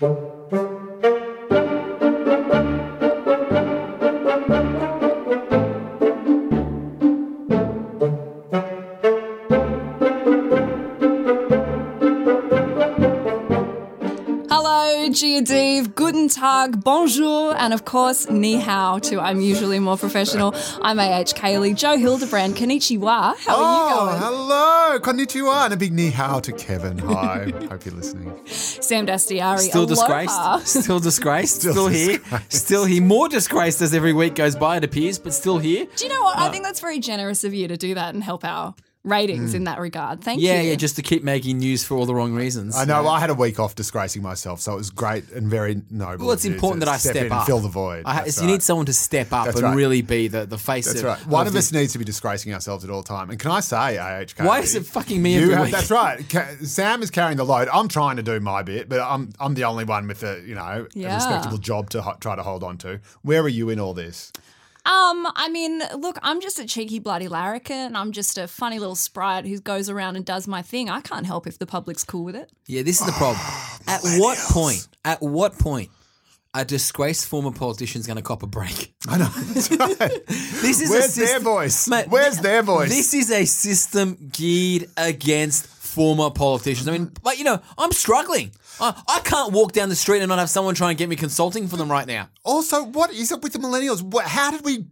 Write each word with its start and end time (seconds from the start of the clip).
Hello, 0.00 0.10
Giadiv, 15.12 15.94
Guten 15.94 16.28
Tag, 16.28 16.82
Bonjour, 16.82 17.33
and 17.64 17.72
of 17.72 17.86
course, 17.86 18.28
Ni 18.28 18.56
Hao 18.56 18.98
to 18.98 19.18
I'm 19.18 19.40
usually 19.40 19.78
more 19.78 19.96
professional. 19.96 20.54
I'm 20.82 20.98
AH 20.98 21.32
Kaylee, 21.34 21.74
Joe 21.74 21.96
Hildebrand, 21.96 22.56
Konnichiwa. 22.56 23.34
How 23.38 23.56
are 23.56 23.88
you 23.88 23.94
going? 23.94 24.14
Oh, 24.14 24.18
hello, 24.18 25.00
konnichiwa, 25.00 25.64
and 25.64 25.72
a 25.72 25.76
big 25.76 25.94
ni 25.94 26.10
hao 26.10 26.40
to 26.40 26.52
Kevin. 26.52 26.98
Hi, 26.98 27.50
hope 27.70 27.86
you're 27.86 27.94
listening. 27.94 28.38
Sam 28.46 29.06
Dastyari. 29.06 29.60
Still 29.60 29.84
aloha. 29.84 30.20
disgraced. 30.24 30.80
Still 30.82 31.00
disgraced. 31.00 31.60
Still, 31.60 31.72
Still 31.72 31.88
here. 31.88 32.20
Still 32.50 32.84
here. 32.84 33.02
More 33.02 33.28
disgraced 33.30 33.80
as 33.80 33.94
every 33.94 34.12
week 34.12 34.34
goes 34.34 34.54
by, 34.56 34.76
it 34.76 34.84
appears, 34.84 35.18
but 35.18 35.32
still 35.32 35.58
here. 35.58 35.86
Do 35.96 36.04
you 36.04 36.12
know 36.12 36.22
what? 36.22 36.38
I 36.38 36.50
think 36.50 36.64
that's 36.64 36.80
very 36.80 36.98
generous 36.98 37.44
of 37.44 37.54
you 37.54 37.66
to 37.68 37.78
do 37.78 37.94
that 37.94 38.14
and 38.14 38.22
help 38.22 38.44
our 38.44 38.74
ratings 39.04 39.50
hmm. 39.50 39.56
in 39.56 39.64
that 39.64 39.78
regard. 39.78 40.22
Thank 40.22 40.40
Yeah, 40.40 40.54
you. 40.54 40.62
yeah, 40.62 40.70
yeah, 40.70 40.76
just 40.76 40.96
to 40.96 41.02
keep 41.02 41.22
making 41.22 41.58
news 41.58 41.84
for 41.84 41.94
all 41.96 42.06
the 42.06 42.14
wrong 42.14 42.32
reasons. 42.34 42.74
I 42.74 42.84
know 42.86 43.06
I 43.06 43.20
had 43.20 43.30
a 43.30 43.34
week 43.34 43.60
off 43.60 43.74
disgracing 43.74 44.22
myself, 44.22 44.60
so 44.60 44.72
it 44.72 44.76
was 44.76 44.90
great 44.90 45.30
and 45.30 45.48
very 45.48 45.82
noble. 45.90 46.26
Well, 46.26 46.34
it's 46.34 46.44
of 46.44 46.50
you 46.50 46.54
important 46.54 46.80
that 46.80 46.88
I 46.88 46.96
step 46.96 47.12
step 47.12 47.26
in 47.26 47.32
up. 47.32 47.38
and 47.40 47.46
fill 47.46 47.60
the 47.60 47.68
void. 47.68 48.04
I 48.06 48.14
ha- 48.14 48.22
That's 48.24 48.40
you 48.40 48.46
need 48.46 48.62
someone 48.62 48.86
to 48.86 48.94
step 48.94 49.32
up 49.32 49.44
That's 49.44 49.58
and 49.58 49.68
right. 49.68 49.76
really 49.76 50.02
be 50.02 50.28
the, 50.28 50.46
the 50.46 50.58
face 50.58 50.86
That's 50.86 51.00
of 51.00 51.04
right. 51.04 51.26
One 51.26 51.46
of 51.46 51.52
this. 51.52 51.66
us 51.66 51.72
needs 51.72 51.92
to 51.92 51.98
be 51.98 52.04
disgracing 52.04 52.52
ourselves 52.54 52.82
at 52.84 52.90
all 52.90 53.02
time. 53.02 53.30
And 53.30 53.38
can 53.38 53.50
I 53.50 53.60
say, 53.60 53.96
AHK? 54.00 54.44
Why 54.44 54.60
is 54.60 54.74
it 54.74 54.86
fucking 54.86 55.22
me 55.22 55.34
You 55.34 55.42
every 55.42 55.54
have, 55.54 55.64
week? 55.66 55.72
That's 55.72 55.90
right. 55.90 56.26
Ca- 56.28 56.56
Sam 56.64 57.02
is 57.02 57.10
carrying 57.10 57.36
the 57.36 57.44
load. 57.44 57.68
I'm 57.72 57.88
trying 57.88 58.16
to 58.16 58.22
do 58.22 58.40
my 58.40 58.62
bit, 58.62 58.88
but 58.88 59.00
I'm 59.00 59.32
I'm 59.38 59.54
the 59.54 59.64
only 59.64 59.84
one 59.84 60.08
with 60.08 60.22
a 60.22 60.42
you 60.46 60.54
know 60.54 60.86
Yeah. 60.94 61.12
a 61.12 61.14
respectable 61.16 61.58
job 61.58 61.90
to 61.90 62.02
ho- 62.02 62.16
try 62.20 62.36
to 62.36 62.42
hold 62.42 62.62
on 62.64 62.78
to. 62.78 63.00
Where 63.22 63.42
are 63.42 63.48
you 63.48 63.68
in 63.68 63.78
all 63.78 63.92
this? 63.92 64.32
Um, 64.86 65.26
I 65.34 65.48
mean, 65.50 65.82
look, 65.96 66.18
I'm 66.22 66.40
just 66.42 66.58
a 66.58 66.66
cheeky 66.66 66.98
bloody 66.98 67.26
larrikin. 67.26 67.96
I'm 67.96 68.12
just 68.12 68.36
a 68.36 68.46
funny 68.46 68.78
little 68.78 68.94
sprite 68.94 69.46
who 69.46 69.58
goes 69.58 69.88
around 69.88 70.16
and 70.16 70.24
does 70.26 70.46
my 70.46 70.60
thing. 70.60 70.90
I 70.90 71.00
can't 71.00 71.24
help 71.24 71.46
if 71.46 71.58
the 71.58 71.66
public's 71.66 72.04
cool 72.04 72.24
with 72.24 72.36
it. 72.36 72.50
Yeah, 72.66 72.82
this 72.82 73.00
is 73.00 73.06
the 73.06 73.12
problem. 73.12 73.40
at 73.86 74.00
what 74.18 74.38
point? 74.38 74.86
At 75.04 75.22
what 75.22 75.58
point? 75.58 75.90
A 76.56 76.64
disgraced 76.64 77.26
former 77.26 77.50
politician 77.50 78.00
is 78.00 78.06
going 78.06 78.16
to 78.18 78.22
cop 78.22 78.42
a 78.44 78.46
break. 78.46 78.94
I 79.08 79.18
know. 79.18 79.24
That's 79.24 79.70
right. 79.76 80.26
This 80.28 80.80
is 80.82 80.88
a 80.90 80.92
Where's 80.92 81.14
their 81.16 81.26
system- 81.26 81.42
voice? 81.42 81.88
Mate, 81.88 82.06
Where's 82.08 82.38
their 82.38 82.62
voice? 82.62 82.90
This 82.90 83.12
is 83.14 83.30
a 83.32 83.44
system 83.44 84.30
geared 84.32 84.86
against 84.96 85.66
former 85.94 86.28
politicians. 86.28 86.88
I 86.88 86.92
mean, 86.92 87.06
mm-hmm. 87.06 87.26
like 87.26 87.38
you 87.38 87.44
know, 87.44 87.60
I'm 87.78 87.92
struggling. 87.92 88.50
I, 88.80 89.00
I 89.08 89.20
can't 89.20 89.52
walk 89.52 89.72
down 89.72 89.88
the 89.88 89.96
street 89.96 90.20
and 90.20 90.28
not 90.28 90.40
have 90.40 90.50
someone 90.50 90.74
try 90.74 90.90
and 90.90 90.98
get 90.98 91.08
me 91.08 91.16
consulting 91.16 91.68
for 91.68 91.76
them 91.76 91.90
right 91.90 92.06
now. 92.06 92.28
Also, 92.42 92.82
what 92.82 93.12
is 93.12 93.30
up 93.30 93.42
with 93.44 93.52
the 93.52 93.60
millennials? 93.60 94.02
What, 94.02 94.26
how 94.26 94.50
did 94.50 94.64
we, 94.64 94.86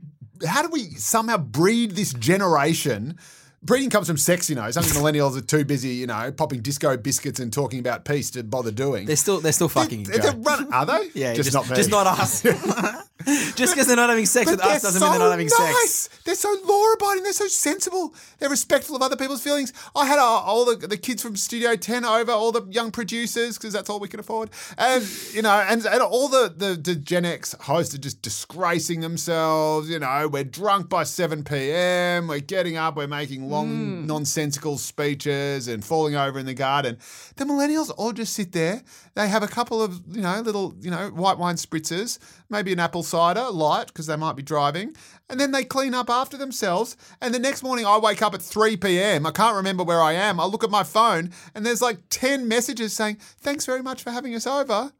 how 0.46 0.62
did 0.62 0.70
we 0.70 0.90
somehow 0.94 1.38
breed 1.38 1.92
this 1.92 2.12
generation? 2.12 3.18
Breeding 3.64 3.90
comes 3.90 4.08
from 4.08 4.16
sex, 4.16 4.50
you 4.50 4.56
know. 4.56 4.68
Some 4.72 4.82
millennials 4.84 5.36
are 5.38 5.40
too 5.40 5.64
busy, 5.64 5.90
you 5.90 6.06
know, 6.08 6.32
popping 6.32 6.62
disco 6.62 6.96
biscuits 6.96 7.38
and 7.38 7.52
talking 7.52 7.78
about 7.78 8.04
peace 8.04 8.28
to 8.32 8.42
bother 8.42 8.72
doing. 8.72 9.06
They're 9.06 9.14
still 9.14 9.40
they're 9.40 9.52
still 9.52 9.68
fucking. 9.68 10.02
They're- 10.04 10.18
they're 10.18 10.32
run- 10.36 10.72
are 10.72 10.84
they? 10.84 11.10
yeah, 11.14 11.32
just, 11.34 11.52
not 11.54 11.70
me. 11.70 11.76
Just 11.76 11.90
not 11.90 12.06
us. 12.08 12.42
just 13.54 13.74
because 13.74 13.86
they're 13.86 13.94
not 13.94 14.08
having 14.08 14.26
sex 14.26 14.46
But 14.46 14.52
with 14.56 14.60
they're 14.64 14.74
us 14.76 14.82
doesn't 14.82 15.00
so 15.00 15.06
mean 15.06 15.12
they're 15.12 15.28
not 15.28 15.30
having 15.30 15.46
nice. 15.58 15.92
sex. 15.92 16.22
They're 16.24 16.34
so 16.34 16.56
law-abiding. 16.66 17.22
They're 17.22 17.32
so 17.32 17.46
sensible. 17.46 18.14
They're 18.40 18.50
respectful 18.50 18.96
of 18.96 19.02
other 19.02 19.14
people's 19.16 19.42
feelings. 19.42 19.72
I 19.94 20.06
had 20.06 20.18
uh, 20.18 20.24
all 20.24 20.64
the, 20.64 20.74
the 20.88 20.96
kids 20.96 21.22
from 21.22 21.36
Studio 21.36 21.76
10 21.76 22.04
over, 22.04 22.32
all 22.32 22.50
the 22.50 22.66
young 22.70 22.90
producers, 22.90 23.58
because 23.58 23.72
that's 23.72 23.88
all 23.88 24.00
we 24.00 24.08
can 24.08 24.18
afford. 24.18 24.50
And, 24.76 25.04
you 25.32 25.42
know, 25.42 25.52
and, 25.68 25.86
and 25.86 26.02
all 26.02 26.26
the, 26.28 26.52
the, 26.56 26.74
the 26.74 26.96
Gen 26.96 27.24
X 27.24 27.54
hosts 27.60 27.94
are 27.94 27.98
just 27.98 28.22
disgracing 28.22 29.00
themselves. 29.00 29.88
You 29.88 30.00
know, 30.00 30.26
we're 30.28 30.42
drunk 30.44 30.88
by 30.88 31.04
7 31.04 31.44
p.m. 31.44 32.26
We're 32.26 32.40
getting 32.40 32.76
up. 32.76 32.96
We're 32.96 33.06
making 33.06 33.48
long, 33.52 33.68
mm. 33.68 34.06
nonsensical 34.06 34.78
speeches 34.78 35.68
and 35.68 35.84
falling 35.84 36.16
over 36.16 36.38
in 36.38 36.46
the 36.46 36.54
garden. 36.54 36.98
The 37.36 37.44
millennials 37.44 37.92
all 37.96 38.12
just 38.12 38.34
sit 38.34 38.52
there. 38.52 38.82
They 39.14 39.28
have 39.28 39.42
a 39.42 39.48
couple 39.48 39.82
of, 39.82 40.00
you 40.10 40.22
know, 40.22 40.40
little, 40.40 40.74
you 40.80 40.90
know, 40.90 41.10
white 41.10 41.38
wine 41.38 41.56
spritzers, 41.56 42.18
maybe 42.48 42.72
an 42.72 42.80
apple 42.80 43.02
cider 43.02 43.50
light 43.50 43.86
because 43.86 44.06
they 44.06 44.16
might 44.16 44.36
be 44.36 44.42
driving, 44.42 44.96
and 45.28 45.38
then 45.38 45.52
they 45.52 45.64
clean 45.64 45.94
up 45.94 46.10
after 46.10 46.36
themselves. 46.36 46.96
And 47.20 47.34
the 47.34 47.38
next 47.38 47.62
morning, 47.62 47.86
I 47.86 47.98
wake 47.98 48.22
up 48.22 48.34
at 48.34 48.42
3 48.42 48.76
p.m. 48.78 49.26
I 49.26 49.30
can't 49.30 49.56
remember 49.56 49.84
where 49.84 50.00
I 50.00 50.12
am. 50.14 50.40
I 50.40 50.46
look 50.46 50.64
at 50.64 50.70
my 50.70 50.82
phone, 50.82 51.30
and 51.54 51.64
there's 51.64 51.82
like 51.82 51.98
10 52.10 52.48
messages 52.48 52.92
saying, 52.92 53.18
Thanks 53.38 53.66
very 53.66 53.82
much 53.82 54.02
for 54.02 54.10
having 54.10 54.34
us 54.34 54.46
over. 54.46 54.92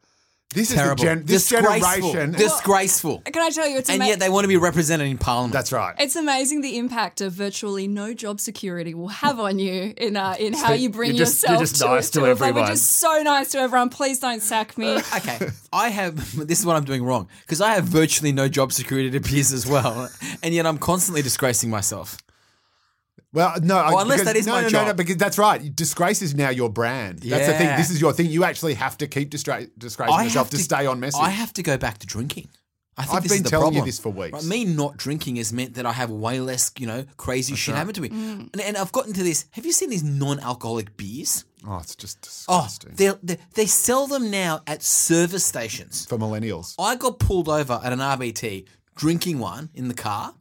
This 0.52 0.72
Terrible. 0.74 0.94
is 0.94 1.00
the 1.00 1.04
gen- 1.16 1.26
this 1.26 1.48
Disgraceful. 1.48 2.12
generation. 2.12 2.32
Disgraceful. 2.32 3.22
Can 3.24 3.42
I 3.42 3.50
tell 3.50 3.66
you, 3.68 3.78
it's 3.78 3.88
and 3.88 4.00
ama- 4.02 4.08
yet 4.10 4.18
they 4.20 4.28
want 4.28 4.44
to 4.44 4.48
be 4.48 4.56
represented 4.56 5.08
in 5.08 5.18
parliament. 5.18 5.52
That's 5.52 5.72
right. 5.72 5.94
It's 5.98 6.16
amazing 6.16 6.60
the 6.60 6.78
impact 6.78 7.20
of 7.20 7.32
virtually 7.32 7.88
no 7.88 8.12
job 8.14 8.40
security 8.40 8.94
will 8.94 9.08
have 9.08 9.40
on 9.40 9.58
you 9.58 9.94
in 9.96 10.16
uh, 10.16 10.36
in 10.38 10.52
how 10.52 10.72
you 10.72 10.90
bring 10.90 11.10
you're 11.10 11.18
just- 11.26 11.42
you're 11.42 11.52
yourself 11.52 11.60
just 11.62 11.80
to, 11.80 11.88
nice 11.88 12.10
to 12.10 12.20
a- 12.24 12.34
like, 12.34 12.54
We're 12.54 12.66
just 12.66 12.98
so 13.00 13.22
nice 13.22 13.50
to 13.52 13.58
everyone. 13.58 13.88
Please 13.88 14.18
don't 14.18 14.42
sack 14.42 14.76
me. 14.78 14.98
Okay, 15.16 15.48
I 15.72 15.88
have. 15.88 16.12
This 16.46 16.58
is 16.60 16.66
what 16.66 16.76
I'm 16.76 16.84
doing 16.84 17.02
wrong 17.04 17.28
because 17.42 17.60
I 17.60 17.74
have 17.74 17.84
virtually 17.84 18.32
no 18.32 18.48
job 18.48 18.72
security. 18.72 19.08
It 19.08 19.14
appears 19.14 19.52
as 19.52 19.66
well, 19.66 20.08
and 20.42 20.54
yet 20.54 20.66
I'm 20.66 20.78
constantly 20.78 21.22
disgracing 21.22 21.70
myself. 21.70 22.16
Well, 23.32 23.54
no, 23.62 23.76
Well, 23.76 23.98
unless 24.00 24.20
because, 24.20 24.32
that 24.32 24.36
is 24.36 24.46
no, 24.46 24.52
my 24.52 24.60
no, 24.60 24.66
no, 24.66 24.70
job. 24.70 24.86
no, 24.88 24.92
because 24.94 25.16
that's 25.16 25.38
right. 25.38 25.74
Disgrace 25.74 26.20
is 26.20 26.34
now 26.34 26.50
your 26.50 26.68
brand. 26.68 27.20
That's 27.20 27.46
the 27.46 27.54
thing. 27.54 27.76
This 27.76 27.90
is 27.90 28.00
your 28.00 28.12
thing. 28.12 28.26
You 28.26 28.44
actually 28.44 28.74
have 28.74 28.98
to 28.98 29.06
keep 29.06 29.30
distra- 29.30 29.70
disgracing 29.78 30.14
I 30.14 30.24
yourself 30.24 30.48
have 30.48 30.58
to, 30.58 30.64
stay 30.64 30.86
on 30.86 31.00
message. 31.00 31.20
I 31.22 31.30
have 31.30 31.52
to 31.54 31.62
go 31.62 31.78
back 31.78 31.98
to 31.98 32.06
drinking. 32.06 32.48
I 32.94 33.04
think 33.04 33.14
I've 33.16 33.22
this 33.22 33.32
been 33.32 33.36
is 33.38 33.42
the 33.44 33.48
telling 33.48 33.72
you 33.72 33.82
this 33.86 33.98
for 33.98 34.10
weeks. 34.10 34.34
Right, 34.34 34.44
me 34.44 34.66
not 34.66 34.98
drinking 34.98 35.36
has 35.36 35.50
meant 35.50 35.74
that 35.74 35.86
I 35.86 35.92
have 35.92 36.10
way 36.10 36.40
less, 36.40 36.70
you 36.78 36.86
know, 36.86 37.06
crazy 37.16 37.54
shit 37.56 37.74
happen 37.74 37.94
to 37.94 38.02
me. 38.02 38.10
Mm. 38.10 38.52
And, 38.52 38.60
and 38.60 38.76
I've 38.76 38.92
gotten 38.92 39.14
to 39.14 39.22
this. 39.22 39.46
Have 39.52 39.64
you 39.64 39.72
seen 39.72 39.88
these 39.88 40.04
non-alcoholic 40.04 40.94
beers? 40.98 41.46
oh, 41.66 41.78
it's 41.78 41.96
just 41.96 42.18
Oh, 42.50 42.66
disgusting. 42.68 42.92
they 42.96 43.12
they 43.22 43.38
they 43.54 43.66
sell 43.66 44.06
them 44.08 44.30
now 44.30 44.60
at 44.66 44.82
service 44.82 45.44
stations. 45.46 46.04
for 46.04 46.18
millennials. 46.18 46.74
I 46.78 46.96
got 46.96 47.18
pulled 47.18 47.48
over 47.48 47.80
at 47.82 47.94
an 47.94 48.00
RBT 48.00 48.66
drinking 48.94 49.38
one 49.38 49.70
in 49.72 49.88
the 49.88 49.94
car. 49.94 50.34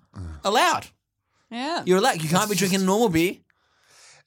Allowed. 0.44 0.88
Yeah. 1.51 1.84
You're 1.85 1.97
allowed. 2.00 2.22
You 2.22 2.29
can't 2.29 2.50
be 2.50 2.56
drinking 2.56 2.81
a 2.81 2.85
normal 2.85 3.09
beer. 3.09 3.35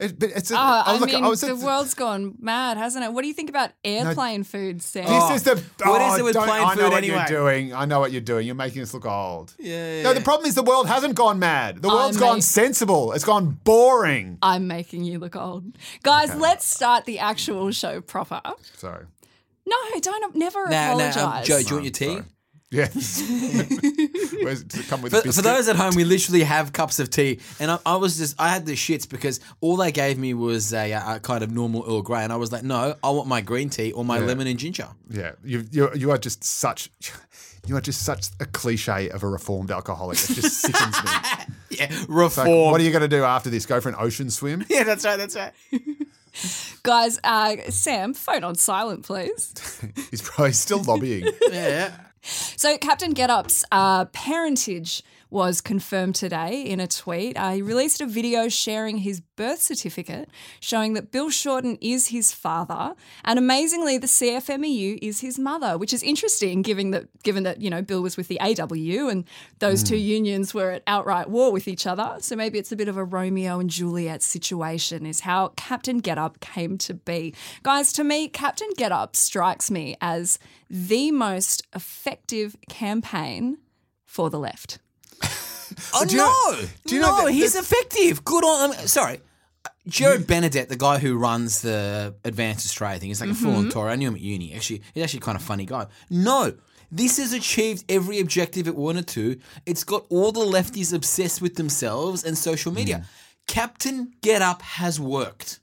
It, 0.01 0.19
but 0.19 0.31
it's 0.31 0.51
a, 0.51 0.55
Oh, 0.57 0.59
I 0.59 0.83
I 0.87 0.93
was 0.99 1.07
mean, 1.07 1.25
I 1.25 1.29
was 1.29 1.41
the 1.41 1.51
at- 1.51 1.57
world's 1.59 1.95
gone 1.95 2.35
mad, 2.41 2.77
hasn't 2.77 3.05
it? 3.05 3.13
What 3.13 3.23
do 3.23 3.29
you 3.29 3.33
think 3.35 3.49
about 3.49 3.71
airplane 3.85 4.43
food, 4.43 4.83
Sam? 4.83 5.05
This 5.07 5.37
is 5.37 5.43
the. 5.45 5.51
What 5.89 6.03
is 6.03 6.13
oh, 6.15 6.17
it 6.17 6.23
with 6.25 6.35
don't- 6.35 6.49
I 6.49 6.75
know 6.75 6.83
food 6.83 6.83
what 6.91 6.93
anyway? 6.95 7.17
you're 7.17 7.27
doing. 7.27 7.73
I 7.73 7.85
know 7.85 8.01
what 8.01 8.11
you're 8.11 8.21
doing. 8.21 8.45
You're 8.45 8.57
making 8.57 8.83
us 8.83 8.93
look 8.93 9.07
old. 9.07 9.55
Yeah, 9.59 10.03
No, 10.03 10.13
the 10.13 10.21
problem 10.21 10.49
is 10.49 10.57
the 10.57 10.65
world 10.65 10.89
hasn't 10.89 11.15
gone 11.15 11.39
mad. 11.39 11.81
The 11.81 11.89
world's 11.89 12.17
I'm 12.17 12.21
gone 12.21 12.37
mate. 12.39 12.43
sensible. 12.43 13.13
It's 13.13 13.25
gone 13.25 13.61
boring. 13.63 14.39
I'm 14.43 14.67
making 14.67 15.05
you 15.05 15.21
look 15.21 15.37
old. 15.37 15.79
Guys, 16.03 16.35
let's 16.35 16.67
start 16.67 17.05
the 17.05 17.21
actual 17.21 17.71
show 17.71 18.01
proper. 18.01 18.43
Sorry. 18.77 19.07
No, 19.65 19.77
don't 20.01 20.35
never 20.35 20.67
Now, 20.69 20.97
now, 20.99 21.09
apologize. 21.09 21.39
um, 21.39 21.45
Joe, 21.45 21.63
do 21.63 21.69
you 21.69 21.75
want 21.77 21.85
your 21.85 21.93
tea? 21.93 22.07
sorry. 22.15 22.25
Yes. 22.75 23.23
It 24.47 24.87
come 24.89 25.01
with 25.01 25.15
a 25.15 25.23
For, 25.23 25.33
for 25.33 25.43
those 25.43 25.69
at 25.69 25.77
home, 25.77 25.95
we 25.95 26.05
literally 26.05 26.43
have 26.43 26.73
cups 26.73 26.99
of 26.99 27.09
tea, 27.09 27.41
and 27.59 27.71
I, 27.71 27.79
I 27.87 27.97
was 27.97 28.19
just 28.19 28.39
I 28.39 28.51
had 28.51 28.67
the 28.67 28.73
shits 28.75 29.09
because 29.09 29.41
all 29.63 29.77
they 29.77 29.91
gave 29.91 30.19
me 30.19 30.35
was 30.35 30.75
a, 30.75 30.93
a 30.93 31.19
kind 31.21 31.43
of 31.43 31.51
normal 31.51 31.83
Earl 31.87 32.03
Grey, 32.03 32.25
and 32.25 32.33
I 32.33 32.37
was 32.37 32.53
like, 32.53 32.63
no, 32.63 32.95
I 33.03 33.11
want 33.11 33.27
my 33.27 33.41
green 33.41 33.71
tea 33.71 33.93
or 33.93 34.05
my 34.05 34.19
lemon 34.19 34.47
and 34.47 34.59
ginger. 34.59 34.89
Yeah, 35.09 35.33
you 35.43 35.65
you 35.71 35.91
you 35.95 36.11
are 36.11 36.19
just 36.19 36.45
such 36.45 36.91
you 37.67 37.75
are 37.77 37.81
just 37.81 38.03
such 38.05 38.27
a 38.39 38.45
cliche 38.45 39.09
of 39.09 39.23
a 39.23 39.29
reformed 39.29 39.71
alcoholic. 39.71 40.19
It 40.19 40.35
just 40.35 40.61
sickens 40.61 40.97
me. 41.05 41.11
Yeah, 41.71 41.87
Like, 41.91 42.07
reform. 42.09 42.71
what 42.71 42.81
are 42.81 42.85
you 42.85 42.93
going 42.93 43.03
to 43.03 43.09
do 43.09 43.25
after 43.25 43.51
this? 43.51 43.67
Go 43.67 43.81
for 43.81 43.89
an 43.89 43.97
ocean 43.99 44.31
swim? 44.31 44.65
yeah, 44.69 44.85
that's 44.85 45.05
right. 45.05 45.17
That's 45.17 45.35
right. 45.35 45.53
Guys, 46.85 47.19
uh, 47.25 47.57
Sam, 47.71 48.15
phone 48.15 48.45
on 48.45 48.55
silent, 48.55 49.03
please. 49.05 49.55
He's 50.11 50.23
probably 50.23 50.53
still 50.53 50.83
lobbying. 50.85 51.27
Yeah. 51.51 51.91
So, 52.25 52.79
Captain 52.79 53.15
GetUp's 53.15 53.65
uh, 53.71 54.07
parentage 54.07 55.03
was 55.31 55.61
confirmed 55.61 56.15
today 56.15 56.63
in 56.63 56.81
a 56.81 56.87
tweet. 56.87 57.37
Uh, 57.37 57.53
he 57.53 57.63
released 57.63 58.01
a 58.01 58.07
video 58.07 58.49
sharing 58.49 58.99
his 58.99 59.21
birth 59.21 59.61
certificate, 59.61 60.29
showing 60.61 60.95
that 60.95 61.11
Bill 61.11 61.31
Shorten 61.31 61.77
is 61.81 62.09
his 62.09 62.33
father, 62.33 62.95
and 63.25 63.39
amazingly, 63.39 63.99
the 63.99 64.07
CFMEU 64.07 64.99
is 65.03 65.21
his 65.21 65.39
mother, 65.39 65.77
which 65.77 65.93
is 65.93 66.03
interesting, 66.03 66.63
given 66.63 66.91
that 66.91 67.07
given 67.23 67.43
that 67.43 67.61
you 67.61 67.71
know 67.71 67.83
Bill 67.83 68.03
was 68.03 68.17
with 68.17 68.29
the 68.29 68.39
AWU 68.41 69.11
and 69.11 69.25
those 69.59 69.83
two 69.83 69.97
unions 69.97 70.55
were 70.55 70.71
at 70.71 70.83
outright 70.87 71.29
war 71.29 71.53
with 71.53 71.69
each 71.69 71.87
other. 71.87 72.17
So 72.21 72.37
maybe 72.37 72.59
it's 72.59 72.73
a 72.73 72.77
bit 72.77 72.89
of 72.89 72.97
a 72.97 73.05
Romeo 73.05 73.59
and 73.59 73.71
Juliet 73.71 74.23
situation, 74.23 75.07
is 75.07 75.21
how 75.21 75.53
Captain 75.57 76.01
GetUp 76.01 76.41
came 76.41 76.79
to 76.79 76.95
be. 76.95 77.35
Guys, 77.63 77.93
to 77.95 78.05
me, 78.05 78.29
Captain 78.29 78.69
GetUp 78.79 79.17
strikes 79.17 79.71
me 79.71 79.97
as 80.01 80.39
the 80.69 81.11
most 81.11 81.67
effective 81.75 82.57
campaign 82.69 83.59
for 84.05 84.31
the 84.31 84.39
left. 84.39 84.79
Oh 85.95 86.05
Do 86.05 86.13
you 86.17 86.19
no, 86.19 86.27
know- 86.27 86.69
do 86.87 86.95
you 86.95 87.01
know 87.01 87.19
no, 87.19 87.25
that- 87.27 87.33
he's 87.33 87.53
that- 87.55 87.63
effective. 87.63 88.25
Good 88.25 88.45
on. 88.45 88.71
Mean, 88.71 88.87
sorry, 88.87 89.21
Gerard 89.89 90.27
Benedet, 90.27 90.69
the 90.69 90.77
guy 90.77 90.99
who 90.99 91.17
runs 91.17 91.63
the 91.63 92.15
Advanced 92.25 92.67
Australia 92.67 92.99
thing, 92.99 93.11
is 93.11 93.21
like 93.21 93.31
a 93.31 93.35
full 93.35 93.51
Mm-hmm. 93.53 93.59
on 93.67 93.71
Tory. 93.71 93.93
I 93.93 93.97
knew 93.97 94.09
him 94.09 94.15
at 94.15 94.21
uni. 94.21 94.55
Actually, 94.55 94.83
he's 94.95 95.05
actually 95.05 95.21
kind 95.21 95.37
of 95.37 95.43
funny 95.43 95.67
guy. 95.67 95.87
No, 96.11 96.55
this 96.91 97.19
has 97.19 97.33
achieved 97.33 97.85
every 97.89 98.21
objective 98.21 98.67
it 98.69 98.77
wanted 98.77 99.07
to. 99.09 99.39
It's 99.67 99.85
got 99.85 100.07
all 100.11 100.33
the 100.33 100.41
lefties 100.41 100.95
obsessed 100.95 101.43
with 101.43 101.57
themselves 101.57 102.25
and 102.25 102.37
social 102.39 102.73
media. 102.73 102.99
Mm. 102.99 103.05
Captain 103.47 104.13
Get 104.23 104.41
Up 104.43 104.63
has 104.63 104.99
worked. 105.01 105.61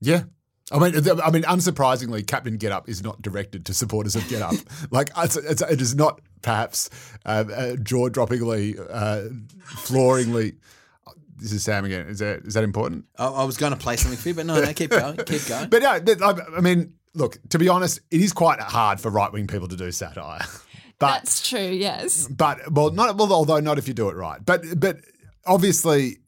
Yeah. 0.00 0.24
I 0.72 0.78
mean, 0.78 0.94
I 1.22 1.30
mean, 1.30 1.42
unsurprisingly, 1.42 2.26
Captain 2.26 2.56
Get 2.56 2.72
Up 2.72 2.88
is 2.88 3.02
not 3.02 3.20
directed 3.20 3.66
to 3.66 3.74
supporters 3.74 4.16
of 4.16 4.26
Get 4.28 4.40
Up. 4.42 4.54
like, 4.90 5.10
it's, 5.18 5.36
it's, 5.36 5.60
it 5.62 5.80
is 5.80 5.94
not 5.94 6.20
perhaps 6.42 6.90
uh, 7.24 7.44
uh, 7.54 7.76
jaw-droppingly, 7.76 8.78
uh, 8.90 9.28
flooringly. 9.64 10.54
This 11.36 11.52
is 11.52 11.64
Sam 11.64 11.84
again. 11.84 12.06
Is 12.06 12.20
that 12.20 12.40
is 12.44 12.54
that 12.54 12.62
important? 12.62 13.06
I, 13.18 13.26
I 13.26 13.44
was 13.44 13.56
going 13.56 13.72
to 13.72 13.78
play 13.78 13.96
something 13.96 14.18
for 14.18 14.28
you, 14.28 14.34
but 14.34 14.46
no, 14.46 14.60
no, 14.60 14.72
keep 14.72 14.90
going, 14.90 15.16
keep 15.18 15.46
going. 15.48 15.68
But 15.70 15.82
no, 15.82 15.90
I 15.90 16.56
I 16.56 16.60
mean, 16.60 16.94
look. 17.14 17.38
To 17.48 17.58
be 17.58 17.68
honest, 17.68 18.00
it 18.10 18.20
is 18.20 18.32
quite 18.32 18.60
hard 18.60 19.00
for 19.00 19.10
right-wing 19.10 19.46
people 19.46 19.68
to 19.68 19.76
do 19.76 19.90
satire. 19.90 20.42
But 20.98 21.14
That's 21.14 21.48
true, 21.48 21.58
yes. 21.58 22.28
but 22.28 22.70
well, 22.70 22.92
not 22.92 23.16
well, 23.16 23.32
although 23.32 23.58
not 23.58 23.76
if 23.76 23.88
you 23.88 23.94
do 23.94 24.08
it 24.08 24.14
right. 24.14 24.38
But 24.44 24.62
but 24.78 24.98
obviously, 25.44 26.18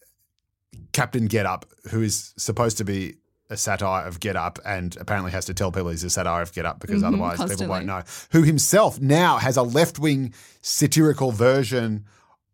Captain 0.92 1.26
Get 1.26 1.46
Up, 1.46 1.64
who 1.92 2.02
is 2.02 2.34
supposed 2.36 2.78
to 2.78 2.84
be 2.84 3.14
a 3.54 3.56
satire 3.56 4.06
of 4.06 4.20
Get 4.20 4.36
Up, 4.36 4.58
and 4.64 4.96
apparently 5.00 5.32
has 5.32 5.46
to 5.46 5.54
tell 5.54 5.72
people 5.72 5.88
he's 5.90 6.04
a 6.04 6.10
satire 6.10 6.42
of 6.42 6.52
Get 6.52 6.66
Up 6.66 6.80
because 6.80 7.02
otherwise 7.02 7.38
people 7.48 7.66
won't 7.68 7.86
know. 7.86 8.02
Who 8.32 8.42
himself 8.42 9.00
now 9.00 9.38
has 9.38 9.56
a 9.56 9.62
left 9.62 9.98
wing 9.98 10.34
satirical 10.60 11.32
version 11.32 12.04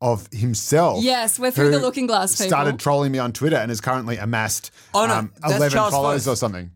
of 0.01 0.29
himself. 0.33 1.03
Yes, 1.05 1.39
we're 1.39 1.51
through 1.51 1.67
who 1.67 1.71
the 1.73 1.79
looking 1.81 2.07
glass, 2.07 2.35
people. 2.37 2.49
Started 2.49 2.79
trolling 2.79 3.13
me 3.13 3.19
on 3.19 3.33
Twitter 3.33 3.57
and 3.57 3.71
has 3.71 3.81
currently 3.81 4.17
amassed 4.17 4.71
Oh, 4.95 5.05
no, 5.07 5.15
um, 5.15 5.33
eleven 5.45 5.71
Charles 5.71 5.93
followers 5.93 6.25
Firth. 6.25 6.33
or 6.33 6.37
something. 6.37 6.71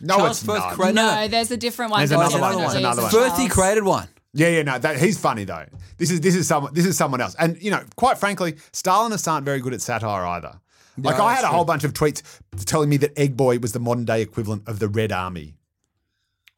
No, 0.00 0.16
Charles 0.16 0.38
it's 0.38 0.46
Firth 0.46 0.58
not. 0.58 0.74
created- 0.74 0.94
no, 0.96 1.06
No, 1.06 1.14
no. 1.22 1.28
there's 1.28 1.50
a 1.50 1.56
different 1.56 1.90
one. 1.92 2.00
There's 2.00 2.10
that 2.10 2.16
another 2.18 2.38
one. 2.38 2.52
definitely 2.52 2.82
There's 2.82 2.84
another 2.84 3.06
is 3.08 3.12
one. 3.14 3.22
Firthy 3.30 3.36
Charles. 3.48 3.52
created 3.52 3.84
one. 3.84 4.08
Yeah, 4.34 4.48
yeah, 4.48 4.62
no, 4.62 4.78
that, 4.78 4.98
he's 4.98 5.16
funny 5.18 5.44
though. 5.44 5.64
This 5.96 6.10
is 6.10 6.20
this 6.20 6.34
is 6.34 6.46
someone 6.46 6.74
this 6.74 6.84
is 6.84 6.98
someone 6.98 7.22
else, 7.22 7.34
and 7.38 7.56
you 7.62 7.70
know, 7.70 7.82
quite 7.96 8.18
frankly, 8.18 8.52
Stalinists 8.72 9.26
aren't 9.26 9.46
very 9.46 9.60
good 9.60 9.72
at 9.72 9.80
satire 9.80 10.26
either. 10.26 10.60
Like 10.98 11.20
I 11.20 11.30
had 11.34 11.42
that's 11.42 11.52
a 11.52 11.54
whole 11.54 11.64
bunch 11.64 11.84
of 11.84 11.92
tweets 11.92 12.22
telling 12.64 12.88
me 12.88 12.96
that 12.98 13.18
Egg 13.18 13.36
Boy 13.36 13.58
was 13.58 13.72
the 13.72 13.80
modern 13.80 14.04
day 14.04 14.22
equivalent 14.22 14.66
of 14.68 14.78
the 14.78 14.88
Red 14.88 15.12
Army. 15.12 15.54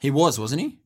He 0.00 0.10
was, 0.10 0.38
wasn't 0.38 0.60
he? 0.62 0.78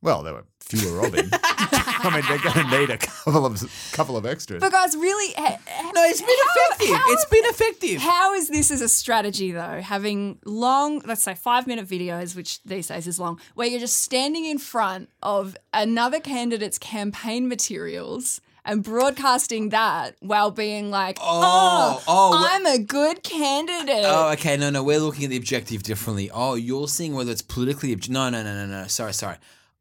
Well, 0.00 0.22
there 0.22 0.34
were 0.34 0.44
fewer 0.60 1.06
of 1.06 1.14
him. 1.14 1.28
I 1.32 2.10
mean, 2.12 2.22
they're 2.28 2.52
going 2.52 2.68
to 2.70 2.78
need 2.78 2.90
a 2.90 2.98
couple 2.98 3.46
of 3.46 3.90
couple 3.92 4.16
of 4.18 4.26
extras. 4.26 4.60
But 4.60 4.70
guys, 4.72 4.94
really, 4.94 5.32
ha- 5.34 5.58
ha- 5.66 5.92
No, 5.94 6.02
it's 6.04 6.20
been 6.20 6.28
how- 6.28 6.66
effective. 6.66 6.96
how- 6.96 7.12
it's 7.12 7.24
been 7.24 7.44
effective. 7.46 8.00
How 8.02 8.34
is 8.34 8.48
this 8.48 8.70
as 8.70 8.82
a 8.82 8.88
strategy 8.88 9.50
though? 9.52 9.80
Having 9.80 10.40
long, 10.44 11.00
let's 11.06 11.22
say 11.22 11.34
five 11.34 11.66
minute 11.66 11.88
videos, 11.88 12.36
which 12.36 12.62
these 12.64 12.88
days 12.88 13.06
is 13.06 13.18
long, 13.18 13.40
where 13.54 13.66
you're 13.66 13.80
just 13.80 13.96
standing 13.96 14.44
in 14.44 14.58
front 14.58 15.08
of 15.22 15.56
another 15.72 16.20
candidate's 16.20 16.78
campaign 16.78 17.48
materials 17.48 18.42
and 18.64 18.82
broadcasting 18.82 19.70
that 19.70 20.16
while 20.20 20.50
being 20.50 20.90
like, 20.90 21.18
Oh, 21.20 22.00
oh, 22.00 22.04
oh, 22.08 22.48
I'm 22.50 22.66
a 22.66 22.78
good 22.78 23.22
candidate. 23.22 24.04
Oh, 24.06 24.30
okay. 24.32 24.56
No, 24.56 24.70
no, 24.70 24.82
we're 24.82 24.98
looking 24.98 25.24
at 25.24 25.30
the 25.30 25.36
objective 25.36 25.82
differently. 25.82 26.30
Oh, 26.32 26.54
you're 26.54 26.88
seeing 26.88 27.14
whether 27.14 27.30
it's 27.32 27.42
politically. 27.42 27.92
Obj- 27.92 28.08
no, 28.10 28.30
no, 28.30 28.42
no, 28.42 28.54
no, 28.54 28.66
no. 28.66 28.86
Sorry, 28.86 29.12
sorry. 29.12 29.36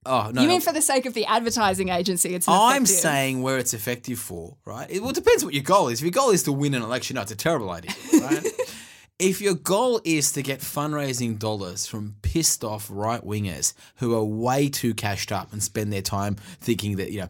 Oh 0.06 0.32
no. 0.34 0.42
you 0.42 0.48
no. 0.48 0.54
mean 0.54 0.62
for 0.62 0.74
the 0.74 0.82
sake 0.82 1.06
of 1.06 1.14
the 1.14 1.26
advertising 1.26 1.90
agency, 1.90 2.36
it's 2.36 2.48
I'm 2.48 2.84
effective. 2.84 2.88
saying 2.88 3.42
where 3.42 3.58
it's 3.58 3.74
effective 3.74 4.20
for, 4.20 4.58
right? 4.66 4.90
It, 4.90 5.00
well, 5.00 5.12
it 5.12 5.16
depends 5.16 5.46
what 5.46 5.54
your 5.54 5.64
goal 5.64 5.88
is. 5.88 6.00
If 6.00 6.04
your 6.04 6.12
goal 6.12 6.32
is 6.32 6.44
to 6.44 6.52
win 6.52 6.74
an 6.74 6.82
election, 6.82 7.16
no, 7.16 7.22
it's 7.22 7.32
a 7.32 7.38
terrible 7.38 7.70
idea, 7.70 7.94
right? 8.20 8.46
if 9.20 9.40
your 9.40 9.54
goal 9.54 10.02
is 10.04 10.34
to 10.34 10.42
get 10.42 10.60
fundraising 10.60 11.40
dollars 11.40 11.86
from 11.86 12.16
pissed 12.22 12.64
off 12.66 12.90
right 12.92 13.24
wingers 13.24 13.74
who 13.98 14.14
are 14.14 14.24
way 14.24 14.68
too 14.68 14.94
cashed 14.94 15.32
up 15.32 15.54
and 15.54 15.64
spend 15.64 15.94
their 15.94 16.02
time 16.02 16.36
thinking 16.60 16.98
that, 16.98 17.12
you 17.12 17.22
know, 17.22 17.30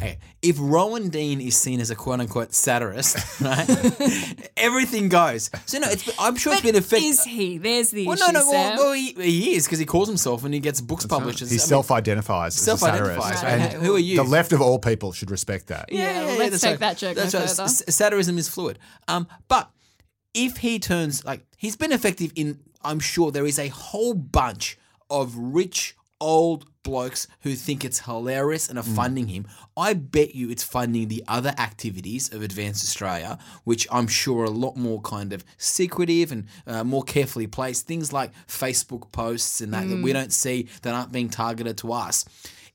hey, 0.00 0.18
if 0.42 0.56
Rowan 0.58 1.08
Dean 1.10 1.40
is 1.40 1.56
seen 1.56 1.78
as 1.80 1.90
a 1.90 1.94
quote 1.94 2.20
unquote 2.20 2.52
satirist, 2.54 3.40
right? 3.40 4.50
everything 4.56 5.08
goes. 5.08 5.50
So, 5.66 5.78
no, 5.78 5.88
it's, 5.88 6.10
I'm 6.18 6.36
sure 6.36 6.52
it's 6.52 6.62
But 6.62 6.68
been 6.68 6.76
effective. 6.76 7.08
is 7.10 7.24
he? 7.24 7.58
There's 7.58 7.90
the 7.90 8.06
well, 8.06 8.14
issue, 8.16 8.32
no, 8.32 8.40
no, 8.40 8.50
Sam. 8.50 8.76
well, 8.76 8.84
well 8.86 8.92
he, 8.94 9.12
he 9.12 9.54
is 9.54 9.66
because 9.66 9.78
he 9.78 9.84
calls 9.86 10.08
himself 10.08 10.44
and 10.44 10.52
he 10.54 10.60
gets 10.60 10.80
books 10.80 11.06
published. 11.06 11.40
he 11.40 11.44
I 11.54 11.58
self-identifies 11.58 12.56
as 12.56 12.68
a 12.74 12.78
satirist, 12.78 13.18
Right? 13.18 13.44
and 13.44 13.82
Who 13.82 13.94
are 13.96 13.98
you? 13.98 14.16
the 14.16 14.24
left 14.24 14.52
of 14.52 14.60
all 14.60 14.78
people 14.78 15.12
should 15.12 15.30
respect 15.30 15.66
that. 15.68 15.90
Yeah, 15.92 16.24
well, 16.26 16.38
let's 16.38 16.50
that's 16.52 16.62
take 16.62 16.70
right. 16.72 16.80
that 16.80 16.96
joke 16.98 17.16
That's 17.16 17.34
no 17.34 17.40
right. 17.40 17.48
further. 17.48 17.62
S- 17.64 17.82
Satirism 17.94 18.38
is 18.38 18.48
fluid. 18.48 18.78
Um, 19.08 19.28
but 19.48 19.70
if 20.34 20.58
he 20.58 20.78
turns 20.78 21.24
like 21.24 21.44
he's 21.56 21.76
been 21.76 21.92
effective 21.92 22.32
in, 22.36 22.60
I'm 22.82 23.00
sure 23.00 23.30
there 23.30 23.46
is 23.46 23.58
a 23.58 23.68
whole 23.68 24.14
bunch 24.14 24.78
of 25.10 25.34
rich 25.36 25.96
old 26.20 26.66
blokes 26.82 27.26
who 27.40 27.54
think 27.54 27.84
it's 27.84 28.00
hilarious 28.00 28.68
and 28.68 28.78
are 28.78 28.84
Mm. 28.84 28.94
funding 28.96 29.28
him. 29.28 29.46
I 29.76 29.92
bet 29.94 30.34
you 30.34 30.50
it's 30.50 30.62
funding 30.62 31.08
the 31.08 31.22
other 31.28 31.54
activities 31.58 32.32
of 32.32 32.42
Advanced 32.42 32.84
Australia, 32.84 33.38
which 33.64 33.86
I'm 33.92 34.06
sure 34.08 34.42
are 34.42 34.44
a 34.44 34.50
lot 34.50 34.76
more 34.76 35.00
kind 35.02 35.32
of 35.32 35.44
secretive 35.58 36.32
and 36.32 36.46
uh, 36.66 36.82
more 36.84 37.02
carefully 37.02 37.46
placed. 37.46 37.86
Things 37.86 38.12
like 38.12 38.32
Facebook 38.46 39.12
posts 39.12 39.60
and 39.60 39.72
that 39.74 39.88
that 39.88 39.96
Mm. 39.96 40.02
we 40.02 40.12
don't 40.12 40.32
see 40.32 40.68
that 40.82 40.94
aren't 40.94 41.12
being 41.12 41.28
targeted 41.28 41.76
to 41.78 41.92
us 41.92 42.24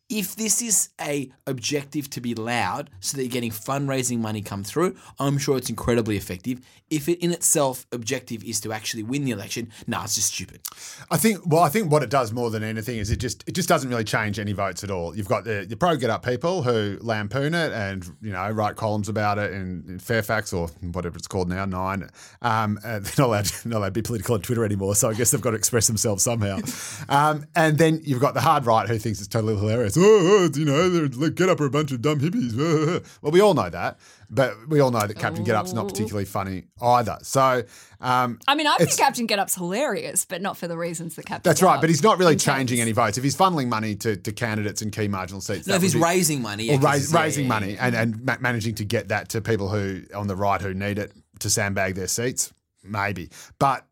if 0.09 0.35
this 0.35 0.61
is 0.61 0.89
a 1.01 1.31
objective 1.47 2.09
to 2.11 2.21
be 2.21 2.35
loud 2.35 2.89
so 2.99 3.17
that 3.17 3.23
you're 3.23 3.31
getting 3.31 3.51
fundraising 3.51 4.19
money 4.19 4.41
come 4.41 4.63
through, 4.63 4.95
I'm 5.19 5.37
sure 5.37 5.57
it's 5.57 5.69
incredibly 5.69 6.15
effective. 6.15 6.59
If 6.89 7.09
it 7.09 7.23
in 7.23 7.31
itself 7.31 7.87
objective 7.91 8.43
is 8.43 8.61
to 8.61 8.71
actually 8.71 9.01
win 9.03 9.25
the 9.25 9.31
election, 9.31 9.71
nah, 9.87 10.03
it's 10.03 10.15
just 10.15 10.33
stupid. 10.33 10.61
I 11.09 11.17
think. 11.17 11.41
Well, 11.45 11.63
I 11.63 11.69
think 11.69 11.91
what 11.91 12.03
it 12.03 12.09
does 12.09 12.31
more 12.31 12.51
than 12.51 12.63
anything 12.63 12.97
is 12.97 13.09
it 13.09 13.17
just 13.17 13.43
it 13.47 13.53
just 13.53 13.67
doesn't 13.67 13.89
really 13.89 14.03
change 14.03 14.37
any 14.37 14.53
votes 14.53 14.83
at 14.83 14.91
all. 14.91 15.15
You've 15.15 15.27
got 15.27 15.43
the, 15.43 15.65
the 15.67 15.75
pro 15.75 15.95
get 15.95 16.11
up 16.11 16.23
people 16.23 16.61
who 16.61 16.97
lampoon 17.01 17.55
it 17.55 17.71
and 17.71 18.05
you 18.21 18.31
know 18.31 18.49
write 18.51 18.75
columns 18.75 19.09
about 19.09 19.39
it 19.39 19.51
in, 19.53 19.83
in 19.87 19.99
Fairfax 19.99 20.53
or 20.53 20.67
whatever 20.91 21.17
it's 21.17 21.27
called 21.27 21.49
now 21.49 21.65
nine. 21.65 22.07
Um, 22.43 22.77
uh, 22.83 22.99
they're 22.99 23.13
not 23.17 23.27
allowed 23.27 23.51
not 23.65 23.77
allowed 23.79 23.87
to 23.87 23.91
be 23.91 24.01
political 24.03 24.35
on 24.35 24.41
Twitter 24.41 24.63
anymore, 24.63 24.93
so 24.93 25.09
I 25.09 25.15
guess 25.15 25.31
they've 25.31 25.41
got 25.41 25.51
to 25.51 25.57
express 25.57 25.87
themselves 25.87 26.23
somehow. 26.23 26.59
Um, 27.07 27.45
and 27.55 27.77
then 27.77 28.01
you've 28.03 28.19
got 28.19 28.33
the 28.33 28.41
hard 28.41 28.65
right 28.65 28.87
who 28.87 28.97
thinks 28.97 29.19
it's 29.19 29.27
totally 29.27 29.55
hilarious. 29.55 29.94
Oh, 29.97 30.47
oh, 30.53 30.57
you 30.57 30.65
know, 30.65 30.89
they're, 30.89 31.07
like, 31.07 31.36
get 31.36 31.50
up 31.50 31.59
are 31.59 31.65
a 31.65 31.69
bunch 31.69 31.92
of 31.92 32.01
dumb 32.01 32.19
hippies. 32.19 32.56
well, 33.21 33.31
we 33.31 33.39
all 33.39 33.53
know 33.53 33.69
that, 33.69 34.00
but 34.30 34.53
we 34.69 34.80
all 34.80 34.92
know 34.92 35.06
that 35.06 35.18
Captain 35.18 35.44
Get 35.44 35.56
Up's 35.56 35.74
not 35.74 35.88
particularly 35.88 36.25
funny 36.25 36.65
either. 36.81 37.18
So. 37.21 37.63
Um, 38.01 38.39
I 38.47 38.56
mean, 38.56 38.68
I 38.68 38.75
think 38.77 38.95
Captain 38.97 39.25
Get 39.25 39.39
Up's 39.39 39.56
hilarious, 39.56 40.25
but 40.25 40.42
not 40.42 40.57
for 40.57 40.68
the 40.68 40.77
reasons 40.77 41.15
that 41.15 41.25
Captain 41.25 41.50
That's 41.50 41.62
Get 41.62 41.65
right, 41.65 41.75
Up 41.75 41.81
but 41.81 41.89
he's 41.89 42.03
not 42.03 42.19
really 42.19 42.33
intends. 42.33 42.57
changing 42.59 42.81
any 42.81 42.92
votes. 42.92 43.18
If 43.18 43.24
he's 43.24 43.36
funneling 43.36 43.68
money 43.68 43.95
to, 43.95 44.15
to 44.15 44.31
candidates 44.31 44.81
in 44.81 44.92
key 44.92 45.07
marginal 45.07 45.42
seats, 45.42 45.65
No, 45.68 45.75
if 45.75 45.81
he's 45.81 45.94
be- 45.95 46.01
raising 46.01 46.41
money, 46.41 46.65
yeah, 46.65 46.74
or 46.75 46.79
'cause 46.79 47.12
rais- 47.12 47.13
raising 47.13 47.46
yeah, 47.46 47.50
money 47.50 47.74
yeah. 47.74 47.86
and 47.88 47.96
and 47.96 48.24
ma- 48.25 48.38
managing 48.39 48.75
to 48.75 48.86
get 48.86 49.08
that 49.08 49.29
to 49.29 49.41
people 49.41 49.69
who 49.69 50.03
on 50.13 50.27
the 50.27 50.36
right 50.36 50.62
who 50.62 50.74
need 50.74 51.00
it 51.00 51.12
to 51.39 51.50
sandbag 51.50 51.96
their 51.96 52.08
seats, 52.08 52.53
maybe. 52.84 53.29
But 53.60 53.86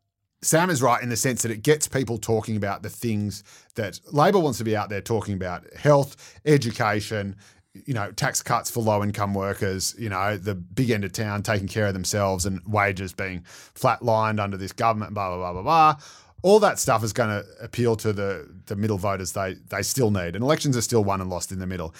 Sam 0.43 0.69
is 0.69 0.81
right 0.81 1.01
in 1.01 1.09
the 1.09 1.17
sense 1.17 1.41
that 1.43 1.51
it 1.51 1.63
gets 1.63 1.87
people 1.87 2.17
talking 2.17 2.55
about 2.55 2.83
the 2.83 2.89
things 2.89 3.43
that 3.75 3.99
Labor 4.11 4.39
wants 4.39 4.57
to 4.59 4.63
be 4.63 4.75
out 4.75 4.89
there 4.89 5.01
talking 5.01 5.33
about: 5.33 5.65
health, 5.73 6.39
education. 6.45 7.35
You 7.87 7.95
know, 7.95 8.11
tax 8.11 8.43
cuts 8.43 8.69
for 8.69 8.83
low 8.83 9.01
income 9.03 9.33
workers, 9.33 9.95
you 9.97 10.07
know, 10.07 10.37
the 10.37 10.53
big 10.53 10.91
end 10.91 11.03
of 11.05 11.11
town 11.11 11.41
taking 11.41 11.67
care 11.67 11.87
of 11.87 11.95
themselves 11.95 12.45
and 12.45 12.61
wages 12.67 13.13
being 13.13 13.43
flatlined 13.73 14.39
under 14.39 14.57
this 14.57 14.71
government, 14.71 15.15
blah, 15.15 15.29
blah, 15.29 15.37
blah, 15.37 15.53
blah, 15.53 15.63
blah 15.63 15.95
all 16.43 16.59
that 16.59 16.77
stuff 16.77 17.03
is 17.03 17.13
going 17.13 17.29
to 17.29 17.45
appeal 17.61 17.95
to 17.95 18.13
the 18.13 18.47
the 18.67 18.75
middle 18.75 18.97
voters 18.97 19.31
they 19.31 19.55
they 19.69 19.81
still 19.81 20.11
need, 20.11 20.35
and 20.35 20.43
elections 20.43 20.77
are 20.77 20.81
still 20.81 21.03
won 21.03 21.19
and 21.21 21.29
lost 21.29 21.51
in 21.51 21.57
the 21.57 21.65
middle. 21.65 21.95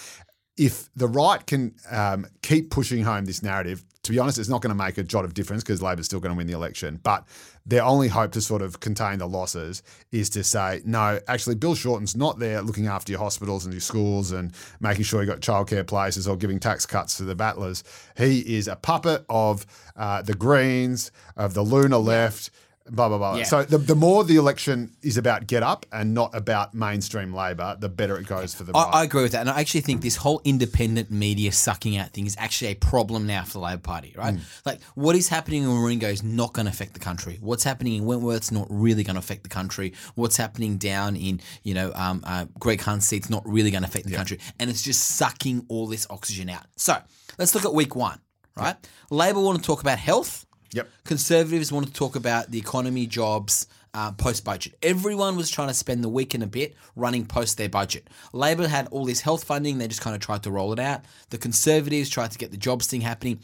If 0.56 0.94
the 0.96 1.08
right 1.08 1.44
can 1.48 1.74
um, 1.90 2.28
keep 2.44 2.70
pushing 2.70 3.04
home 3.04 3.26
this 3.26 3.42
narrative, 3.42 3.84
to 4.04 4.12
be 4.12 4.20
honest, 4.20 4.38
it's 4.38 4.50
not 4.50 4.62
going 4.62 4.76
to 4.76 4.84
make 4.84 4.98
a 4.98 5.04
jot 5.04 5.24
of 5.24 5.34
difference 5.34 5.64
because 5.64 5.82
Labor's 5.82 6.06
still 6.06 6.20
going 6.20 6.34
to 6.34 6.38
win 6.38 6.46
the 6.46 6.54
election. 6.54 7.00
But 7.04 7.26
their 7.66 7.84
only 7.84 8.10
hope 8.10 8.34
to 8.34 8.42
sort 8.42 8.62
of 8.62 8.82
contain 8.82 9.20
the 9.20 9.28
losses 9.28 9.82
is 10.12 10.30
to 10.32 10.44
say, 10.44 10.82
no, 10.84 11.22
actually, 11.30 11.56
Bill 11.56 11.74
Shorten's 11.74 12.16
not 12.16 12.38
there 12.38 12.62
looking 12.62 12.88
after 12.88 13.14
your 13.14 13.20
hospitals 13.20 13.64
and 13.64 13.74
your 13.74 13.80
schools 13.80 14.34
and 14.34 14.52
making 14.82 15.06
sure 15.06 15.22
you 15.22 15.28
got 15.28 15.40
childcare 15.40 15.88
places 15.88 16.28
or 16.28 16.36
giving 16.36 16.60
tax 16.60 16.86
cuts 16.86 17.16
to 17.18 17.24
the 17.24 17.34
battlers. 17.34 17.86
He 18.18 18.40
is 18.58 18.68
a 18.68 18.76
puppet 18.76 19.24
of 19.30 19.66
uh, 19.96 20.22
the 20.22 20.34
Greens, 20.34 21.12
of 21.38 21.54
the 21.54 21.64
lunar 21.64 21.98
left 21.98 22.50
blah 22.90 23.08
blah 23.08 23.18
blah. 23.18 23.36
Yeah. 23.36 23.44
So 23.44 23.64
the, 23.64 23.78
the 23.78 23.96
more 23.96 24.24
the 24.24 24.36
election 24.36 24.92
is 25.02 25.18
about 25.18 25.48
get 25.48 25.64
up 25.64 25.86
and 25.92 26.14
not 26.14 26.36
about 26.36 26.74
mainstream 26.74 27.34
Labor, 27.34 27.78
the 27.80 27.90
better 27.90 28.18
it 28.18 28.28
goes 28.28 28.54
for 28.54 28.64
the 28.64 28.76
I. 28.76 28.84
I 28.84 29.04
agree 29.04 29.24
with 29.24 29.32
that, 29.34 29.42
and 29.42 29.50
I 29.50 29.60
actually 29.60 29.82
think 29.82 30.02
this 30.02 30.16
whole 30.16 30.42
independent 30.44 31.10
media 31.12 31.52
sucking 31.52 31.98
out 31.98 32.12
thing 32.12 32.26
is 32.26 32.36
actually 32.38 32.72
a 32.72 32.76
problem 32.76 33.26
now 33.28 33.44
for 33.44 33.54
the 33.54 33.60
Labor 33.60 33.82
Party, 33.82 34.14
right? 34.18 34.38
Like 34.66 34.82
what 34.96 35.16
is 35.16 35.30
happening 35.30 35.64
in 35.64 35.70
Warringah 35.70 36.12
is 36.12 36.24
not 36.24 36.54
going 36.54 36.66
to 36.66 36.72
affect 36.72 36.94
the 36.94 37.00
country. 37.00 37.38
What's 37.42 37.64
happening 37.64 37.96
in 37.96 38.04
Wentworth's 38.04 38.52
not 38.52 38.68
really 38.70 39.04
going 39.04 39.16
to 39.16 39.20
affect 39.20 39.44
the 39.44 39.50
country. 39.50 39.94
What's 40.16 40.38
happening 40.38 40.78
down 40.78 41.16
in 41.16 41.42
you 41.64 41.74
know 41.74 41.92
um, 41.96 42.24
uh, 42.26 42.46
Greg 42.60 42.82
Hunt's 42.82 43.08
seat's 43.08 43.30
not 43.30 43.44
really 43.48 43.72
going 43.72 43.84
to 43.84 43.90
affect 43.90 44.06
the 44.06 44.16
country, 44.16 44.40
and 44.60 44.70
it's 44.70 44.82
just 44.82 45.02
sucking 45.16 45.66
all 45.70 45.88
this 45.88 46.08
oxygen 46.10 46.50
out. 46.50 46.66
So 46.76 46.98
let's 47.38 47.56
look 47.56 47.66
at 47.66 47.74
week 47.74 47.96
one, 47.96 48.20
right? 48.56 48.76
Labor 49.10 49.40
want 49.40 49.60
to 49.60 49.64
talk 49.64 49.82
about 49.82 50.00
health. 50.00 50.46
Yep. 50.74 50.90
Conservatives 51.06 51.72
wanted 51.72 51.88
to 51.88 51.94
talk 51.94 52.16
about 52.16 52.52
the 52.52 52.58
economy, 52.58 53.06
jobs, 53.06 53.68
uh, 53.94 54.12
post 54.12 54.44
budget. 54.44 54.76
Everyone 54.82 55.38
was 55.38 55.50
trying 55.50 55.68
to 55.68 55.74
spend 55.74 56.04
the 56.04 56.10
week 56.10 56.34
and 56.34 56.44
a 56.44 56.48
bit 56.48 56.76
running 56.96 57.26
post 57.26 57.58
their 57.58 57.70
budget. 57.70 58.10
Labor 58.34 58.68
had 58.68 58.88
all 58.88 59.06
this 59.06 59.22
health 59.22 59.44
funding; 59.44 59.78
they 59.78 59.88
just 59.88 60.02
kind 60.02 60.16
of 60.16 60.22
tried 60.22 60.44
to 60.44 60.52
roll 60.52 60.74
it 60.74 60.80
out. 60.80 61.02
The 61.30 61.38
Conservatives 61.38 62.10
tried 62.10 62.32
to 62.32 62.38
get 62.38 62.52
the 62.52 62.58
jobs 62.58 62.88
thing 62.88 63.02
happening. 63.02 63.40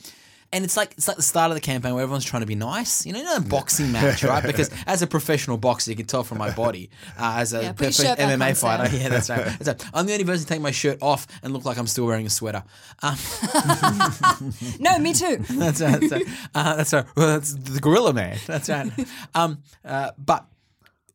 And 0.52 0.66
it's 0.66 0.76
like 0.76 0.94
it's 0.98 1.08
like 1.08 1.18
the 1.18 1.24
start 1.24 1.52
of 1.52 1.56
the 1.56 1.62
campaign 1.62 1.94
where 1.94 2.02
everyone's 2.02 2.26
trying 2.26 2.42
to 2.42 2.48
be 2.48 2.56
nice, 2.56 3.06
you 3.06 3.14
know, 3.14 3.20
in 3.20 3.28
a 3.28 3.40
boxing 3.40 3.92
match, 3.92 4.24
right? 4.24 4.44
Because 4.44 4.72
as 4.88 5.04
a 5.04 5.08
professional 5.08 5.58
boxer, 5.58 5.92
you 5.92 5.98
can 5.98 6.08
tell 6.08 6.24
from 6.24 6.40
my 6.40 6.50
body, 6.50 6.90
uh, 7.20 7.36
as 7.38 7.54
a 7.54 7.62
Yeah, 7.62 7.72
put 7.74 7.82
your 7.82 7.92
profe- 7.92 8.04
shirt 8.08 8.18
back 8.18 8.40
MMA 8.40 8.58
fighter, 8.60 8.90
Sam. 8.90 9.00
yeah, 9.02 9.10
that's 9.10 9.30
right. 9.30 9.46
That's 9.60 9.68
right. 9.68 9.92
I'm 9.94 10.08
the 10.08 10.14
only 10.14 10.26
person 10.26 10.48
to 10.48 10.52
take 10.54 10.62
my 10.62 10.72
shirt 10.72 10.98
off 11.04 11.28
and 11.44 11.54
look 11.54 11.66
like 11.66 11.78
I'm 11.78 11.86
still 11.86 12.08
wearing 12.08 12.26
a 12.26 12.30
sweater. 12.32 12.64
Um, 13.04 13.16
No, 14.80 14.98
me 15.00 15.14
too. 15.14 15.38
that's 15.50 15.82
right. 15.82 16.00
That's 16.00 16.12
right. 16.12 16.26
Uh, 16.56 16.76
that's 16.78 16.94
right. 16.94 17.06
Well, 17.16 17.28
that's 17.28 17.54
the 17.54 17.80
gorilla 17.80 18.14
man. 18.14 18.38
That's 18.48 18.70
right. 18.70 18.92
Um, 19.36 19.60
uh, 19.86 20.12
but 20.18 20.46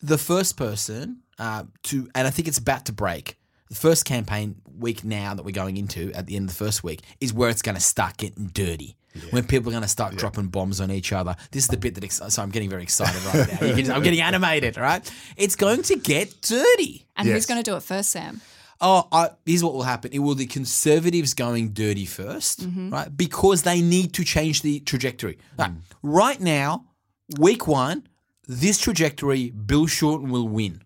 the 0.00 0.18
first 0.18 0.56
person 0.56 1.20
uh, 1.38 1.64
to, 1.84 2.08
and 2.14 2.26
I 2.26 2.30
think 2.30 2.48
it's 2.48 2.58
about 2.58 2.86
to 2.86 2.92
break. 2.92 3.36
The 3.68 3.74
first 3.74 4.04
campaign 4.04 4.56
week 4.78 5.04
now 5.04 5.34
that 5.34 5.44
we're 5.44 5.50
going 5.52 5.76
into 5.76 6.12
at 6.12 6.26
the 6.26 6.36
end 6.36 6.48
of 6.50 6.56
the 6.56 6.64
first 6.64 6.84
week 6.84 7.00
is 7.20 7.32
where 7.32 7.48
it's 7.50 7.62
going 7.62 7.74
to 7.74 7.80
start 7.80 8.16
getting 8.18 8.46
dirty. 8.46 8.96
When 9.30 9.44
people 9.44 9.68
are 9.70 9.72
going 9.72 9.82
to 9.82 9.88
start 9.88 10.16
dropping 10.16 10.48
bombs 10.48 10.80
on 10.80 10.90
each 10.90 11.12
other. 11.12 11.36
This 11.52 11.64
is 11.64 11.68
the 11.68 11.76
bit 11.76 11.94
that, 11.94 12.04
ex- 12.04 12.20
so 12.28 12.42
I'm 12.42 12.50
getting 12.50 12.68
very 12.68 12.82
excited 12.82 13.22
right 13.26 13.60
now. 13.60 13.66
You 13.66 13.74
can 13.74 13.84
just- 13.84 13.90
I'm 13.96 14.02
getting 14.02 14.20
animated, 14.30 14.76
right? 14.76 15.08
It's 15.36 15.56
going 15.56 15.82
to 15.82 15.96
get 15.96 16.40
dirty. 16.42 17.06
And 17.16 17.28
Yes. 17.28 17.34
who's 17.34 17.46
going 17.46 17.62
to 17.62 17.70
do 17.70 17.76
it 17.76 17.82
first, 17.82 18.10
Sam? 18.10 18.40
Oh, 18.80 19.06
I, 19.12 19.30
here's 19.46 19.62
what 19.62 19.72
will 19.72 19.84
happen. 19.84 20.10
It 20.12 20.18
will 20.18 20.34
the 20.34 20.46
conservatives 20.46 21.32
going 21.32 21.70
dirty 21.70 22.06
1st 22.06 22.56
mm-hmm. 22.66 22.90
right? 22.90 23.16
Because 23.16 23.62
they 23.62 23.80
need 23.80 24.12
to 24.14 24.24
change 24.24 24.62
the 24.62 24.80
trajectory. 24.80 25.38
Like, 25.56 25.70
mm. 25.70 25.80
right 26.02 26.40
now, 26.40 26.86
week 27.38 27.68
one, 27.68 28.08
this 28.48 28.78
trajectory, 28.78 29.50
Bill 29.50 29.86
Shorten 29.86 30.30
will 30.30 30.48
win. 30.48 30.82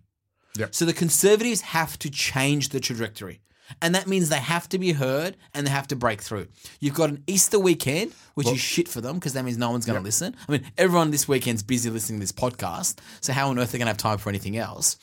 Yep. 0.57 0.75
So 0.75 0.85
the 0.85 0.93
conservatives 0.93 1.61
have 1.63 1.99
to 2.01 2.11
change 2.11 2.69
the 2.71 2.81
trajectory. 2.81 3.41
And 3.83 3.95
that 3.95 4.07
means 4.07 4.29
they 4.29 4.37
have 4.37 4.69
to 4.71 4.79
be 4.79 4.93
heard 4.93 5.37
and 5.55 5.67
they 5.67 5.71
have 5.71 5.89
to 5.89 5.97
break 5.97 6.23
through. 6.23 6.49
You've 6.81 6.95
got 6.95 7.11
an 7.11 7.23
Easter 7.27 7.59
weekend, 7.59 8.13
which 8.35 8.49
is 8.49 8.61
shit 8.61 8.89
for 8.89 9.01
them 9.01 9.17
because 9.17 9.35
that 9.35 9.45
means 9.45 9.59
no 9.59 9.71
one's 9.71 9.87
going 9.87 9.99
to 9.99 10.05
listen. 10.05 10.35
I 10.49 10.53
mean, 10.53 10.65
everyone 10.77 11.11
this 11.11 11.29
weekend's 11.29 11.63
busy 11.63 11.91
listening 11.91 12.19
to 12.19 12.23
this 12.23 12.33
podcast. 12.33 12.99
So 13.21 13.33
how 13.33 13.49
on 13.51 13.59
earth 13.59 13.71
are 13.71 13.73
they 13.73 13.79
going 13.79 13.87
to 13.87 13.91
have 13.91 13.97
time 13.97 14.19
for 14.19 14.29
anything 14.29 14.57
else? 14.57 14.97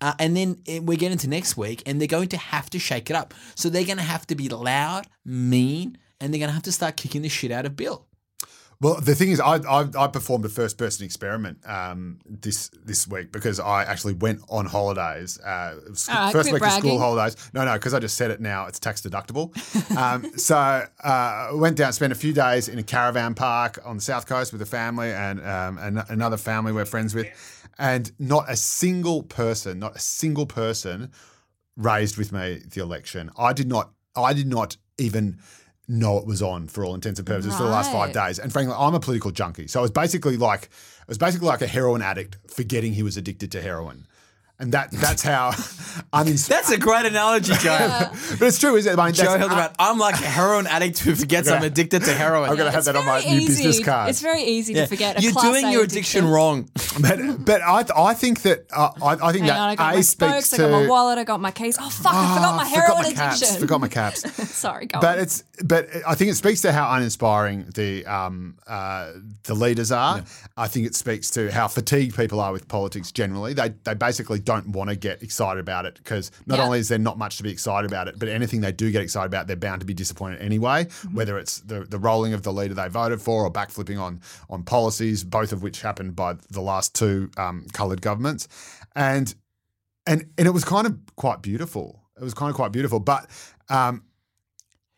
Uh, 0.00 0.14
and 0.18 0.36
then 0.36 0.60
eh, 0.66 0.80
we 0.80 0.96
get 0.96 1.12
into 1.12 1.28
next 1.28 1.56
week 1.56 1.82
and 1.86 2.00
they're 2.00 2.08
going 2.08 2.28
to 2.28 2.36
have 2.36 2.70
to 2.70 2.78
shake 2.78 3.10
it 3.10 3.16
up. 3.16 3.34
So 3.54 3.68
they're 3.68 3.84
going 3.84 3.98
to 3.98 4.02
have 4.02 4.26
to 4.28 4.34
be 4.34 4.48
loud, 4.48 5.06
mean, 5.24 5.98
and 6.20 6.32
they're 6.32 6.38
going 6.38 6.48
to 6.48 6.54
have 6.54 6.62
to 6.64 6.72
start 6.72 6.96
kicking 6.96 7.22
the 7.22 7.28
shit 7.28 7.50
out 7.50 7.66
of 7.66 7.76
Bill. 7.76 8.06
Well, 8.82 8.98
the 8.98 9.14
thing 9.14 9.30
is, 9.30 9.40
I 9.40 9.56
I, 9.56 9.88
I 9.98 10.06
performed 10.06 10.44
a 10.46 10.48
first 10.48 10.78
person 10.78 11.04
experiment 11.04 11.58
um, 11.68 12.18
this 12.24 12.70
this 12.82 13.06
week 13.06 13.30
because 13.30 13.60
I 13.60 13.84
actually 13.84 14.14
went 14.14 14.40
on 14.48 14.64
holidays. 14.64 15.38
Uh, 15.38 15.74
it 15.84 15.90
was 15.90 16.08
first 16.32 16.50
week 16.50 16.62
of 16.62 16.72
school 16.72 16.98
holidays. 16.98 17.36
No, 17.52 17.64
no, 17.66 17.74
because 17.74 17.92
I 17.92 17.98
just 17.98 18.16
said 18.16 18.30
it 18.30 18.40
now. 18.40 18.66
It's 18.66 18.78
tax 18.78 19.02
deductible. 19.02 19.52
um, 19.96 20.32
so 20.38 20.86
uh, 21.04 21.50
went 21.52 21.76
down, 21.76 21.92
spent 21.92 22.12
a 22.12 22.16
few 22.16 22.32
days 22.32 22.68
in 22.68 22.78
a 22.78 22.82
caravan 22.82 23.34
park 23.34 23.78
on 23.84 23.96
the 23.96 24.02
south 24.02 24.26
coast 24.26 24.50
with 24.50 24.62
a 24.62 24.66
family 24.66 25.10
and 25.10 25.40
um, 25.46 25.76
an- 25.76 26.04
another 26.08 26.38
family 26.38 26.72
we're 26.72 26.86
friends 26.86 27.14
with, 27.14 27.26
and 27.78 28.12
not 28.18 28.50
a 28.50 28.56
single 28.56 29.22
person, 29.22 29.78
not 29.78 29.94
a 29.96 30.00
single 30.00 30.46
person 30.46 31.12
raised 31.76 32.16
with 32.16 32.32
me 32.32 32.62
the 32.72 32.80
election. 32.80 33.30
I 33.36 33.52
did 33.52 33.68
not. 33.68 33.90
I 34.16 34.32
did 34.32 34.46
not 34.46 34.78
even 34.96 35.38
know 35.90 36.18
it 36.18 36.26
was 36.26 36.40
on 36.40 36.68
for 36.68 36.84
all 36.84 36.94
intents 36.94 37.18
and 37.18 37.26
purposes 37.26 37.54
for 37.56 37.64
the 37.64 37.68
last 37.68 37.92
five 37.92 38.12
days. 38.12 38.38
And 38.38 38.52
frankly, 38.52 38.74
I'm 38.78 38.94
a 38.94 39.00
political 39.00 39.30
junkie, 39.30 39.66
so 39.66 39.80
it 39.80 39.82
was 39.82 39.90
basically 39.90 40.36
like 40.36 40.64
it 40.64 41.08
was 41.08 41.18
basically 41.18 41.48
like 41.48 41.62
a 41.62 41.66
heroin 41.66 42.02
addict 42.02 42.38
forgetting 42.46 42.92
he 42.94 43.02
was 43.02 43.16
addicted 43.16 43.52
to 43.52 43.60
heroin. 43.60 44.06
And 44.60 44.72
that 44.72 44.90
that's 44.90 45.22
how 45.22 45.52
uninspired. 46.12 46.58
That's 46.58 46.70
a 46.70 46.76
great 46.78 47.06
analogy, 47.06 47.54
Joe. 47.54 47.78
but 48.38 48.42
it's 48.42 48.58
true, 48.58 48.76
isn't 48.76 48.92
it? 48.92 48.98
I 48.98 49.06
mean, 49.06 49.14
Joe 49.14 49.24
that's- 49.24 49.40
Hildebrand, 49.40 49.74
I'm 49.78 49.98
like 49.98 50.14
a 50.16 50.26
heroin 50.26 50.66
addict 50.66 50.98
who 50.98 51.14
forgets 51.22 51.48
Okay. 51.48 51.56
I'm 51.56 51.62
addicted 51.64 52.04
to 52.04 52.12
heroin. 52.12 52.50
I'm 52.50 52.56
going 52.56 52.66
to 52.66 52.70
have 52.70 52.80
It's 52.80 52.86
that 52.86 52.96
on 52.96 53.06
my 53.06 53.22
very 53.22 53.36
new 53.38 53.46
business 53.46 53.82
card. 53.82 54.10
It's 54.10 54.20
very 54.20 54.42
easy 54.42 54.74
to 54.74 54.86
forget. 54.86 55.22
You're 55.22 55.32
class 55.32 55.44
doing 55.44 55.64
A 55.64 55.72
your 55.72 55.84
addiction 55.84 56.26
wrong. 56.26 56.68
but 57.00 57.44
but 57.44 57.62
I 57.62 57.84
I 57.96 58.12
think 58.14 58.42
that 58.42 58.66
uh, 58.70 58.90
I, 59.02 59.12
I 59.28 59.32
think 59.32 59.46
Hang 59.46 59.48
that 59.48 59.58
on, 59.58 59.68
I 59.70 59.74
got 59.76 59.92
a 59.94 59.96
my 59.96 60.00
speaks 60.02 60.48
spokes, 60.48 60.52
I 60.52 60.56
to 60.58 60.62
got 60.64 60.70
my 60.82 60.86
wallet, 60.88 61.18
I 61.18 61.24
got 61.24 61.40
my 61.40 61.50
keys. 61.50 61.78
Oh 61.80 61.88
fuck, 61.88 62.12
I 62.14 62.34
forgot 62.36 62.56
my 62.56 62.62
Ah, 62.62 62.66
heroin 62.66 62.86
forgot 62.86 63.02
my 63.02 63.08
addiction. 63.08 63.48
caps. 63.48 63.56
Forgot 63.56 63.80
my 63.80 63.88
caps. 63.88 64.50
Sorry, 64.50 64.86
go 64.86 65.00
But 65.00 65.16
on. 65.16 65.22
it's 65.24 65.42
but 65.64 65.88
I 66.06 66.14
think 66.14 66.30
it 66.30 66.34
speaks 66.34 66.60
to 66.62 66.72
how 66.72 66.92
uninspiring 66.96 67.70
the 67.74 68.04
um 68.06 68.56
uh 68.66 69.12
the 69.44 69.54
leaders 69.54 69.90
are. 69.90 70.22
I 70.58 70.68
think 70.68 70.86
it 70.86 70.94
speaks 70.94 71.30
to 71.30 71.50
how 71.50 71.66
fatigued 71.68 72.14
people 72.14 72.40
are 72.40 72.52
with 72.52 72.68
politics 72.68 73.10
generally. 73.10 73.54
They 73.54 73.70
they 73.84 73.94
basically 73.94 74.38
don't 74.52 74.68
want 74.78 74.90
to 74.90 74.96
get 74.96 75.22
excited 75.22 75.60
about 75.60 75.86
it 75.86 75.94
because 75.94 76.30
not 76.46 76.58
Yeah. 76.58 76.64
only 76.66 76.78
is 76.80 76.88
there 76.88 76.98
not 76.98 77.16
much 77.18 77.36
to 77.36 77.42
be 77.42 77.50
excited 77.50 77.90
about 77.90 78.08
it, 78.08 78.18
but 78.18 78.28
anything 78.28 78.60
they 78.60 78.72
do 78.72 78.90
get 78.90 79.02
excited 79.02 79.26
about, 79.26 79.46
they're 79.46 79.56
bound 79.68 79.80
to 79.80 79.86
be 79.86 79.94
disappointed 79.94 80.40
anyway. 80.40 80.84
Mm-hmm. 80.86 81.14
Whether 81.16 81.38
it's 81.38 81.60
the 81.60 81.84
the 81.84 81.98
rolling 81.98 82.32
of 82.34 82.42
the 82.42 82.52
leader 82.52 82.74
they 82.74 82.88
voted 82.88 83.20
for 83.20 83.44
or 83.44 83.52
backflipping 83.52 84.00
on 84.00 84.20
on 84.48 84.62
policies, 84.64 85.22
both 85.24 85.52
of 85.52 85.62
which 85.62 85.82
happened 85.82 86.16
by 86.16 86.34
the 86.50 86.60
last 86.60 86.94
two 86.94 87.30
um, 87.36 87.66
coloured 87.72 88.00
governments, 88.02 88.48
and 88.96 89.34
and 90.06 90.26
and 90.36 90.46
it 90.48 90.52
was 90.52 90.64
kind 90.64 90.86
of 90.86 90.98
quite 91.16 91.42
beautiful. 91.42 92.00
It 92.20 92.24
was 92.24 92.34
kind 92.34 92.50
of 92.50 92.56
quite 92.56 92.72
beautiful, 92.72 93.00
but. 93.00 93.26
Um, 93.68 94.02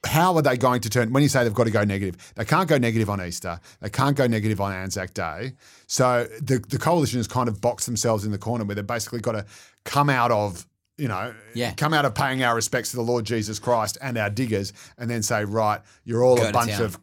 how 0.04 0.34
are 0.36 0.42
they 0.42 0.56
going 0.56 0.80
to 0.80 0.90
turn 0.90 1.12
when 1.12 1.22
you 1.22 1.28
say 1.28 1.44
they've 1.44 1.54
got 1.54 1.64
to 1.64 1.70
go 1.70 1.84
negative? 1.84 2.32
They 2.34 2.44
can't 2.44 2.68
go 2.68 2.76
negative 2.78 3.08
on 3.08 3.22
Easter. 3.24 3.60
They 3.80 3.90
can't 3.90 4.16
go 4.16 4.26
negative 4.26 4.60
on 4.60 4.72
Anzac 4.72 5.14
Day. 5.14 5.52
So 5.86 6.26
the 6.40 6.58
the 6.68 6.78
coalition 6.78 7.18
has 7.18 7.28
kind 7.28 7.48
of 7.48 7.60
boxed 7.60 7.86
themselves 7.86 8.24
in 8.24 8.32
the 8.32 8.38
corner 8.38 8.64
where 8.64 8.74
they've 8.74 8.86
basically 8.86 9.20
got 9.20 9.32
to 9.32 9.46
come 9.84 10.10
out 10.10 10.30
of 10.30 10.66
you 10.98 11.08
know, 11.08 11.34
Yeah. 11.54 11.72
come 11.74 11.94
out 11.94 12.04
of 12.04 12.14
paying 12.14 12.42
our 12.44 12.54
respects 12.54 12.90
to 12.90 12.96
the 12.96 13.02
Lord 13.02 13.24
Jesus 13.24 13.58
Christ 13.58 13.96
and 14.02 14.18
our 14.18 14.28
diggers, 14.28 14.72
and 14.98 15.08
then 15.10 15.22
say, 15.22 15.44
right, 15.44 15.80
you're 16.04 16.22
all 16.22 16.36
Go 16.36 16.42
a 16.42 16.46
to 16.48 16.52
bunch 16.52 16.70
town. 16.72 16.82
of 16.82 16.98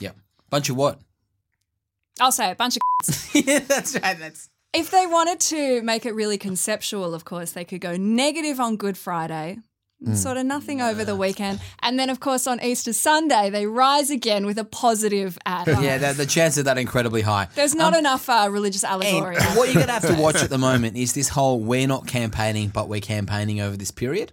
Yep. 0.00 0.16
Bunch 0.50 0.70
of 0.70 0.76
what? 0.76 0.98
I'll 2.20 2.32
say 2.32 2.50
a 2.50 2.54
bunch 2.54 2.76
of. 2.76 3.34
yeah, 3.34 3.60
that's 3.60 3.94
right. 4.00 4.18
That's 4.18 4.48
If 4.72 4.90
they 4.90 5.06
wanted 5.06 5.40
to 5.40 5.82
make 5.82 6.06
it 6.06 6.14
really 6.14 6.38
conceptual, 6.38 7.14
of 7.14 7.24
course, 7.24 7.52
they 7.52 7.64
could 7.64 7.80
go 7.80 7.96
negative 7.96 8.58
on 8.60 8.76
Good 8.76 8.96
Friday, 8.98 9.58
Hmm. 10.04 10.14
sort 10.14 10.36
of 10.36 10.46
nothing 10.46 10.80
over 10.80 11.04
the 11.04 11.16
weekend, 11.16 11.58
and 11.82 11.98
then, 11.98 12.08
of 12.08 12.20
course, 12.20 12.46
on 12.46 12.62
Easter 12.62 12.92
Sunday 12.92 13.50
they 13.50 13.66
rise 13.66 14.10
again 14.10 14.46
with 14.46 14.56
a 14.56 14.64
positive 14.64 15.36
ad. 15.44 15.66
yeah. 15.66 15.98
The, 15.98 16.12
the 16.18 16.26
chance 16.26 16.56
of 16.56 16.66
that 16.66 16.78
incredibly 16.78 17.22
high. 17.22 17.48
There's 17.56 17.74
not 17.74 17.96
enough 17.96 18.28
uh, 18.28 18.46
religious 18.48 18.84
allegory. 18.84 19.34
And 19.36 19.56
what 19.56 19.64
you're 19.66 19.74
going 19.74 19.86
to 19.88 19.92
have 19.92 20.06
to 20.06 20.14
watch 20.22 20.36
at 20.36 20.50
the 20.50 20.58
moment 20.58 20.96
is 20.96 21.14
this 21.14 21.28
whole 21.28 21.58
we're 21.58 21.88
not 21.88 22.06
campaigning, 22.06 22.68
but 22.68 22.88
we're 22.88 23.00
campaigning 23.00 23.60
over 23.60 23.76
this 23.76 23.90
period. 23.90 24.32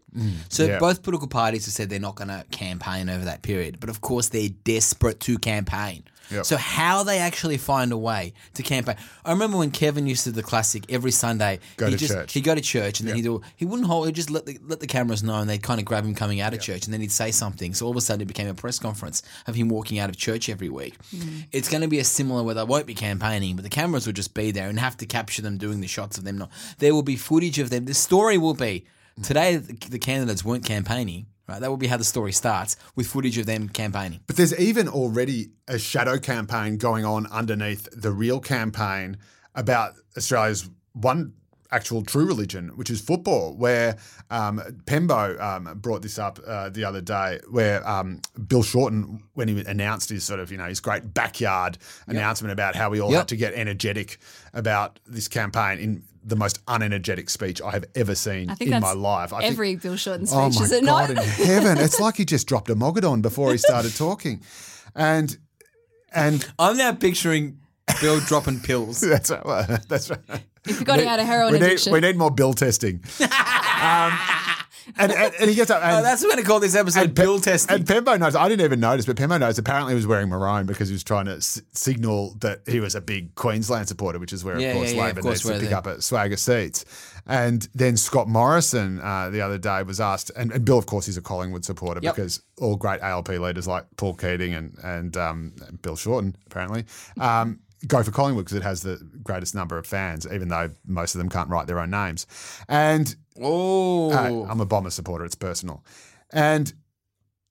So 0.49 0.65
Yeah. 0.65 0.77
both 0.77 1.01
political 1.01 1.27
parties 1.27 1.65
have 1.65 1.73
said 1.73 1.89
they're 1.89 1.99
not 1.99 2.15
going 2.15 2.27
to 2.27 2.45
campaign 2.51 3.09
over 3.09 3.25
that 3.25 3.41
period. 3.41 3.79
But 3.79 3.89
of 3.89 4.01
course, 4.01 4.29
they're 4.29 4.49
desperate 4.49 5.19
to 5.21 5.39
campaign. 5.39 6.03
Yep. 6.31 6.45
So 6.45 6.57
how 6.57 7.03
they 7.03 7.19
actually 7.19 7.57
find 7.57 7.91
a 7.91 7.97
way 7.97 8.33
to 8.55 8.63
campaign? 8.63 8.95
I 9.23 9.31
remember 9.31 9.57
when 9.57 9.71
Kevin 9.71 10.07
used 10.07 10.23
to 10.23 10.31
do 10.31 10.35
the 10.35 10.43
classic 10.43 10.85
every 10.89 11.11
Sunday. 11.11 11.59
Go 11.77 11.85
he 11.85 11.93
to 11.93 11.97
just, 11.97 12.13
church. 12.13 12.33
He'd 12.33 12.43
go 12.43 12.55
to 12.55 12.61
church 12.61 12.99
and 12.99 13.07
then 13.07 13.15
he'd 13.15 13.23
do, 13.23 13.41
he 13.55 13.65
wouldn't 13.65 13.87
hold. 13.87 14.07
He'd 14.07 14.15
just 14.15 14.29
let 14.29 14.45
the 14.45 14.57
let 14.65 14.79
the 14.79 14.87
cameras 14.87 15.23
know 15.23 15.35
and 15.35 15.49
they'd 15.49 15.63
kind 15.63 15.79
of 15.79 15.85
grab 15.85 16.05
him 16.05 16.15
coming 16.15 16.41
out 16.41 16.53
of 16.53 16.61
church 16.61 16.85
and 16.85 16.93
then 16.93 17.01
he'd 17.01 17.11
say 17.11 17.31
something. 17.31 17.73
So 17.73 17.85
all 17.85 17.91
of 17.91 17.97
a 17.97 18.01
sudden 18.01 18.21
it 18.21 18.27
became 18.27 18.47
a 18.47 18.53
press 18.53 18.79
conference 18.79 19.23
of 19.47 19.55
him 19.55 19.69
walking 19.69 19.99
out 19.99 20.09
of 20.09 20.17
church 20.17 20.49
every 20.49 20.69
week. 20.69 20.97
Mm. 21.13 21.45
It's 21.51 21.69
going 21.69 21.81
to 21.81 21.87
be 21.87 21.99
a 21.99 22.03
similar 22.03 22.43
where 22.43 22.55
they 22.55 22.63
won't 22.63 22.87
be 22.87 22.95
campaigning, 22.95 23.55
but 23.55 23.63
the 23.63 23.69
cameras 23.69 24.05
will 24.05 24.13
just 24.13 24.33
be 24.33 24.51
there 24.51 24.69
and 24.69 24.79
have 24.79 24.97
to 24.97 25.05
capture 25.05 25.41
them 25.41 25.57
doing 25.57 25.81
the 25.81 25.87
shots 25.87 26.17
of 26.17 26.23
them. 26.23 26.37
Not 26.37 26.51
there 26.79 26.93
will 26.93 27.03
be 27.03 27.15
footage 27.15 27.59
of 27.59 27.69
them. 27.69 27.85
The 27.85 27.93
story 27.93 28.37
will 28.37 28.53
be 28.53 28.85
today. 29.23 29.57
The, 29.57 29.73
the 29.89 29.99
candidates 29.99 30.43
weren't 30.43 30.65
campaigning. 30.65 31.27
Right, 31.47 31.59
that 31.61 31.69
will 31.69 31.77
be 31.77 31.87
how 31.87 31.97
the 31.97 32.03
story 32.03 32.31
starts 32.31 32.75
with 32.95 33.05
footage 33.05 33.37
of 33.37 33.45
them 33.45 33.69
campaigning. 33.69 34.19
But 34.25 34.35
there's 34.35 34.57
even 34.57 34.87
already 34.87 35.49
a 35.67 35.77
shadow 35.77 36.17
campaign 36.17 36.77
going 36.77 37.05
on 37.05 37.27
underneath 37.27 37.87
the 37.91 38.11
real 38.11 38.39
campaign 38.39 39.17
about 39.53 39.93
Australia's 40.17 40.67
one 40.93 41.33
actual 41.71 42.03
true 42.03 42.25
religion, 42.25 42.69
which 42.75 42.89
is 42.89 43.01
football, 43.01 43.53
where 43.55 43.97
um, 44.29 44.59
Pembo 44.85 45.39
um, 45.39 45.77
brought 45.79 46.01
this 46.01 46.17
up 46.17 46.39
uh, 46.47 46.69
the 46.69 46.83
other 46.83 47.01
day, 47.01 47.39
where 47.49 47.87
um, 47.87 48.21
Bill 48.47 48.63
Shorten, 48.63 49.23
when 49.33 49.47
he 49.47 49.59
announced 49.65 50.09
his 50.09 50.23
sort 50.23 50.39
of, 50.39 50.51
you 50.51 50.57
know, 50.57 50.65
his 50.65 50.79
great 50.79 51.13
backyard 51.13 51.77
announcement 52.07 52.51
about 52.53 52.75
how 52.75 52.89
we 52.89 52.99
all 53.01 53.11
Yep. 53.11 53.19
had 53.19 53.27
to 53.29 53.35
get 53.35 53.53
energetic 53.53 54.19
about 54.53 54.99
this 55.05 55.27
campaign 55.27 55.79
in 55.79 56.03
the 56.27 56.35
most 56.35 56.65
unenergetic 56.65 57.29
speech 57.29 57.61
I 57.61 57.71
have 57.71 57.85
ever 57.93 58.15
seen 58.15 58.49
I 58.49 58.55
think 58.55 58.69
in 58.69 58.71
that's 58.71 58.83
my 58.83 58.93
life. 58.99 59.31
I 59.31 59.41
think- 59.41 59.51
Every 59.51 59.75
Bill 59.75 59.95
Shorten 59.95 60.23
oh 60.23 60.49
speech, 60.49 60.57
Oh 60.57 60.59
my 60.59 60.65
is 60.65 60.71
it 60.71 60.83
God 60.85 61.09
not? 61.15 61.23
in 61.23 61.29
heaven! 61.45 61.77
It's 61.77 61.99
like 61.99 62.17
he 62.17 62.25
just 62.25 62.47
dropped 62.47 62.69
a 62.71 62.75
mogadon 62.75 63.21
before 63.21 63.51
he 63.51 63.57
started 63.57 63.95
talking, 63.97 64.41
and 64.95 65.37
and 66.13 66.47
I'm 66.57 66.77
now 66.77 66.93
picturing 66.93 67.59
Bill 68.01 68.19
dropping 68.21 68.59
pills. 68.61 69.01
that's 69.13 69.29
right. 69.29 69.45
well, 69.45 69.79
That's 69.87 70.09
right. 70.09 70.19
If 70.67 70.79
you 70.79 70.85
got 70.85 70.99
out 70.99 71.19
of 71.19 71.27
heroin 71.27 71.53
we 71.53 71.59
need 71.59 71.65
addiction. 71.65 71.93
we 71.93 71.99
need 71.99 72.17
more 72.17 72.31
bill 72.31 72.53
testing. 72.53 73.03
Um, 73.21 74.17
and, 74.97 75.11
and, 75.11 75.33
and 75.39 75.49
he 75.49 75.55
gets 75.55 75.69
up. 75.71 75.81
And, 75.83 75.99
Oh, 75.99 76.01
that's 76.03 76.21
what 76.21 76.29
we're 76.29 76.35
going 76.35 76.43
to 76.43 76.49
call 76.49 76.59
this 76.59 76.75
episode 76.75 77.13
Bill 77.13 77.39
testing. 77.39 77.75
And 77.75 77.85
Pembo 77.85 78.19
knows. 78.19 78.35
I 78.35 78.47
didn't 78.49 78.65
even 78.65 78.79
notice, 78.79 79.05
but 79.05 79.15
Pembo 79.15 79.39
knows. 79.39 79.57
Apparently, 79.57 79.93
he 79.93 79.95
was 79.95 80.07
wearing 80.07 80.29
maroon 80.29 80.65
because 80.65 80.89
he 80.89 80.93
was 80.93 81.03
trying 81.03 81.25
to 81.25 81.35
s- 81.37 81.61
signal 81.73 82.35
that 82.39 82.61
he 82.67 82.79
was 82.79 82.95
a 82.95 83.01
big 83.01 83.33
Queensland 83.35 83.87
supporter, 83.87 84.19
which 84.19 84.33
is 84.33 84.43
where, 84.43 84.59
Yeah, 84.59 84.69
of 84.69 84.75
course, 84.77 84.91
yeah, 84.91 84.97
yeah, 84.97 85.03
Labor 85.03 85.21
course 85.21 85.45
needs 85.45 85.55
to 85.57 85.59
pick 85.61 85.69
there. 85.69 85.77
up 85.77 85.87
a 85.87 86.01
swagger 86.01 86.33
of 86.33 86.39
seats. 86.39 86.85
And 87.27 87.67
then 87.73 87.97
Scott 87.97 88.27
Morrison 88.27 88.99
uh, 89.01 89.29
the 89.31 89.41
other 89.41 89.57
day 89.57 89.81
was 89.83 89.99
asked, 89.99 90.31
and, 90.35 90.51
and 90.51 90.63
Bill, 90.63 90.77
of 90.77 90.85
course, 90.85 91.07
he's 91.07 91.17
a 91.17 91.21
Collingwood 91.21 91.65
supporter 91.65 91.99
Yep. 92.03 92.15
because 92.15 92.41
all 92.59 92.75
great 92.75 93.01
ALP 93.01 93.29
leaders 93.29 93.67
like 93.67 93.85
Paul 93.97 94.13
Keating 94.13 94.53
and 94.53 94.77
and 94.83 95.17
um, 95.17 95.53
Bill 95.81 95.95
Shorten 95.95 96.35
apparently. 96.45 96.85
Um, 97.19 97.59
Go 97.87 98.03
for 98.03 98.11
Collingwood 98.11 98.45
because 98.45 98.57
it 98.57 98.63
has 98.63 98.81
the 98.81 98.97
greatest 99.23 99.55
number 99.55 99.77
of 99.77 99.85
fans, 99.85 100.27
even 100.31 100.47
though 100.47 100.71
most 100.85 101.15
of 101.15 101.19
them 101.19 101.29
can't 101.29 101.49
write 101.49 101.67
their 101.67 101.79
own 101.79 101.89
names. 101.89 102.25
And 102.67 103.15
oh. 103.41 104.11
uh, 104.11 104.47
I'm 104.49 104.61
a 104.61 104.65
Bomber 104.65 104.89
supporter. 104.89 105.25
It's 105.25 105.35
personal. 105.35 105.83
And 106.31 106.73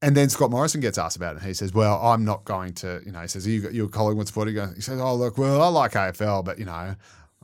and 0.02 0.14
then 0.14 0.28
Scott 0.28 0.50
Morrison 0.50 0.82
gets 0.82 0.98
asked 0.98 1.16
about 1.16 1.36
it. 1.36 1.38
And 1.38 1.46
he 1.46 1.54
says, 1.54 1.72
"Well, 1.72 1.98
I'm 2.02 2.24
not 2.24 2.44
going 2.44 2.74
to." 2.74 3.00
You 3.06 3.12
know, 3.12 3.20
he 3.20 3.28
says, 3.28 3.46
"Are 3.46 3.50
you 3.50 3.68
you 3.70 3.84
a 3.84 3.88
Collingwood 3.88 4.26
supporter?" 4.26 4.50
He, 4.50 4.54
goes, 4.54 4.74
he 4.74 4.82
says, 4.82 5.00
"Oh, 5.00 5.14
look, 5.14 5.38
well, 5.38 5.62
I 5.62 5.68
like 5.68 5.92
AFL, 5.92 6.44
but 6.44 6.58
you 6.58 6.64
know." 6.64 6.94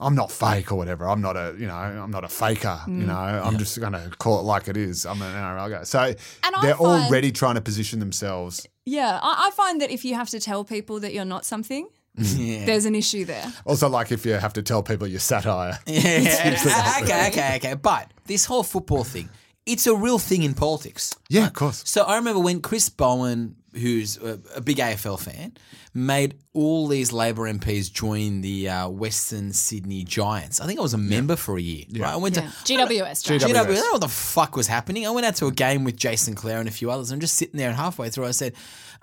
I'm 0.02 0.14
not 0.14 0.32
fake 0.32 0.73
or 0.73 0.76
whatever. 0.76 1.06
I'm 1.06 1.20
not 1.20 1.37
a, 1.37 1.54
you 1.59 1.66
know, 1.66 1.75
I'm 1.75 2.11
not 2.11 2.25
a 2.25 2.28
faker. 2.28 2.80
You 2.87 3.04
know, 3.04 3.12
I'm 3.12 3.59
just 3.59 3.78
going 3.78 3.92
to 3.92 4.11
call 4.18 4.40
it 4.40 4.44
like 4.44 4.66
it 4.66 4.78
is. 4.78 5.04
I'm 5.04 5.20
an 5.20 5.30
NRL 5.30 5.70
guy. 5.70 5.82
So 5.82 5.99
I 5.99 6.16
they're 6.62 6.75
find- 6.75 7.04
already 7.04 7.30
trying 7.30 7.56
to 7.56 7.61
position 7.61 8.00
themselves. 8.00 8.66
Yeah, 8.87 9.20
I, 9.23 9.49
I 9.49 9.50
find 9.50 9.78
that 9.82 9.90
if 9.90 10.04
you 10.04 10.14
have 10.14 10.30
to 10.30 10.40
tell 10.40 10.64
people 10.64 11.00
that 11.00 11.12
you're 11.12 11.26
not 11.26 11.44
something, 11.44 11.87
Mm. 12.19 12.59
yeah. 12.61 12.64
there's 12.67 12.85
an 12.87 12.95
issue 12.95 13.25
there. 13.25 13.52
Also, 13.64 13.88
like 13.88 14.12
if 14.12 14.26
you 14.26 14.33
have 14.33 14.52
to 14.55 14.62
tell 14.62 14.83
people 14.83 15.07
you're 15.07 15.21
satire. 15.21 15.79
Yeah. 15.87 16.57
okay, 17.02 17.29
okay, 17.29 17.57
okay. 17.57 17.75
But 17.75 18.12
this 18.26 18.45
whole 18.45 18.62
football 18.62 19.05
thing, 19.05 19.29
it's 19.67 19.87
a 19.87 19.95
real 19.95 20.19
thing 20.19 20.43
in 20.43 20.55
politics. 20.55 21.14
Yeah, 21.29 21.47
of 21.47 21.52
course. 21.52 21.83
So 21.87 22.02
I 22.02 22.17
remember 22.17 22.40
when 22.40 22.61
Chris 22.61 22.88
Bowen, 22.88 23.57
who's 23.72 24.16
a, 24.18 24.38
a 24.56 24.60
big 24.60 24.78
AFL 24.78 25.18
fan, 25.20 25.52
made 25.94 26.34
all 26.52 26.88
these 26.88 27.12
Labor 27.12 27.42
MPs 27.52 27.92
join 27.92 28.40
the 28.40 28.68
uh, 28.68 28.88
Western 28.88 29.52
Sydney 29.52 30.04
Giants. 30.04 30.60
I 30.60 30.66
think 30.66 30.78
I 30.78 30.82
was 30.82 30.94
a 30.94 30.98
member 30.98 31.36
for 31.36 31.56
a 31.56 31.60
year. 31.60 31.84
Right? 31.92 32.12
I 32.12 32.16
went 32.16 32.36
Yeah. 32.36 32.42
to 32.64 32.74
GWS. 32.74 33.24
Jack. 33.24 33.40
GWS. 33.40 33.52
GW, 33.52 33.60
I 33.60 33.64
don't 33.64 33.74
know 33.74 33.92
what 33.92 34.00
the 34.00 34.08
fuck 34.08 34.56
was 34.56 34.66
happening. 34.66 35.06
I 35.06 35.10
went 35.10 35.26
out 35.26 35.36
to 35.36 35.46
a 35.46 35.52
game 35.52 35.84
with 35.84 35.96
Jason 35.96 36.34
Clare 36.34 36.58
and 36.60 36.68
a 36.68 36.72
few 36.72 36.90
others. 36.90 37.10
I'm 37.10 37.20
just 37.20 37.34
sitting 37.36 37.56
there, 37.58 37.68
and 37.68 37.76
halfway 37.76 38.10
through, 38.10 38.26
I 38.26 38.30
said, 38.32 38.54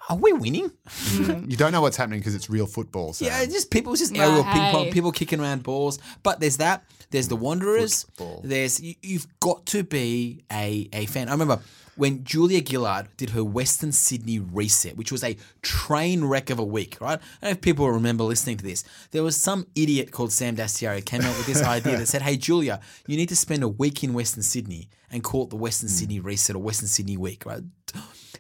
"Are 0.09 0.17
we 0.17 0.33
winning?" 0.33 0.71
You 1.15 1.55
don't 1.57 1.71
know 1.71 1.81
what's 1.81 1.97
happening 1.97 2.19
because 2.19 2.36
it's 2.36 2.50
real 2.50 2.65
football. 2.67 3.13
So. 3.13 3.25
Yeah, 3.25 3.45
just 3.45 3.71
people, 3.71 3.93
it 3.93 3.97
just 3.97 4.15
Yeah, 4.15 4.24
aerial 4.27 4.43
ping 4.43 4.71
pong, 4.71 4.91
people 4.91 5.12
kicking 5.12 5.39
around 5.39 5.63
balls. 5.63 6.00
But 6.24 6.39
there's 6.39 6.57
that. 6.57 6.83
There's 7.09 7.29
the 7.29 7.38
Wanderers. 7.38 8.03
Football. 8.03 8.41
There's 8.43 8.81
you, 8.81 8.95
you've 9.01 9.27
got 9.39 9.65
to 9.67 9.83
be 9.83 10.43
a 10.51 10.89
a 10.91 11.05
fan. 11.05 11.29
I 11.29 11.31
remember 11.31 11.59
when 11.98 12.24
Julia 12.24 12.62
Gillard 12.66 13.08
did 13.18 13.32
her 13.32 13.44
Western 13.44 13.92
Sydney 13.92 14.39
reset, 14.39 14.96
which 14.96 15.12
was 15.12 15.24
a 15.24 15.38
train 15.62 16.24
wreck 16.24 16.50
of 16.50 16.60
a 16.60 16.63
week. 16.63 16.98
Right? 17.01 17.20
I 17.20 17.20
don't 17.42 17.44
know 17.44 17.50
if 17.50 17.62
people 17.62 17.89
remember 17.92 18.24
listening 18.24 18.58
to 18.58 18.63
this. 18.63 18.84
There 19.12 19.24
was 19.24 19.36
some 19.36 19.68
idiot 19.75 20.12
called 20.12 20.32
Sam 20.32 20.56
Dastyari 20.56 21.04
came 21.04 21.22
out 21.22 21.38
with 21.38 21.46
this 21.46 21.62
idea 21.77 21.98
that 21.98 22.08
said, 22.08 22.22
"Hey 22.22 22.38
Julia, 22.38 22.80
you 23.08 23.18
need 23.18 23.30
to 23.30 23.36
spend 23.36 23.63
a 23.63 23.68
week 23.68 24.04
in 24.04 24.13
Western 24.13 24.44
Sydney 24.44 24.89
and 25.12 25.24
call 25.24 25.44
it 25.44 25.50
the 25.50 25.56
Western 25.56 25.89
Sydney 25.89 26.20
reset 26.20 26.56
or 26.56 26.60
Western 26.60 26.88
Sydney 26.88 27.18
week." 27.18 27.46
Right? 27.46 27.63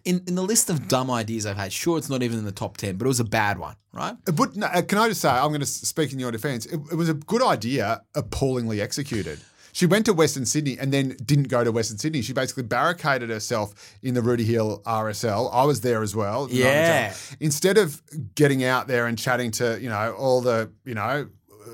In, 0.05 0.23
in 0.25 0.35
the 0.35 0.43
list 0.43 0.69
of 0.69 0.87
dumb 0.87 1.11
ideas 1.11 1.45
I've 1.45 1.57
had, 1.57 1.73
sure, 1.73 1.97
it's 1.97 2.09
not 2.09 2.23
even 2.23 2.39
in 2.39 2.45
the 2.45 2.51
top 2.53 2.77
10, 2.77 2.95
but 2.95 3.05
it 3.05 3.07
was 3.09 3.19
a 3.19 3.25
bad 3.25 3.59
one, 3.59 3.75
right? 3.91 4.15
It 4.25 4.39
would, 4.39 4.55
no, 4.55 4.67
uh, 4.67 4.81
can 4.81 4.99
I 4.99 5.09
just 5.09 5.19
say, 5.19 5.27
I'm 5.27 5.49
going 5.49 5.59
to 5.59 5.65
speak 5.65 6.13
in 6.13 6.19
your 6.19 6.31
defense. 6.31 6.65
It, 6.65 6.79
it 6.91 6.95
was 6.95 7.09
a 7.09 7.13
good 7.13 7.41
idea, 7.41 8.03
appallingly 8.15 8.79
executed. 8.79 9.39
She 9.77 9.85
went 9.85 10.07
to 10.07 10.13
Western 10.13 10.47
Sydney 10.47 10.75
and 10.79 10.91
then 10.91 11.15
didn't 11.23 11.49
go 11.49 11.63
to 11.63 11.71
Western 11.71 11.99
Sydney. 11.99 12.23
She 12.23 12.33
basically 12.33 12.63
barricaded 12.63 13.29
herself 13.29 13.95
in 14.01 14.15
the 14.15 14.23
Rooty 14.23 14.43
Hill 14.43 14.81
RSL. 14.87 15.51
I 15.53 15.65
was 15.65 15.81
there 15.81 16.01
as 16.01 16.15
well. 16.15 16.47
Yeah. 16.49 17.13
Instead 17.39 17.77
of 17.77 18.01
getting 18.33 18.63
out 18.63 18.87
there 18.87 19.05
and 19.05 19.19
chatting 19.19 19.51
to, 19.51 19.79
you 19.79 19.87
know, 19.87 20.15
all 20.17 20.41
the, 20.41 20.71
you 20.83 20.95
know, 20.95 21.29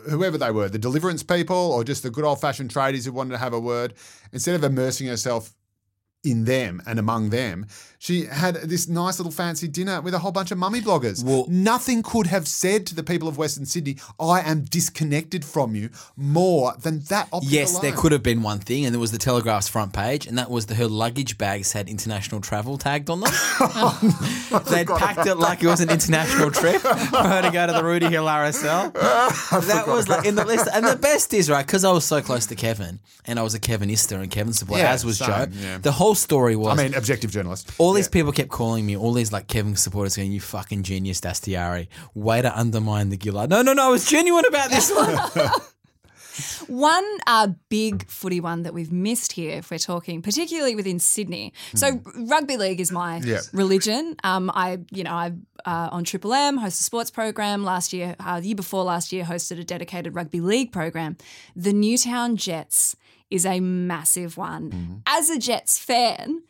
whoever 0.10 0.38
they 0.38 0.52
were, 0.52 0.68
the 0.68 0.78
deliverance 0.78 1.24
people 1.24 1.56
or 1.56 1.86
just 1.86 2.04
the 2.04 2.10
good 2.10 2.26
old 2.26 2.42
fashioned 2.42 2.74
tradies 2.74 3.06
who 3.06 3.14
wanted 3.14 3.32
to 3.32 3.38
have 3.38 3.54
a 3.54 3.60
word, 3.60 3.94
instead 4.34 4.56
of 4.56 4.66
immersing 4.66 5.08
herself 5.08 5.54
in 6.24 6.46
them 6.46 6.82
and 6.86 7.00
among 7.00 7.30
them, 7.30 7.66
she 8.00 8.26
had 8.26 8.56
this 8.56 8.88
nice 8.90 9.18
little 9.20 9.32
fancy 9.32 9.68
dinner 9.68 10.02
with 10.02 10.14
a 10.14 10.20
whole 10.20 10.32
bunch 10.32 10.52
of 10.52 10.58
mummy 10.58 10.82
bloggers. 10.82 11.24
Well- 11.24 11.46
Nothing 11.50 12.04
could 12.04 12.28
have 12.28 12.48
said 12.48 12.86
to 12.88 12.96
the 12.96 13.04
people 13.04 13.28
of 13.30 13.38
Western 13.38 13.66
Sydney, 13.66 13.98
I 14.20 14.42
am 14.42 14.62
disconnected 14.66 15.46
from 15.46 15.76
you 15.76 15.90
more 16.18 16.74
than 16.82 17.00
that 17.10 17.30
Yes, 17.44 17.80
there 17.80 17.94
could 17.94 18.12
have 18.12 18.24
been 18.24 18.42
one 18.42 18.60
thing, 18.60 18.86
and 18.86 18.94
there 18.94 19.00
was 19.00 19.12
the 19.12 19.18
Telegraph's 19.18 19.68
front 19.70 19.94
page, 19.94 20.28
and 20.28 20.38
that 20.38 20.50
was 20.50 20.66
that 20.68 20.76
her 20.76 20.88
luggage 20.88 21.38
bags 21.38 21.72
had 21.72 21.88
international 21.88 22.42
travel 22.42 22.78
tagged 22.78 23.10
on 23.10 23.22
them. 23.22 23.32
They'd 24.70 24.88
packed 24.88 25.26
it 25.28 25.36
like 25.36 25.64
it 25.64 25.68
was 25.68 25.80
an 25.82 25.90
international 25.90 26.52
trip 26.52 26.82
for 26.82 27.18
her 27.18 27.42
to 27.42 27.52
go 27.52 27.68
to 27.68 27.74
the 27.74 27.84
Rooty 27.84 28.08
Hill 28.08 28.26
RSL. 28.26 28.94
that 28.94 29.88
was 29.88 30.08
like 30.10 30.26
in 30.26 30.36
the 30.36 30.46
list. 30.46 30.68
And 30.74 30.86
the 30.86 30.96
best 30.96 31.34
is, 31.34 31.50
right, 31.50 31.66
because 31.66 31.84
I 31.86 31.92
was 31.92 32.06
so 32.06 32.22
close 32.22 32.46
to 32.48 32.56
Kevin, 32.56 33.00
and 33.26 33.40
I 33.40 33.44
was 33.44 33.54
a 33.54 33.60
Kevinista 33.60 34.20
and 34.22 34.30
Kevin 34.30 34.54
supporter, 34.54 34.84
Yeah, 34.84 34.92
as 34.92 35.06
was 35.06 35.18
same, 35.20 35.28
Joe. 35.30 35.46
yeah. 35.54 35.78
The 35.78 35.92
whole 35.94 36.13
story 36.16 36.56
was 36.56 36.78
I 36.80 36.84
mean, 36.84 36.94
objective 36.96 37.32
journalist. 37.32 37.72
all 37.78 37.94
these 37.94 38.08
people 38.08 38.32
kept 38.32 38.50
calling 38.50 38.86
me, 38.86 38.96
all 38.98 39.14
these 39.14 39.32
like 39.32 39.48
Kevin 39.48 39.76
supporters 39.76 40.16
going, 40.16 40.32
You 40.32 40.40
fucking 40.42 40.84
genius, 40.84 41.20
Dastyari. 41.22 41.88
Way 42.14 42.42
to 42.42 42.58
undermine 42.60 43.10
the 43.10 43.18
Gillard. 43.22 43.50
No, 43.50 43.62
no, 43.62 43.74
no, 43.74 43.88
I 43.88 43.90
was 43.90 44.06
genuine 44.06 44.46
about 44.46 44.70
this 44.70 44.92
one. 44.92 45.50
One 46.68 47.06
uh, 47.28 47.50
big 47.70 48.08
footy 48.08 48.40
one 48.40 48.64
that 48.64 48.74
we've 48.74 48.92
missed 48.92 49.34
here, 49.34 49.58
if 49.60 49.70
we're 49.70 49.78
talking, 49.78 50.24
particularly 50.24 50.74
within 50.76 50.98
Sydney. 50.98 51.54
So 51.76 52.02
rugby 52.28 52.58
league 52.58 52.80
is 52.80 52.92
my 52.92 53.18
Yeah. 53.18 53.42
religion. 53.52 54.16
Um, 54.24 54.50
I, 54.52 54.80
you 54.92 55.04
know, 55.04 55.12
I 55.12 55.34
uh, 55.66 55.90
on 55.92 56.04
Triple 56.04 56.34
M 56.34 56.58
host 56.58 56.80
a 56.80 56.84
sports 56.84 57.12
program 57.12 57.64
last 57.64 57.94
year. 57.94 58.16
Uh, 58.20 58.40
the 58.40 58.48
year 58.48 58.56
before 58.56 58.84
last 58.84 59.14
year, 59.14 59.24
hosted 59.24 59.60
a 59.60 59.64
dedicated 59.64 60.16
rugby 60.16 60.42
league 60.42 60.72
program. 60.72 61.18
The 61.56 61.72
Newtown 61.72 62.36
Jets 62.36 62.96
is 63.34 63.46
a 63.46 63.60
massive 63.60 64.38
one. 64.38 64.72
Mm-hmm. 64.72 64.96
As 65.06 65.30
a 65.30 65.40
Jets 65.40 65.80
fan. 65.80 66.44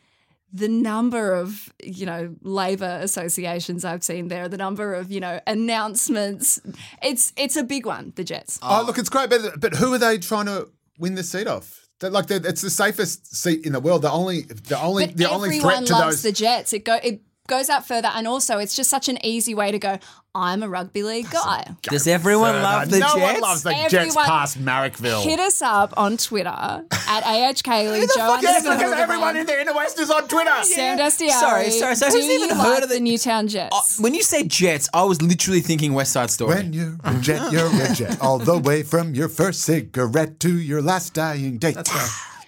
The 0.55 0.67
number 0.69 1.33
of, 1.33 1.73
you 1.83 2.05
know, 2.05 2.35
labour 2.43 2.99
associations 3.01 3.83
I've 3.83 4.03
seen 4.03 4.27
there, 4.27 4.47
the 4.47 4.55
number 4.65 4.93
of, 4.93 5.11
you 5.11 5.19
know, 5.19 5.39
announcements, 5.47 6.59
it's 7.01 7.33
it's 7.35 7.55
a 7.55 7.63
big 7.63 7.87
one, 7.87 8.13
the 8.15 8.23
Jets. 8.23 8.59
Oh, 8.61 8.83
look, 8.85 8.99
it's 8.99 9.09
great, 9.09 9.31
but, 9.31 9.59
but 9.59 9.73
who 9.73 9.95
are 9.95 9.97
they 9.97 10.19
trying 10.19 10.45
to 10.45 10.69
win 10.99 11.15
the 11.15 11.23
seat 11.23 11.47
off? 11.47 11.87
They're 11.99 12.11
like 12.11 12.27
they're, 12.27 12.45
it's 12.45 12.61
the 12.61 12.69
safest 12.69 13.35
seat 13.35 13.65
in 13.65 13.73
the 13.73 13.79
world. 13.79 14.03
The 14.03 14.11
only 14.11 14.41
the 14.43 14.79
only 14.79 15.07
But 15.07 15.17
the 15.17 15.27
only 15.27 15.59
threat 15.59 15.87
to 15.87 15.93
loves 15.93 16.21
those 16.21 16.21
the 16.21 16.31
Jets. 16.31 16.71
It 16.71 16.85
go 16.85 16.99
it 17.01 17.21
goes 17.47 17.67
out 17.71 17.87
further, 17.87 18.11
and 18.13 18.27
also 18.27 18.59
it's 18.59 18.75
just 18.75 18.91
such 18.91 19.09
an 19.09 19.17
easy 19.25 19.55
way 19.55 19.71
to 19.71 19.79
go. 19.79 19.97
I'm 20.35 20.63
a 20.63 20.67
rugby 20.69 21.03
league 21.03 21.29
guy. 21.29 21.75
Does 21.83 22.07
everyone 22.07 22.53
further. 22.53 22.63
love 22.63 22.89
the 22.89 22.99
no 22.99 23.05
Jets? 23.15 23.19
one 23.33 23.41
loves 23.41 23.61
the 23.63 23.69
Jets 23.71 23.93
Everyone- 23.93 24.25
past 24.25 24.57
Marrickville. 24.65 25.23
Hit 25.23 25.39
us 25.39 25.61
up 25.61 25.93
on 25.95 26.17
Twitter 26.17 26.49
at 26.49 27.23
AHK 27.23 27.65
Joe 27.65 27.93
Yes, 27.93 28.11
underscore 28.15 28.37
because 28.39 28.91
everyone 28.93 29.35
Hildebrand, 29.35 29.37
in 29.37 29.45
there 29.45 29.59
in 29.59 29.67
the 29.67 29.73
West 29.75 29.99
is 29.99 30.09
on 30.09 30.27
Twitter. 30.27 30.49
Sam 30.63 30.97
Dastyari. 30.97 31.29
Sorry, 31.39 31.69
sorry, 31.69 31.95
sorry. 31.95 32.11
Do 32.13 32.17
Who's 32.17 32.29
even 32.31 32.49
you 32.49 32.55
heard 32.55 32.73
like 32.73 32.83
of 32.83 32.89
the- 32.89 32.95
the 32.95 33.01
Newtown 33.01 33.47
Jets? 33.47 33.99
Uh, 33.99 34.01
when 34.01 34.15
you 34.15 34.23
say 34.23 34.43
Jets, 34.43 34.89
I 34.91 35.03
was 35.03 35.21
literally 35.21 35.61
thinking 35.61 35.93
West 35.93 36.11
Side 36.13 36.31
Story. 36.31 36.55
When 36.55 36.73
you're 36.73 36.97
a 37.03 37.13
jet, 37.19 37.51
you're 37.51 37.67
a 37.67 37.93
jet. 37.93 38.17
All 38.19 38.39
the 38.39 38.57
way 38.57 38.81
from 38.81 39.13
your 39.13 39.29
first 39.29 39.61
cigarette 39.61 40.39
to 40.39 40.57
your 40.57 40.81
last 40.81 41.13
dying 41.13 41.59
date. 41.59 41.77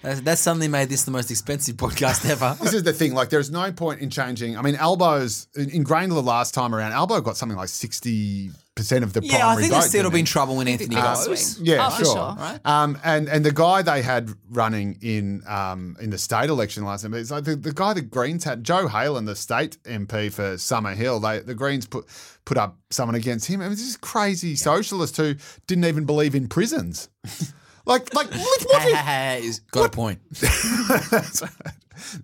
That's, 0.06 0.20
that's 0.20 0.40
suddenly 0.40 0.68
made 0.68 0.88
this 0.88 1.02
the 1.02 1.10
most 1.10 1.30
expensive 1.32 1.76
podcast 1.84 2.28
ever. 2.30 2.56
This 2.62 2.74
is 2.74 2.84
the 2.84 2.92
thing. 2.92 3.12
Like, 3.12 3.28
there's 3.28 3.50
no 3.50 3.72
point 3.72 4.00
in 4.00 4.08
changing. 4.08 4.56
I 4.56 4.62
mean, 4.62 4.76
Albo's 4.76 5.48
in, 5.56 5.68
in 5.70 5.84
Grayndler 5.84 6.24
last 6.24 6.54
time 6.54 6.74
around. 6.74 6.92
Albo 6.92 7.20
got 7.20 7.36
something 7.36 7.58
like 7.58 7.68
sixty 7.68 8.50
percent 8.76 9.02
of 9.02 9.14
the 9.14 9.20
yeah, 9.22 9.36
I 9.36 9.38
primary 9.38 9.62
think 9.62 9.72
vote. 9.72 9.78
there's 9.80 9.88
still 9.88 10.02
didn't 10.02 10.12
be 10.14 10.20
in 10.20 10.26
trouble 10.26 10.56
when 10.56 10.68
Anthony 10.68 10.96
Uh, 10.96 11.14
goes. 11.24 11.46
swing. 11.54 11.66
Yeah, 11.66 11.88
Oh, 11.90 11.96
sure. 11.96 12.04
sure. 12.04 12.36
Right? 12.38 12.60
Um, 12.64 12.98
and 13.02 13.28
and 13.28 13.44
the 13.44 13.50
guy 13.52 13.82
they 13.82 14.02
had 14.02 14.30
running 14.50 14.98
in 15.00 15.42
um, 15.48 15.96
in 16.00 16.10
the 16.10 16.18
state 16.18 16.50
election 16.50 16.84
last 16.84 17.02
time, 17.02 17.14
it's 17.14 17.30
like 17.30 17.44
the, 17.44 17.56
the 17.56 17.72
guy 17.72 17.92
the 17.94 18.02
Greens 18.02 18.44
had, 18.44 18.62
Jo 18.64 18.86
Haylen, 18.88 19.24
the 19.26 19.34
state 19.34 19.76
MP 19.84 20.30
for 20.30 20.56
Summer 20.58 20.94
Hill. 20.94 21.18
They 21.20 21.40
the 21.40 21.54
Greens 21.54 21.86
put 21.86 22.04
put 22.44 22.58
up 22.58 22.76
someone 22.90 23.14
against 23.16 23.46
him. 23.46 23.60
I 23.60 23.64
mean, 23.64 23.72
this 23.72 23.96
crazy 23.96 24.54
socialist 24.56 25.16
who 25.16 25.34
didn't 25.66 25.86
even 25.86 26.04
believe 26.04 26.34
in 26.36 26.46
prisons. 26.46 27.08
like 27.86 28.12
like 28.14 28.30
what? 28.34 29.38
He's 29.42 29.60
got 29.60 29.86
a 29.86 29.90
point. 29.90 30.18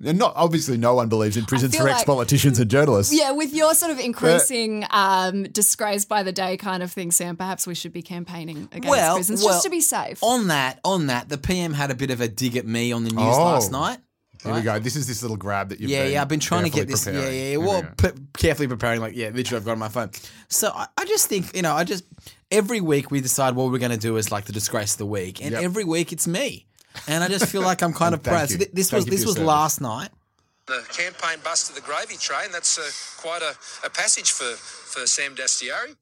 Not 0.01 0.35
obviously 0.37 0.77
no 0.77 0.95
one 0.95 1.09
believes 1.09 1.37
in 1.39 1.47
prisons 1.47 1.75
for 1.75 1.85
like- 1.85 1.95
ex 1.95 2.05
politicians 2.05 2.59
and 2.59 2.71
journalists. 2.71 3.13
yeah, 3.15 3.31
with 3.31 3.55
your 3.55 3.75
sort 3.75 3.91
of 3.91 3.99
increasing 3.99 4.85
um, 4.91 5.45
disgrace 5.45 6.05
by 6.05 6.23
the 6.23 6.31
day 6.33 6.59
kind 6.59 6.83
of 6.83 6.93
thing, 6.93 7.11
Sam, 7.11 7.37
perhaps 7.39 7.67
we 7.67 7.75
should 7.75 7.93
be 7.93 8.03
campaigning 8.03 8.69
against 8.71 8.89
Well, 8.91 9.15
prisons 9.15 9.43
well, 9.43 9.55
just 9.55 9.65
to 9.65 9.71
be 9.71 9.81
safe. 9.81 10.23
On 10.23 10.49
that, 10.49 10.79
on 10.85 11.07
that, 11.07 11.31
the 11.31 11.39
PM 11.39 11.73
had 11.73 11.91
a 11.91 11.95
bit 11.95 12.11
of 12.11 12.21
a 12.21 12.29
dig 12.29 12.57
at 12.57 12.67
me 12.67 12.93
on 12.93 13.05
the 13.05 13.11
news 13.11 13.23
Oh. 13.23 13.45
last 13.45 13.73
night. 13.73 13.99
Here 14.45 14.53
we 14.53 14.61
go. 14.61 14.79
This 14.81 14.97
is 14.97 15.07
this 15.07 15.23
little 15.23 15.37
grab 15.37 15.69
that 15.71 15.81
you've 15.81 15.89
Yeah, 15.89 16.05
yeah, 16.05 16.21
I've 16.21 16.29
been 16.29 16.41
trying 16.41 16.65
to 16.65 16.71
get 16.71 16.89
this. 16.89 17.07
Yeah, 17.07 17.13
preparing. 17.13 17.35
yeah, 17.37 17.43
yeah. 17.43 17.49
Here 17.51 17.61
we 17.61 17.67
Well, 17.67 17.85
p- 17.97 18.09
carefully 18.37 18.67
preparing. 18.69 19.01
Like, 19.01 19.15
yeah, 19.17 19.31
literally, 19.33 19.57
I've 19.59 19.65
got 19.65 19.73
on 19.73 19.79
my 19.79 19.89
phone. 19.89 20.11
So 20.49 20.71
I, 20.75 20.89
I 20.99 21.05
just 21.07 21.29
think, 21.29 21.55
you 21.57 21.63
know, 21.63 21.73
I 21.73 21.85
just 21.85 22.05
every 22.53 22.81
week 22.81 23.11
we 23.11 23.21
decide 23.21 23.57
what 23.57 23.73
we're 23.73 23.79
going 23.81 23.91
to 23.93 23.97
do 23.99 24.17
as 24.19 24.31
like 24.31 24.45
the 24.45 24.53
disgrace 24.53 24.93
of 24.93 24.99
the 24.99 25.07
week, 25.07 25.43
and 25.43 25.51
Yep. 25.53 25.63
every 25.63 25.85
week 25.85 26.13
it's 26.13 26.29
me. 26.29 26.67
and 27.09 27.25
I 27.25 27.29
just 27.29 27.47
feel 27.47 27.63
like 27.63 27.83
I'm 27.83 27.93
kind 27.95 28.15
of 28.17 28.21
Thank 28.23 28.37
proud. 28.37 28.49
So 28.51 28.53
you. 28.53 28.59
th- 28.59 28.71
this 28.73 28.91
Thank 28.91 28.99
was 28.99 29.07
you 29.07 29.11
for 29.11 29.15
this 29.17 29.21
your 29.23 29.27
was 29.29 29.35
service. 29.37 29.47
last 29.49 29.81
night. 29.81 30.11
The 30.67 30.85
campaign 30.91 31.39
bus 31.43 31.67
to 31.69 31.75
the 31.75 31.81
gravy 31.81 32.17
train, 32.17 32.53
that's 32.53 32.79
uh, 32.79 32.83
quite 33.21 33.43
a, 33.43 33.55
a 33.87 33.91
passage 33.91 34.31
for, 34.31 34.45
for 34.55 35.07
Sam 35.07 35.35
Dastyari. 35.35 35.97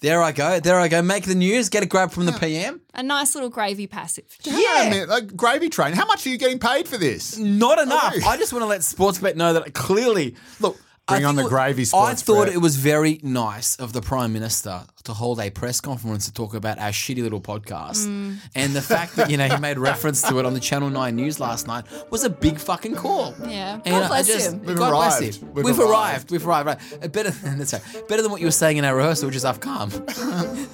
There 0.00 0.22
I 0.22 0.32
go. 0.32 0.60
There 0.60 0.78
I 0.78 0.88
go. 0.88 1.00
Make 1.00 1.24
the 1.24 1.34
news. 1.34 1.68
Get 1.70 1.82
a 1.82 1.86
grab 1.86 2.10
from 2.10 2.26
the 2.26 2.32
PM. 2.32 2.80
A 2.94 3.02
nice 3.02 3.34
little 3.34 3.48
gravy 3.48 3.86
passive. 3.86 4.24
Hang 4.44 4.54
on 4.54 4.86
a 4.86 4.90
minute, 4.90 5.08
like 5.08 5.34
gravy 5.36 5.70
train. 5.70 5.92
How 5.94 6.04
much 6.04 6.26
are 6.26 6.30
you 6.30 6.36
getting 6.36 6.58
paid 6.58 6.86
for 6.88 6.98
this? 6.98 7.38
Not 7.38 7.78
enough. 7.78 8.14
I 8.26 8.36
just 8.36 8.52
want 8.52 8.64
to 8.64 8.66
let 8.66 8.80
Sportsbet 8.82 9.36
know 9.36 9.52
that 9.54 9.72
clearly, 9.72 10.34
look. 10.60 10.78
Bring 11.06 11.26
I 11.26 11.28
on 11.28 11.36
the 11.36 11.44
it- 11.44 11.48
gravy, 11.50 11.82
I 11.82 11.84
Sportsbet. 11.84 12.22
thought 12.22 12.48
it 12.48 12.62
was 12.62 12.76
very 12.76 13.20
nice 13.22 13.76
of 13.76 13.92
the 13.92 14.00
Prime 14.00 14.32
Minister 14.32 14.84
to 15.04 15.12
hold 15.12 15.38
a 15.38 15.50
press 15.50 15.78
conference 15.78 16.24
to 16.24 16.32
talk 16.32 16.54
about 16.54 16.78
our 16.78 16.88
shitty 16.92 17.22
little 17.22 17.42
podcast. 17.42 18.06
Mm. 18.06 18.38
And 18.54 18.72
the 18.74 18.80
fact 18.80 19.16
that, 19.16 19.28
you 19.30 19.36
know, 19.36 19.46
he 19.46 19.56
made 19.60 19.78
reference 19.78 20.22
to 20.22 20.38
it 20.38 20.46
on 20.46 20.54
the 20.54 20.60
Channel 20.60 20.88
9 20.88 21.14
news 21.14 21.38
last 21.38 21.66
night 21.66 21.84
was 22.10 22.24
a 22.24 22.30
big 22.30 22.58
fucking 22.58 22.94
call. 22.96 23.34
Yeah. 23.46 23.74
And 23.74 23.84
God 23.84 24.02
I 24.04 24.08
bless 24.08 24.26
just, 24.28 24.52
him. 24.52 24.64
We've 24.64 24.76
God 24.78 24.92
bless 24.92 25.20
arrived. 25.20 25.36
him. 25.42 25.52
We've 25.52 25.64
We've, 25.66 25.78
arrived. 25.78 25.90
arrived. 25.90 26.30
We've 26.30 26.46
arrived. 26.46 26.66
Right. 26.68 27.12
Better, 27.12 27.30
that's 27.32 27.74
right. 27.74 28.08
Better 28.08 28.22
than 28.22 28.30
what 28.30 28.40
you 28.40 28.46
were 28.46 28.50
saying 28.50 28.78
in 28.78 28.86
our 28.86 28.96
rehearsal, 28.96 29.26
which 29.26 29.36
is 29.36 29.44
I've 29.44 29.60
come. 29.60 29.90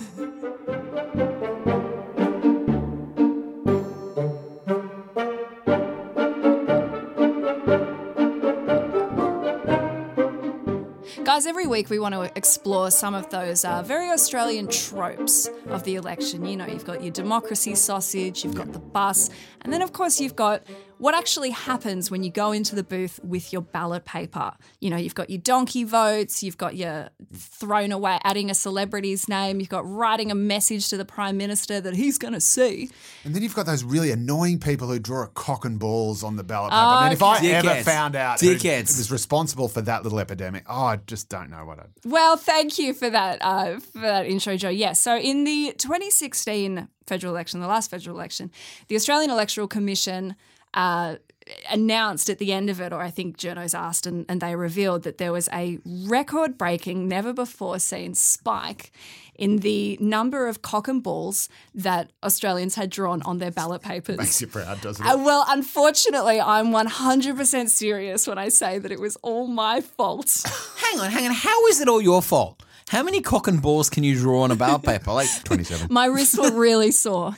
Guys, 11.40 11.46
every 11.46 11.66
week 11.66 11.88
we 11.88 11.98
want 11.98 12.14
to 12.14 12.30
explore 12.36 12.90
some 12.90 13.14
of 13.14 13.30
those 13.30 13.64
uh, 13.64 13.82
very 13.82 14.10
Australian 14.10 14.68
tropes 14.68 15.48
of 15.68 15.82
the 15.84 15.94
election. 15.94 16.44
You 16.44 16.58
know, 16.58 16.66
you've 16.66 16.84
got 16.84 17.02
your 17.02 17.12
democracy 17.12 17.74
sausage, 17.76 18.44
you've 18.44 18.54
got 18.54 18.74
the 18.74 18.78
bus, 18.78 19.30
and 19.62 19.72
then, 19.72 19.80
of 19.80 19.94
course, 19.94 20.20
you've 20.20 20.36
got 20.36 20.62
what 21.00 21.14
actually 21.14 21.50
happens 21.50 22.10
when 22.10 22.22
you 22.22 22.30
go 22.30 22.52
into 22.52 22.74
the 22.76 22.82
booth 22.84 23.18
with 23.24 23.52
your 23.52 23.62
ballot 23.62 24.04
paper. 24.04 24.52
You 24.80 24.90
know, 24.90 24.96
you've 24.96 25.14
got 25.14 25.30
your 25.30 25.40
donkey 25.40 25.84
votes, 25.84 26.42
you've 26.42 26.58
got 26.58 26.76
your 26.76 27.08
thrown 27.34 27.90
away, 27.90 28.18
adding 28.22 28.50
a 28.50 28.54
celebrity's 28.54 29.28
name, 29.28 29.60
you've 29.60 29.68
got 29.70 29.88
writing 29.88 30.30
a 30.30 30.34
message 30.34 30.88
to 30.90 30.96
the 30.96 31.04
Prime 31.04 31.36
Minister 31.36 31.80
that 31.80 31.94
he's 31.94 32.18
going 32.18 32.34
to 32.34 32.40
see. 32.40 32.90
And 33.24 33.34
then 33.34 33.42
you've 33.42 33.54
got 33.54 33.66
those 33.66 33.82
really 33.82 34.10
annoying 34.10 34.60
people 34.60 34.88
who 34.88 34.98
draw 34.98 35.24
a 35.24 35.28
cock 35.28 35.64
and 35.64 35.78
balls 35.78 36.22
on 36.22 36.36
the 36.36 36.44
ballot 36.44 36.70
paper. 36.72 36.82
I 36.82 37.02
mean, 37.04 37.12
if 37.12 37.22
I 37.22 37.38
Okay. 37.38 37.52
ever 37.52 37.82
found 37.82 38.14
out 38.16 38.40
who 38.40 38.54
Dickheads. 38.54 38.96
was 38.98 39.10
responsible 39.10 39.68
for 39.68 39.80
that 39.82 40.02
little 40.04 40.18
epidemic, 40.20 40.64
oh, 40.68 40.84
I 40.84 40.96
just 41.06 41.28
don't 41.30 41.48
know 41.50 41.64
what 41.64 41.78
I'd. 41.78 41.88
Well, 42.04 42.36
thank 42.36 42.78
you 42.78 42.92
for 42.92 43.08
that 43.08 43.38
uh, 43.40 43.80
for 43.80 44.00
that 44.00 44.26
intro, 44.26 44.56
Joe. 44.56 44.68
Yes, 44.68 45.00
so 45.00 45.16
in 45.16 45.44
the 45.44 45.74
2016 45.78 46.88
federal 47.06 47.32
election, 47.32 47.60
the 47.60 47.66
last 47.66 47.90
federal 47.90 48.14
election, 48.16 48.50
the 48.88 48.96
Australian 48.96 49.30
Electoral 49.30 49.66
Commission 49.66 50.36
uh, 50.74 51.16
announced 51.70 52.30
at 52.30 52.38
the 52.38 52.52
end 52.52 52.70
of 52.70 52.80
it, 52.80 52.92
or 52.92 53.00
I 53.00 53.10
think 53.10 53.36
journos 53.36 53.76
asked, 53.78 54.06
and, 54.06 54.24
and 54.28 54.40
they 54.40 54.54
revealed 54.54 55.02
that 55.02 55.18
there 55.18 55.32
was 55.32 55.48
a 55.52 55.78
record-breaking, 55.84 57.08
never 57.08 57.32
before 57.32 57.78
seen 57.78 58.14
spike 58.14 58.92
in 59.34 59.56
the 59.58 59.96
number 60.00 60.46
of 60.48 60.60
cock 60.60 60.86
and 60.86 61.02
balls 61.02 61.48
that 61.74 62.10
Australians 62.22 62.74
had 62.74 62.90
drawn 62.90 63.22
on 63.22 63.38
their 63.38 63.50
ballot 63.50 63.80
papers. 63.82 64.18
Makes 64.18 64.40
you 64.42 64.46
proud, 64.48 64.80
doesn't 64.82 65.04
Uh, 65.04 65.14
it? 65.14 65.20
well, 65.20 65.44
unfortunately, 65.48 66.40
I'm 66.40 66.66
100% 66.72 67.68
serious 67.70 68.26
when 68.26 68.36
I 68.36 68.50
say 68.50 68.78
that 68.78 68.92
it 68.92 69.00
was 69.00 69.16
all 69.22 69.46
my 69.46 69.80
fault. 69.80 70.44
hang 70.76 71.00
on, 71.00 71.10
hang 71.10 71.26
on. 71.26 71.32
How 71.32 71.66
is 71.68 71.80
it 71.80 71.88
all 71.88 72.02
your 72.02 72.20
fault? 72.20 72.62
How 72.90 73.02
many 73.02 73.20
cock 73.22 73.46
and 73.48 73.62
balls 73.62 73.88
can 73.88 74.04
you 74.04 74.14
draw 74.14 74.42
on 74.42 74.50
a 74.50 74.56
ballot 74.56 74.82
paper? 74.82 75.12
Like, 75.12 75.28
27. 75.44 75.88
My 75.90 76.04
wrists 76.06 76.36
were 76.36 76.52
really 76.52 76.90
sore. 76.90 77.34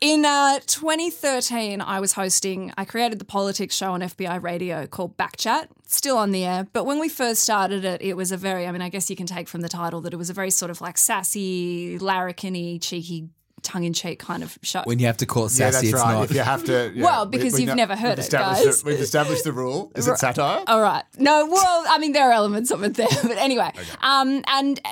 In 0.00 0.24
uh, 0.26 0.58
2013, 0.66 1.80
I 1.80 1.98
was 2.00 2.12
hosting, 2.12 2.72
I 2.76 2.84
created 2.84 3.18
the 3.18 3.24
politics 3.24 3.74
show 3.74 3.92
on 3.92 4.00
FBI 4.00 4.42
radio 4.42 4.86
called 4.86 5.16
Backchat, 5.16 5.68
still 5.86 6.18
on 6.18 6.30
the 6.30 6.44
air. 6.44 6.66
But 6.74 6.84
when 6.84 6.98
we 6.98 7.08
first 7.08 7.40
started 7.42 7.84
it, 7.86 8.02
it 8.02 8.14
was 8.14 8.30
a 8.30 8.36
very, 8.36 8.66
I 8.66 8.72
mean, 8.72 8.82
I 8.82 8.90
guess 8.90 9.08
you 9.08 9.16
can 9.16 9.26
take 9.26 9.48
from 9.48 9.62
the 9.62 9.68
title 9.68 10.02
that 10.02 10.12
it 10.12 10.16
was 10.16 10.28
a 10.28 10.34
very 10.34 10.50
sort 10.50 10.70
of 10.70 10.80
like 10.82 10.98
sassy, 10.98 11.98
larrikin 12.00 12.80
cheeky, 12.80 13.28
tongue 13.62 13.84
in 13.84 13.94
cheek 13.94 14.18
kind 14.18 14.42
of 14.42 14.58
show. 14.60 14.82
when 14.84 14.98
you 14.98 15.06
have 15.06 15.16
to 15.18 15.26
call 15.26 15.44
it 15.46 15.52
Yeah, 15.58 15.70
sassy, 15.70 15.86
that's 15.90 15.94
it's 15.94 15.94
right. 15.94 16.12
not. 16.12 16.24
If 16.24 16.32
you 16.34 16.40
have 16.42 16.64
to. 16.64 16.92
yeah, 16.94 17.02
Well, 17.02 17.24
because 17.24 17.54
we 17.54 17.60
you've 17.60 17.68
know- 17.68 17.74
never 17.74 17.96
heard 17.96 18.10
we've 18.10 18.18
it, 18.18 18.24
established 18.24 18.64
guys. 18.64 18.84
We've 18.84 19.00
established 19.00 19.44
the 19.44 19.52
rule. 19.52 19.90
Is 19.94 20.06
it 20.06 20.18
satire? 20.18 20.64
All 20.66 20.82
right. 20.82 21.04
No, 21.16 21.46
well, 21.46 21.84
I 21.88 21.96
mean, 21.98 22.12
there 22.12 22.28
are 22.28 22.32
elements 22.32 22.70
of 22.70 22.82
it 22.82 22.94
there. 22.94 23.06
But 23.22 23.38
anyway, 23.38 23.70
um, 24.02 24.42
and 24.48 24.78
uh, 24.84 24.90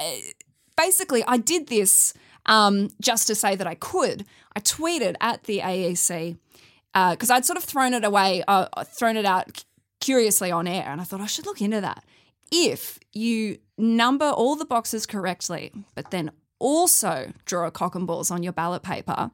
basically, 0.78 1.22
I 1.26 1.36
did 1.36 1.66
this 1.66 2.14
um, 2.46 2.90
just 3.00 3.26
to 3.28 3.34
say 3.34 3.56
that 3.56 3.66
I 3.66 3.74
could. 3.74 4.24
I 4.54 4.60
tweeted 4.60 5.16
at 5.20 5.44
the 5.44 5.60
AEC 5.60 6.36
because 6.92 7.30
I'd 7.30 7.44
sort 7.44 7.56
of 7.56 7.64
thrown 7.64 7.94
it 7.94 8.04
away, 8.04 8.42
uh, 8.46 8.66
thrown 8.84 9.16
it 9.16 9.24
out 9.24 9.64
curiously 10.00 10.50
on 10.50 10.66
air, 10.66 10.88
and 10.88 11.00
I 11.00 11.04
thought 11.04 11.20
I 11.20 11.26
should 11.26 11.46
look 11.46 11.60
into 11.60 11.80
that. 11.80 12.04
If 12.50 12.98
you 13.12 13.58
number 13.78 14.26
all 14.26 14.56
the 14.56 14.64
boxes 14.64 15.06
correctly, 15.06 15.72
but 15.94 16.10
then 16.10 16.30
also 16.58 17.32
draw 17.46 17.66
a 17.66 17.70
cock 17.70 17.94
and 17.94 18.06
balls 18.06 18.30
on 18.30 18.42
your 18.42 18.52
ballot 18.52 18.82
paper, 18.82 19.30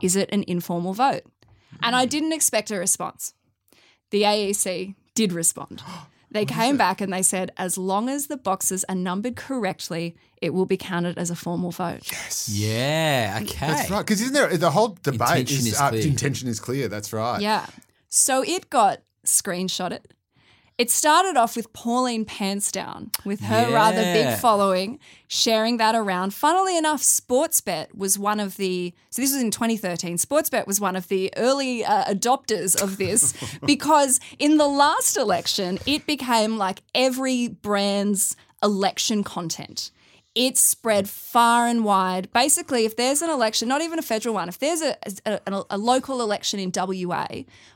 is 0.00 0.14
it 0.14 0.28
an 0.32 0.44
informal 0.46 0.92
vote? 0.92 1.24
And 1.82 1.96
I 1.96 2.06
didn't 2.06 2.32
expect 2.32 2.70
a 2.70 2.78
response 2.78 3.34
the 4.10 4.22
AEC 4.22 4.94
did 5.14 5.32
respond. 5.32 5.82
They 6.34 6.44
came 6.44 6.76
back 6.76 7.00
and 7.00 7.12
they 7.12 7.22
said, 7.22 7.52
as 7.56 7.78
long 7.78 8.08
as 8.08 8.26
the 8.26 8.36
boxes 8.36 8.84
are 8.88 8.96
numbered 8.96 9.36
correctly, 9.36 10.16
it 10.42 10.52
will 10.52 10.66
be 10.66 10.76
counted 10.76 11.16
as 11.16 11.30
a 11.30 11.36
formal 11.36 11.70
vote. 11.70 12.10
Yes. 12.10 12.48
Yeah, 12.52 13.38
okay. 13.42 13.68
That's 13.68 13.88
right. 13.88 14.00
Because 14.00 14.20
isn't 14.20 14.34
there 14.34 14.54
the 14.56 14.72
whole 14.72 14.98
debate 15.02 15.20
Intention 15.20 15.58
is, 15.58 15.66
is 15.68 15.80
uh, 15.80 15.90
clear. 15.90 16.02
intention 16.02 16.48
is 16.48 16.58
clear. 16.58 16.88
That's 16.88 17.12
right. 17.12 17.40
Yeah. 17.40 17.66
So 18.08 18.42
it 18.42 18.68
got 18.68 19.02
screenshotted. 19.24 20.00
It 20.76 20.90
started 20.90 21.36
off 21.36 21.54
with 21.54 21.72
Pauline 21.72 22.24
Pantsdown, 22.24 23.14
with 23.24 23.40
her 23.42 23.72
rather 23.72 24.02
big 24.02 24.36
following, 24.38 24.98
sharing 25.28 25.76
that 25.76 25.94
around. 25.94 26.34
Funnily 26.34 26.76
enough, 26.76 27.00
Sportsbet 27.00 27.94
was 27.94 28.18
one 28.18 28.40
of 28.40 28.56
the, 28.56 28.92
so 29.10 29.22
this 29.22 29.32
was 29.32 29.40
in 29.40 29.52
2013, 29.52 30.18
Sportsbet 30.18 30.66
was 30.66 30.80
one 30.80 30.96
of 30.96 31.06
the 31.06 31.32
early 31.36 31.84
uh, 31.84 32.12
adopters 32.12 32.80
of 32.80 32.96
this 32.98 33.34
because 33.64 34.18
in 34.40 34.56
the 34.56 34.66
last 34.66 35.16
election, 35.16 35.78
it 35.86 36.06
became 36.06 36.58
like 36.58 36.82
every 36.92 37.46
brand's 37.46 38.34
election 38.60 39.22
content. 39.22 39.92
It 40.34 40.58
spread 40.58 41.08
far 41.08 41.68
and 41.68 41.84
wide. 41.84 42.32
Basically, 42.32 42.84
if 42.84 42.96
there's 42.96 43.22
an 43.22 43.30
election, 43.30 43.68
not 43.68 43.82
even 43.82 44.00
a 44.00 44.02
federal 44.02 44.34
one, 44.34 44.48
if 44.48 44.58
there's 44.58 44.82
a, 44.82 44.96
a, 45.24 45.62
a 45.70 45.78
local 45.78 46.20
election 46.20 46.58
in 46.58 46.72
WA, 46.74 47.26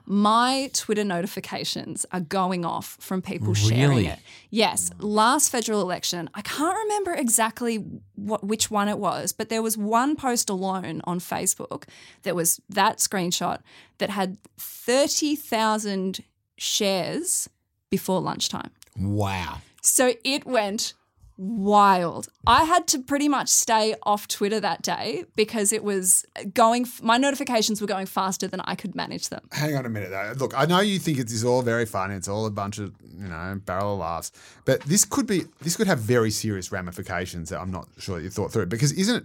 my 0.04 0.68
Twitter 0.72 1.04
notifications 1.04 2.04
are 2.10 2.20
going 2.20 2.64
off 2.64 2.96
from 2.98 3.22
people 3.22 3.54
sharing 3.54 4.06
it. 4.06 4.18
Yes, 4.50 4.90
last 4.98 5.50
federal 5.50 5.80
election, 5.80 6.28
I 6.34 6.42
can't 6.42 6.76
remember 6.76 7.14
exactly 7.14 7.84
what 8.16 8.42
which 8.42 8.70
one 8.70 8.88
it 8.88 8.98
was, 8.98 9.32
but 9.32 9.50
there 9.50 9.62
was 9.62 9.76
one 9.76 10.16
post 10.16 10.50
alone 10.50 11.00
on 11.04 11.20
Facebook 11.20 11.84
that 12.22 12.34
was 12.34 12.60
that 12.68 12.98
screenshot 12.98 13.60
that 13.98 14.10
had 14.10 14.38
30,000 14.56 16.20
shares 16.56 17.48
before 17.90 18.20
lunchtime. 18.20 18.70
Wow. 18.98 19.58
So 19.82 20.14
it 20.24 20.44
went 20.44 20.94
wild. 21.38 22.28
I 22.46 22.64
had 22.64 22.86
to 22.88 22.98
pretty 22.98 23.28
much 23.28 23.48
stay 23.48 23.94
off 24.02 24.28
Twitter 24.28 24.60
that 24.60 24.82
day 24.82 25.24
because 25.36 25.72
it 25.72 25.84
was 25.84 26.26
going, 26.52 26.86
my 27.00 27.16
notifications 27.16 27.80
were 27.80 27.86
going 27.86 28.06
faster 28.06 28.48
than 28.48 28.60
I 28.60 28.74
could 28.74 28.94
manage 28.94 29.28
them. 29.28 29.48
Hang 29.52 29.76
on 29.76 29.86
a 29.86 29.88
minute 29.88 30.10
though. 30.10 30.34
Look, 30.36 30.58
I 30.58 30.66
know 30.66 30.80
you 30.80 30.98
think 30.98 31.18
it 31.18 31.30
is 31.30 31.44
all 31.44 31.62
very 31.62 31.86
funny. 31.86 32.14
It's 32.14 32.28
all 32.28 32.44
a 32.44 32.50
bunch 32.50 32.78
of 32.78 32.92
you 33.16 33.28
know 33.28 33.60
barrel 33.64 33.94
of 33.94 34.00
laughs, 34.00 34.32
but 34.64 34.80
this 34.82 35.04
could 35.04 35.26
be 35.26 35.44
this 35.60 35.76
could 35.76 35.86
have 35.86 36.00
very 36.00 36.30
serious 36.30 36.70
ramifications 36.72 37.50
that 37.50 37.60
I'm 37.60 37.70
not 37.70 37.88
sure 37.98 38.20
you 38.20 38.30
thought 38.30 38.52
through. 38.52 38.66
Because 38.66 38.92
isn't 38.92 39.16
it 39.16 39.24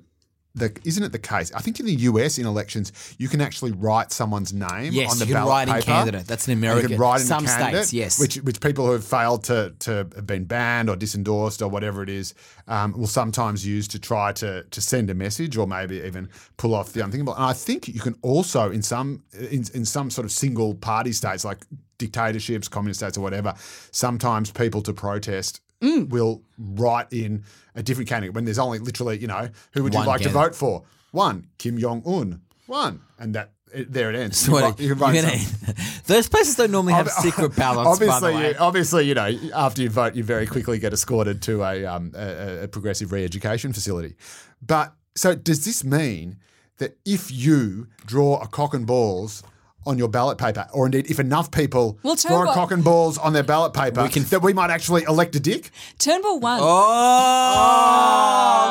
the 0.56 0.76
isn't 0.86 1.04
it 1.04 1.12
the 1.12 1.20
case? 1.20 1.52
I 1.54 1.62
think 1.62 1.80
in 1.80 1.86
the 1.88 1.96
US 1.96 2.38
in 2.38 2.46
elections 2.46 3.16
you 3.18 3.28
can 3.28 3.42
actually 3.42 3.72
write 3.72 4.12
someone's 4.12 4.54
name 4.54 4.94
Yes, 4.94 5.12
on 5.12 5.18
the 5.18 5.26
you 5.26 5.34
can 5.34 5.42
ballot 5.42 5.50
write 5.52 5.68
in 5.68 5.74
paper. 5.74 5.86
candidate. 5.86 6.28
That's 6.28 6.48
an 6.48 6.54
American. 6.54 6.86
America. 6.86 6.94
You 6.94 6.98
can 6.98 7.02
write 7.02 7.22
in 7.22 7.28
Some 7.28 7.48
states, 7.48 7.94
yes. 7.94 8.20
Which 8.20 8.36
which 8.38 8.62
people 8.62 8.86
who 8.86 8.92
have 8.92 9.04
failed 9.04 9.44
to 9.46 9.74
to 9.80 9.92
have 10.16 10.28
been 10.28 10.46
banned 10.46 10.90
or 10.90 10.96
disendorsed 10.96 11.62
or 11.62 11.70
whatever 11.70 12.04
it 12.04 12.10
is 12.10 12.36
um, 12.68 12.94
will 12.94 13.08
sometimes 13.08 13.66
use 13.66 13.88
to 13.90 14.00
try 14.00 14.32
to 14.34 14.64
to 14.64 14.82
send 14.82 15.10
a 15.10 15.16
message 15.16 15.58
or 15.58 15.66
maybe 15.66 15.98
even 16.02 16.30
pull 16.58 16.76
off 16.76 16.94
the 16.94 17.04
unthinkable. 17.04 17.34
And 17.36 17.46
I 17.46 17.54
think 17.54 17.88
you 17.88 18.00
can 18.00 18.16
also 18.22 18.70
in 18.72 18.84
some 18.84 19.24
in, 19.34 19.66
in 19.74 19.86
some 19.86 20.12
sort 20.12 20.26
of 20.26 20.32
single 20.32 20.76
party 20.76 21.14
states 21.14 21.44
like 21.44 21.66
dictatorships, 21.98 22.68
communist 22.68 23.00
states 23.00 23.18
or 23.18 23.22
whatever, 23.22 23.54
sometimes 23.92 24.52
people 24.52 24.82
to 24.84 24.94
protest 24.94 25.62
will 26.10 26.42
write 26.58 27.12
in 27.12 27.44
a 27.76 27.84
different 27.84 28.10
candidate 28.10 28.34
when 28.34 28.46
there's 28.46 28.60
only 28.60 28.80
literally, 28.80 29.18
you 29.18 29.28
know, 29.28 29.50
who 29.74 29.84
would 29.84 29.94
you 29.94 30.00
One 30.00 30.08
like 30.08 30.22
to 30.22 30.30
vote 30.30 30.56
for? 30.56 30.84
One, 31.12 31.48
Kim 31.58 31.78
Jong 31.80 32.02
Un. 32.06 32.42
One. 32.68 33.02
And 33.20 33.36
that 33.36 33.52
it, 33.74 33.92
there 33.92 34.10
it 34.12 34.16
ends. 34.16 34.38
So 34.38 34.52
You 34.58 34.64
what, 34.64 34.80
you 34.80 34.96
gonna- 34.96 35.38
those 36.08 36.30
places 36.30 36.56
don't 36.56 36.72
normally 36.72 36.94
have 36.94 37.10
secret 37.10 37.56
ballots. 37.58 38.00
by 38.00 38.06
the 38.06 38.12
Obviously, 38.12 38.34
way. 38.36 38.50
you, 38.50 38.56
obviously, 38.60 39.08
you 39.08 39.14
know, 39.16 39.32
after 39.56 39.82
you 39.82 39.90
vote, 39.90 40.16
you 40.16 40.24
very 40.24 40.46
quickly 40.48 40.80
get 40.80 40.94
escorted 40.94 41.42
to 41.44 41.64
a, 41.64 41.86
um, 41.86 42.12
a, 42.16 42.64
a 42.64 42.68
progressive 42.68 43.12
re-education 43.12 43.74
facility. 43.74 44.16
But 44.62 44.94
so, 45.16 45.36
does 45.36 45.66
this 45.66 45.84
mean 45.84 46.38
that 46.78 46.98
if 47.06 47.32
you 47.32 47.88
draw 48.06 48.40
a 48.42 48.48
cock 48.48 48.74
and 48.74 48.86
balls 48.88 49.44
on 49.86 49.98
your 49.98 50.08
ballot 50.08 50.38
paper, 50.38 50.68
or 50.74 50.86
indeed 50.86 51.10
if 51.10 51.20
enough 51.20 51.52
people 51.52 52.00
Well, 52.04 52.16
draw 52.16 52.44
a 52.44 52.54
cock 52.54 52.72
and 52.72 52.84
balls 52.84 53.18
on 53.18 53.34
their 53.34 53.44
ballot 53.44 53.74
paper, 53.74 54.08
that 54.08 54.42
we 54.42 54.54
might 54.54 54.70
actually 54.72 55.04
elect 55.04 55.36
a 55.36 55.40
dick? 55.40 55.70
Turnbull 56.00 56.40
one. 56.40 56.60
Oh, 56.62 56.66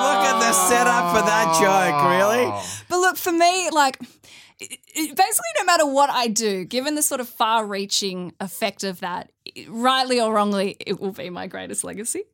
look 0.08 0.26
at 0.26 0.38
the 0.40 0.52
setup 0.52 1.16
for 1.16 1.22
that 1.24 1.46
joke, 1.60 1.94
ah. 1.94 2.10
really? 2.10 2.46
But 2.88 2.98
look, 2.98 3.16
for 3.16 3.32
me, 3.32 3.70
like, 3.70 3.98
it- 4.60 4.78
it- 4.94 5.16
basically, 5.16 5.50
no 5.58 5.64
matter 5.64 5.86
what 5.86 6.10
I 6.10 6.28
do, 6.28 6.64
given 6.64 6.94
the 6.94 7.02
sort 7.02 7.20
of 7.20 7.28
far 7.28 7.66
reaching 7.66 8.32
effect 8.40 8.84
of 8.84 9.00
that, 9.00 9.30
it- 9.41 9.41
rightly 9.68 10.20
or 10.20 10.32
wrongly, 10.32 10.76
it 10.80 11.00
will 11.00 11.12
be 11.12 11.30
my 11.30 11.46
greatest 11.46 11.84
legacy. 11.84 12.24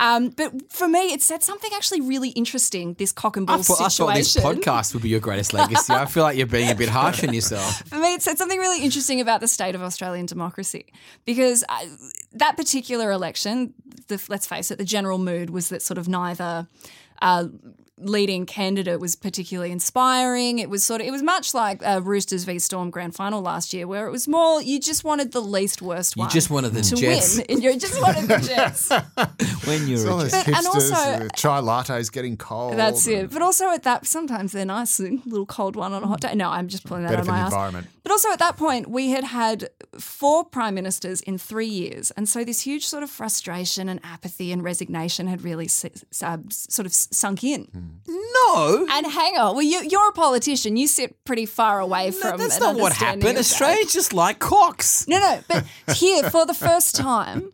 Um, 0.00 0.30
but 0.30 0.70
for 0.70 0.88
me, 0.88 1.12
it 1.12 1.22
said 1.22 1.42
something 1.42 1.70
actually 1.74 2.00
really 2.00 2.30
interesting 2.30 2.94
this 2.94 3.12
cock 3.12 3.36
and 3.36 3.48
I 3.48 3.54
ball 3.54 3.62
thought, 3.62 3.80
I 3.80 3.88
thought 3.88 4.14
this 4.14 4.36
podcast 4.36 4.94
would 4.94 5.02
be 5.02 5.08
your 5.08 5.20
greatest 5.20 5.52
legacy. 5.52 5.92
I 5.92 6.06
feel 6.06 6.22
like 6.22 6.36
you're 6.36 6.46
being 6.46 6.70
a 6.70 6.74
bit 6.74 6.88
harsh 6.88 7.24
on 7.24 7.34
yourself. 7.34 7.82
For 7.88 7.98
me, 7.98 8.14
it 8.14 8.22
said 8.22 8.38
something 8.38 8.58
really 8.58 8.82
interesting 8.82 9.20
about 9.20 9.40
the 9.40 9.48
state 9.48 9.74
of 9.74 9.82
Australian 9.82 10.26
democracy 10.26 10.92
because 11.24 11.64
I, 11.68 11.88
that 12.32 12.56
particular 12.56 13.10
election, 13.10 13.74
the, 14.08 14.22
let's 14.28 14.46
face 14.46 14.70
it, 14.70 14.78
the 14.78 14.84
general 14.84 15.18
mood 15.18 15.50
was 15.50 15.68
that 15.70 15.82
sort 15.82 15.98
of 15.98 16.08
neither. 16.08 16.68
Uh, 17.20 17.48
leading 17.98 18.46
candidate 18.46 18.98
was 19.00 19.14
particularly 19.14 19.70
inspiring. 19.70 20.58
It 20.58 20.70
was 20.70 20.82
sort 20.82 21.00
of 21.00 21.06
it 21.06 21.10
was 21.10 21.22
much 21.22 21.54
like 21.54 21.84
uh, 21.86 22.00
Roosters 22.02 22.44
v 22.44 22.58
Storm 22.58 22.90
grand 22.90 23.14
final 23.14 23.42
last 23.42 23.72
year, 23.74 23.86
where 23.86 24.06
it 24.06 24.10
was 24.10 24.26
more 24.26 24.60
you 24.62 24.80
just 24.80 25.04
wanted 25.04 25.32
the 25.32 25.40
least 25.40 25.82
worst 25.82 26.16
You 26.16 26.22
one. 26.22 26.30
just 26.30 26.50
wanted 26.50 26.70
the 26.72 26.80
to 26.82 26.96
Jets 26.96 27.36
win. 27.48 27.60
You 27.62 27.78
just 27.78 28.00
wanted 28.00 28.28
the 28.28 28.38
Jets. 28.38 28.88
when 29.66 29.86
you 29.86 29.98
All 30.08 30.16
were 30.16 30.26
a 30.26 30.28
those 30.28 30.32
Jet. 30.32 30.46
But- 30.46 30.56
and 30.56 30.66
also- 30.66 31.18
the 31.24 31.30
chai 31.36 31.60
lattes 31.60 32.10
getting 32.10 32.36
cold. 32.36 32.76
That's 32.76 33.06
it. 33.06 33.30
But 33.30 33.42
also 33.42 33.68
at 33.70 33.82
that, 33.84 34.06
sometimes 34.06 34.52
they're 34.52 34.64
nice, 34.64 34.98
a 34.98 35.10
little 35.26 35.46
cold 35.46 35.76
one 35.76 35.92
on 35.92 36.02
a 36.02 36.06
hot 36.06 36.20
day. 36.22 36.34
No, 36.34 36.48
I'm 36.50 36.68
just 36.68 36.84
pulling 36.84 37.04
that 37.04 37.12
out 37.14 37.20
of 37.20 37.26
my 37.26 37.34
the 37.36 37.40
ass. 37.42 37.52
environment. 37.52 37.86
But 38.02 38.10
also 38.10 38.32
at 38.32 38.38
that 38.40 38.56
point, 38.56 38.88
we 38.90 39.10
had 39.10 39.22
had 39.24 39.68
four 39.98 40.44
prime 40.44 40.74
ministers 40.74 41.20
in 41.20 41.38
three 41.38 41.68
years, 41.68 42.10
and 42.12 42.28
so 42.28 42.42
this 42.42 42.62
huge 42.62 42.84
sort 42.86 43.02
of 43.04 43.10
frustration 43.10 43.88
and 43.88 44.00
apathy 44.02 44.50
and 44.50 44.64
resignation 44.64 45.28
had 45.28 45.42
really 45.42 45.66
s- 45.66 45.84
s- 45.84 46.22
uh, 46.22 46.38
sort 46.50 46.86
of 46.86 46.92
sunk 46.92 47.44
in. 47.44 47.64
Hmm. 47.66 47.78
No. 48.06 48.86
And 48.90 49.06
hang 49.06 49.36
on, 49.36 49.54
well, 49.54 49.62
you, 49.62 49.82
you're 49.88 50.08
a 50.08 50.12
politician. 50.12 50.76
You 50.76 50.86
sit 50.86 51.24
pretty 51.24 51.46
far 51.46 51.80
away 51.80 52.10
from. 52.10 52.38
That's 52.38 52.60
not 52.60 52.76
what 52.76 52.92
happened. 52.92 53.38
Australia's 53.38 53.92
just 53.92 54.12
like 54.12 54.38
cocks. 54.38 55.06
No, 55.08 55.18
no, 55.18 55.40
but 55.48 55.64
here 55.96 56.30
for 56.30 56.46
the 56.46 56.54
first 56.54 56.94
time, 56.94 57.52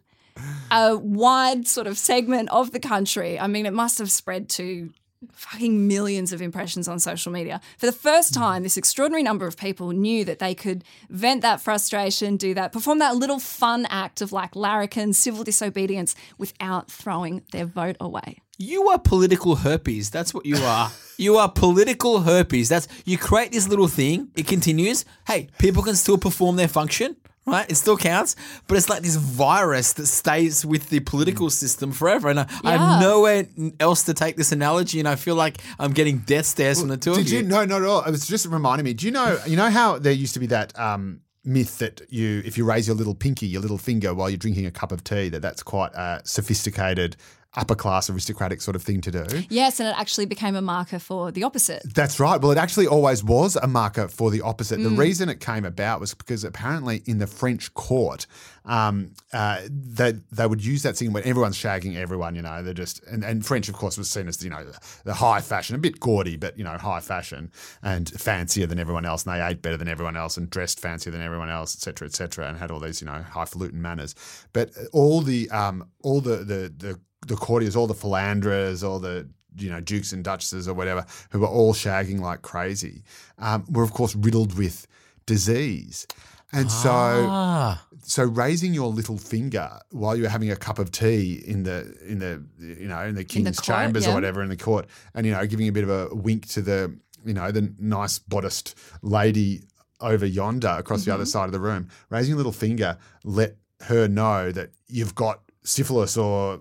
a 0.71 0.97
wide 0.97 1.67
sort 1.67 1.87
of 1.87 1.99
segment 1.99 2.49
of 2.51 2.73
the 2.73 2.81
country. 2.81 3.39
I 3.39 3.47
mean, 3.47 3.67
it 3.67 3.73
must 3.73 3.99
have 3.99 4.11
spread 4.11 4.49
to 4.51 4.93
fucking 5.33 5.89
millions 5.89 6.33
of 6.33 6.41
impressions 6.41 6.87
on 6.87 6.99
social 6.99 7.33
media. 7.33 7.61
For 7.77 7.87
the 7.87 7.93
first 7.93 8.35
hmm. 8.35 8.41
time, 8.41 8.63
this 8.63 8.77
extraordinary 8.77 9.23
number 9.23 9.47
of 9.47 9.57
people 9.57 9.91
knew 9.91 10.25
that 10.25 10.39
they 10.39 10.55
could 10.55 10.85
vent 11.11 11.43
that 11.43 11.61
frustration, 11.61 12.37
do 12.37 12.55
that, 12.55 12.73
perform 12.73 12.99
that 13.01 13.17
little 13.17 13.39
fun 13.39 13.87
act 13.91 14.21
of 14.21 14.33
like 14.33 14.55
larrikin, 14.55 15.13
civil 15.13 15.45
disobedience 15.45 16.15
without 16.39 16.91
throwing 16.91 17.43
their 17.53 17.67
vote 17.67 17.97
away. 18.01 18.39
You 18.61 18.89
are 18.89 18.99
political 18.99 19.55
herpes. 19.55 20.11
That's 20.11 20.35
what 20.35 20.45
you 20.45 20.57
are. 20.57 20.91
you 21.17 21.37
are 21.37 21.49
political 21.49 22.23
herpes. 22.23 22.69
That's 22.69 22.89
you 23.05 23.17
create 23.17 23.53
this 23.53 23.69
little 23.69 23.87
thing. 23.87 24.31
It 24.37 24.49
continues. 24.49 25.05
Hey, 25.29 25.49
people 25.59 25.83
can 25.83 25.95
still 25.95 26.19
perform 26.19 26.57
their 26.57 26.67
function, 26.67 27.17
right? 27.47 27.71
It 27.71 27.77
still 27.77 27.97
counts, 27.97 28.35
but 28.67 28.77
it's 28.77 28.89
like 28.89 29.03
this 29.03 29.15
virus 29.15 29.93
that 29.93 30.07
stays 30.07 30.67
with 30.67 30.91
the 30.91 30.99
political 30.99 31.51
system 31.51 31.93
forever. 31.93 32.31
And 32.31 32.41
I, 32.41 32.47
I 32.65 32.77
have 32.77 33.01
nowhere 33.01 33.47
else 33.79 34.03
to 34.05 34.15
take 34.15 34.35
this 34.35 34.51
analogy, 34.51 34.99
and 34.99 35.07
I 35.09 35.15
feel 35.15 35.37
like 35.37 35.59
I'm 35.79 35.93
getting 35.93 36.19
death 36.19 36.47
stares 36.47 36.81
from 36.81 36.89
the 36.89 36.97
two 36.97 37.15
Did 37.15 37.27
of 37.27 37.33
you? 37.33 37.39
you. 37.39 37.45
No, 37.45 37.65
not 37.65 37.83
at 37.83 37.89
all. 37.89 38.03
It 38.03 38.11
was 38.11 38.27
just 38.27 38.45
reminding 38.47 38.85
me. 38.85 38.93
Do 38.93 39.07
you 39.07 39.13
know? 39.13 39.39
You 39.47 39.57
know 39.57 39.71
how 39.71 40.01
there 40.01 40.13
used 40.13 40.35
to 40.35 40.41
be 40.41 40.47
that 40.49 40.77
um, 40.77 41.21
myth 41.45 41.79
that 41.79 42.03
you, 42.11 42.43
if 42.45 42.59
you 42.59 42.65
raise 42.65 42.89
your 42.89 42.97
little 42.97 43.15
pinky, 43.15 43.47
your 43.47 43.63
little 43.63 43.79
finger, 43.79 44.15
while 44.15 44.29
you're 44.29 44.37
drinking 44.37 44.67
a 44.67 44.73
cup 44.73 44.91
of 44.91 45.05
tea, 45.05 45.29
that 45.29 45.43
that's 45.43 45.63
quite 45.63 45.93
a 45.95 46.21
sophisticated, 46.25 47.17
upper 47.59 47.75
class, 47.75 48.09
aristocratic 48.09 48.63
sort 48.63 48.77
of 48.77 48.83
thing 48.83 49.01
to 49.03 49.11
do. 49.11 49.27
Yes, 49.51 49.81
and 49.81 49.89
it 49.89 49.99
actually 49.99 50.27
became 50.27 50.57
a 50.57 50.63
marker 50.63 50.99
for 50.99 51.33
the 51.33 51.43
opposite. 51.43 51.83
That's 51.95 52.21
right. 52.21 52.41
Well, 52.41 52.53
it 52.53 52.59
actually 52.59 52.87
always 52.87 53.23
was 53.23 53.57
a 53.57 53.67
marker 53.67 54.09
for 54.09 54.31
the 54.31 54.41
opposite. 54.41 54.79
Mm. 54.79 54.85
The 54.85 54.91
reason 54.91 55.29
it 55.29 55.41
came 55.41 55.65
about 55.65 56.01
was 56.01 56.15
because 56.15 56.45
apparently 56.45 57.03
in 57.05 57.19
the 57.19 57.27
French 57.27 57.75
court, 57.75 58.27
um, 58.65 59.13
uh, 59.33 59.61
they, 59.69 60.13
they 60.31 60.47
would 60.47 60.65
use 60.65 60.83
that 60.83 60.97
thing 60.97 61.13
when 61.13 61.25
everyone's 61.25 61.57
shagging 61.57 61.97
everyone, 61.97 62.35
you 62.35 62.43
know, 62.43 62.63
they're 62.63 62.75
just, 62.75 63.03
and, 63.05 63.25
and 63.25 63.45
French, 63.45 63.69
of 63.69 63.75
course, 63.75 63.99
was 63.99 64.09
seen 64.09 64.29
as, 64.29 64.45
you 64.45 64.51
know, 64.51 64.63
the, 64.63 64.79
the 65.05 65.15
high 65.15 65.41
fashion, 65.41 65.75
a 65.75 65.79
bit 65.79 65.99
gaudy, 65.99 66.37
but, 66.37 66.57
you 66.57 66.65
know, 66.65 66.77
high 66.79 67.01
fashion 67.01 67.51
and 67.83 68.11
fancier 68.11 68.67
than 68.67 68.79
everyone 68.79 69.05
else. 69.05 69.25
And 69.25 69.35
they 69.35 69.45
ate 69.45 69.63
better 69.63 69.77
than 69.77 69.89
everyone 69.89 70.17
else 70.17 70.37
and 70.37 70.49
dressed 70.49 70.81
fancier 70.81 71.11
than 71.11 71.23
everyone 71.23 71.51
else, 71.51 71.75
et 71.75 71.81
cetera, 71.81 72.07
et 72.07 72.15
cetera, 72.15 72.47
and 72.47 72.59
had 72.59 72.71
all 72.71 72.79
these, 72.79 73.01
you 73.01 73.07
know, 73.07 73.23
highfalutin 73.23 73.81
manners. 73.81 74.15
But 74.53 74.71
all 74.93 75.23
the, 75.23 75.51
um, 75.51 75.89
all 76.03 76.21
the, 76.21 76.37
the, 76.37 76.73
the, 76.77 77.01
the 77.27 77.37
courtiers, 77.37 77.77
all 77.77 77.87
the 77.87 77.95
philanders, 77.95 78.83
all 78.85 78.99
the 78.99 79.29
you 79.57 79.71
know 79.71 79.81
dukes 79.81 80.13
and 80.13 80.23
duchesses 80.23 80.69
or 80.69 80.75
whatever, 80.75 81.05
who 81.31 81.41
were 81.41 81.47
all 81.49 81.75
shagging 81.75 82.21
like 82.21 82.43
crazy, 82.43 83.03
um, 83.39 83.65
were 83.71 83.83
of 83.83 83.93
course 83.93 84.15
riddled 84.15 84.57
with 84.57 84.87
disease, 85.27 86.07
and 86.53 86.71
so 86.71 86.89
Ah, 86.91 87.85
so 88.03 88.25
raising 88.25 88.73
your 88.73 88.89
little 88.89 89.19
finger 89.19 89.79
while 89.91 90.17
you're 90.17 90.29
having 90.31 90.51
a 90.51 90.57
cup 90.57 90.79
of 90.79 90.91
tea 90.91 91.43
in 91.47 91.65
the 91.65 91.95
in 92.07 92.19
the 92.19 92.43
you 92.59 92.89
know 92.89 93.03
in 93.05 93.15
the 93.15 93.25
king's 93.25 93.59
court, 93.59 93.67
chambers 93.67 94.05
yeah. 94.07 94.13
or 94.13 94.15
whatever 94.15 94.43
in 94.43 94.49
the 94.49 94.57
court, 94.57 94.87
and 95.15 95.27
you 95.27 95.33
know 95.33 95.47
giving 95.47 95.69
a 95.69 95.73
bit 95.73 95.85
of 95.85 95.91
a 95.91 96.15
wink 96.15 96.47
to 96.49 96.63
the 96.63 96.97
you 97.25 97.35
know 97.35 97.51
the 97.51 97.73
nice 97.79 98.19
bodiced 98.19 98.75
lady 99.03 99.63
over 100.01 100.25
yonder 100.25 100.77
across 100.79 101.05
the 101.05 101.13
other 101.13 101.25
Mm-hmm. 101.25 101.31
side 101.31 101.47
of 101.47 101.53
the 101.53 101.59
room, 101.61 101.89
raising 102.09 102.35
a 102.35 102.37
little 102.37 102.53
finger, 102.53 102.97
let 103.25 103.57
her 103.83 104.07
know 104.07 104.53
that 104.53 104.71
you've 104.87 105.15
got 105.17 105.41
syphilis 105.65 106.17
or 106.17 106.61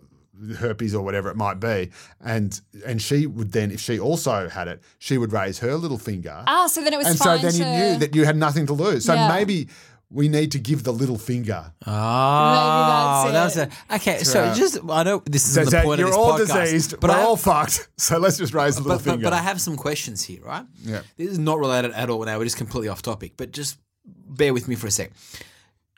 herpes 0.59 0.93
or 0.95 1.03
whatever 1.03 1.29
it 1.29 1.35
might 1.37 1.59
be, 1.59 1.91
and 2.23 2.59
and 2.85 3.01
she 3.01 3.25
would 3.27 3.51
then, 3.51 3.71
if 3.71 3.79
she 3.81 3.99
also 3.99 4.49
had 4.49 4.67
it, 4.67 4.81
she 4.99 5.17
would 5.17 5.31
raise 5.33 5.59
her 5.59 5.75
little 5.75 5.97
finger, 5.97 6.43
Ah, 6.47 6.67
so 6.67 6.83
then 6.83 6.93
it 6.93 6.97
was 6.97 7.07
and 7.07 7.17
so 7.17 7.25
fine 7.25 7.41
then 7.41 7.53
you 7.55 7.65
knew 7.65 7.97
that 7.99 8.15
you 8.15 8.25
had 8.25 8.37
nothing 8.37 8.65
to 8.67 8.73
lose. 8.73 9.05
So 9.05 9.13
Yeah. 9.13 9.27
maybe 9.29 9.69
we 10.09 10.29
need 10.29 10.53
to 10.53 10.59
give 10.59 10.83
the 10.83 10.93
little 10.93 11.17
finger. 11.17 11.73
oh, 11.85 13.21
Maybe 13.25 13.33
that's 13.33 13.55
was 13.55 13.63
it. 13.65 13.73
a, 13.91 13.95
okay. 13.95 14.23
So 14.23 14.41
right. 14.43 14.55
just 14.55 14.79
I 14.89 15.03
know 15.03 15.21
this 15.25 15.49
isn't 15.49 15.65
so 15.65 15.77
the 15.77 15.83
point 15.83 15.99
you're 15.99 16.07
of 16.07 16.13
this 16.13 16.17
all 16.17 16.33
podcast, 16.39 16.61
diseased, 16.65 16.91
but 17.01 17.09
we're 17.09 17.15
I 17.15 17.19
have, 17.19 17.27
all 17.27 17.35
fucked. 17.35 17.89
So 17.97 18.17
let's 18.17 18.37
just 18.37 18.53
raise 18.53 18.75
the 18.77 18.83
little 18.83 18.97
but, 18.99 19.03
but, 19.03 19.11
finger. 19.11 19.23
but 19.25 19.33
I 19.33 19.39
have 19.39 19.59
some 19.59 19.75
questions 19.75 20.23
here, 20.23 20.41
right? 20.43 20.65
Yeah. 20.83 21.01
This 21.17 21.29
is 21.31 21.39
not 21.39 21.59
related 21.59 21.91
at 21.91 22.09
all 22.09 22.23
now. 22.23 22.37
We're 22.37 22.45
just 22.45 22.55
completely 22.57 22.87
off 22.89 23.01
topic. 23.01 23.33
But 23.35 23.51
just 23.51 23.79
bear 24.05 24.53
with 24.53 24.67
me 24.69 24.75
for 24.75 24.87
a 24.87 24.91
sec. 24.91 25.11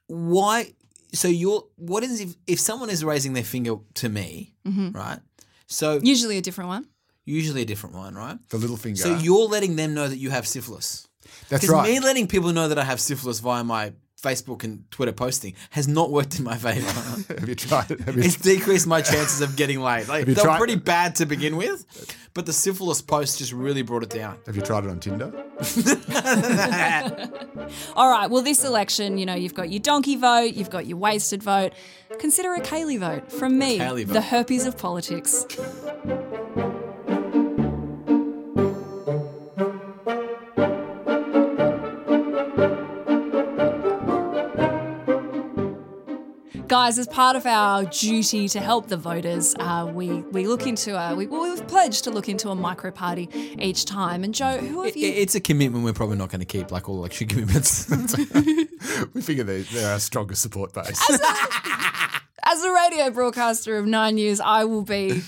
Why? 0.08 0.74
So 1.14 1.28
you're. 1.28 1.64
What 1.76 2.04
is 2.04 2.20
if 2.22 2.36
if 2.48 2.60
someone 2.60 2.90
is 2.90 3.04
raising 3.04 3.34
their 3.34 3.44
finger 3.44 3.76
to 3.96 4.10
me, 4.10 4.54
Mm-hmm. 4.68 4.92
right? 4.98 5.20
So 5.68 6.00
Usually 6.04 6.38
a 6.38 6.42
different 6.42 6.68
one. 6.70 6.86
usually 7.26 7.62
a 7.62 7.66
different 7.66 7.96
one, 7.96 8.16
right? 8.16 8.38
the 8.50 8.58
little 8.58 8.78
finger. 8.78 8.98
So 9.02 9.16
you're 9.18 9.48
letting 9.48 9.76
them 9.76 9.94
know 9.94 10.08
that 10.08 10.18
you 10.18 10.30
have 10.32 10.48
syphilis. 10.48 11.08
That's 11.50 11.62
Because 11.64 11.70
right. 11.70 11.90
me 11.92 12.00
letting 12.00 12.28
people 12.28 12.52
know 12.54 12.68
that 12.70 12.80
I 12.80 12.84
have 12.84 13.00
syphilis 13.00 13.40
via 13.40 13.64
my 13.64 13.94
Facebook 14.22 14.64
and 14.64 14.90
Twitter 14.92 15.14
posting 15.14 15.56
has 15.72 15.88
not 15.88 16.12
worked 16.12 16.38
in 16.38 16.44
my 16.44 16.58
favor. 16.58 16.82
have 17.40 17.48
you 17.48 17.56
tried 17.56 17.92
it? 17.92 18.02
Have 18.02 18.18
you, 18.18 18.24
it's 18.24 18.36
decreased 18.36 18.88
my 18.88 19.02
chances 19.02 19.42
of 19.42 19.56
getting 19.56 19.80
laid. 19.80 20.08
Like, 20.08 20.26
they 20.26 20.34
were 20.34 20.42
tried- 20.42 20.58
pretty 20.58 20.76
bad 20.76 21.16
to 21.16 21.26
begin 21.26 21.56
with, 21.56 21.86
but 22.34 22.46
the 22.46 22.54
syphilis 22.54 23.02
post 23.02 23.40
just 23.40 23.54
really 23.54 23.82
brought 23.82 24.04
it 24.04 24.10
down. 24.10 24.38
have 24.46 24.56
you 24.56 24.62
tried 24.62 24.84
it 24.84 24.90
on 24.90 25.00
Tinder? 25.00 25.32
All 27.96 28.12
right, 28.12 28.30
well, 28.30 28.42
this 28.42 28.64
election, 28.64 29.18
you 29.18 29.26
know, 29.26 29.36
you've 29.36 29.54
got 29.54 29.70
your 29.70 29.80
donkey 29.80 30.16
vote, 30.16 30.54
you've 30.54 30.70
got 30.70 30.86
your 30.86 30.98
wasted 30.98 31.42
vote. 31.42 31.74
Consider 32.20 32.54
a 32.54 32.62
Kaylee 32.62 33.00
vote 33.00 33.32
from 33.32 33.58
me, 33.58 33.80
Kaylee 33.80 34.06
vote. 34.06 34.14
the 34.14 34.22
herpes 34.22 34.66
of 34.66 34.78
politics. 34.78 35.46
Guys, 46.70 47.00
as 47.00 47.08
part 47.08 47.36
of 47.36 47.48
our 47.48 47.84
duty 47.86 48.48
to 48.48 48.60
help 48.60 48.88
the 48.90 48.96
voters, 48.96 49.56
uh, 49.60 49.92
we 49.92 50.22
we 50.32 50.46
look 50.46 50.68
into 50.68 50.96
a 50.96 51.16
we, 51.16 51.26
well, 51.26 51.42
we've 51.42 51.68
pledged 51.68 52.04
to 52.04 52.12
look 52.12 52.30
into 52.30 52.50
a 52.50 52.56
micro 52.56 52.92
party 52.92 53.28
each 53.60 53.86
time. 53.86 54.24
And 54.24 54.36
Joe, 54.36 54.58
who 54.60 54.84
have 54.84 54.96
It- 54.96 55.00
you? 55.00 55.08
it's 55.10 55.34
a 55.34 55.40
commitment 55.40 55.84
we're 55.84 55.94
probably 55.94 56.18
not 56.18 56.30
going 56.30 56.42
to 56.42 56.46
keep, 56.46 56.72
like 56.72 56.88
all 56.88 56.98
election 56.98 57.28
commitments. 57.34 57.90
We 59.14 59.22
figure 59.22 59.44
they, 59.44 59.62
they're 59.64 59.92
our 59.94 60.00
strongest 60.00 60.42
support 60.42 60.74
base. 60.74 61.00
as 62.44 62.64
a 62.64 62.72
radio 62.72 63.10
broadcaster 63.10 63.78
of 63.78 63.86
nine 63.86 64.18
years, 64.18 64.40
I 64.40 64.64
will 64.66 64.84
be 64.84 65.22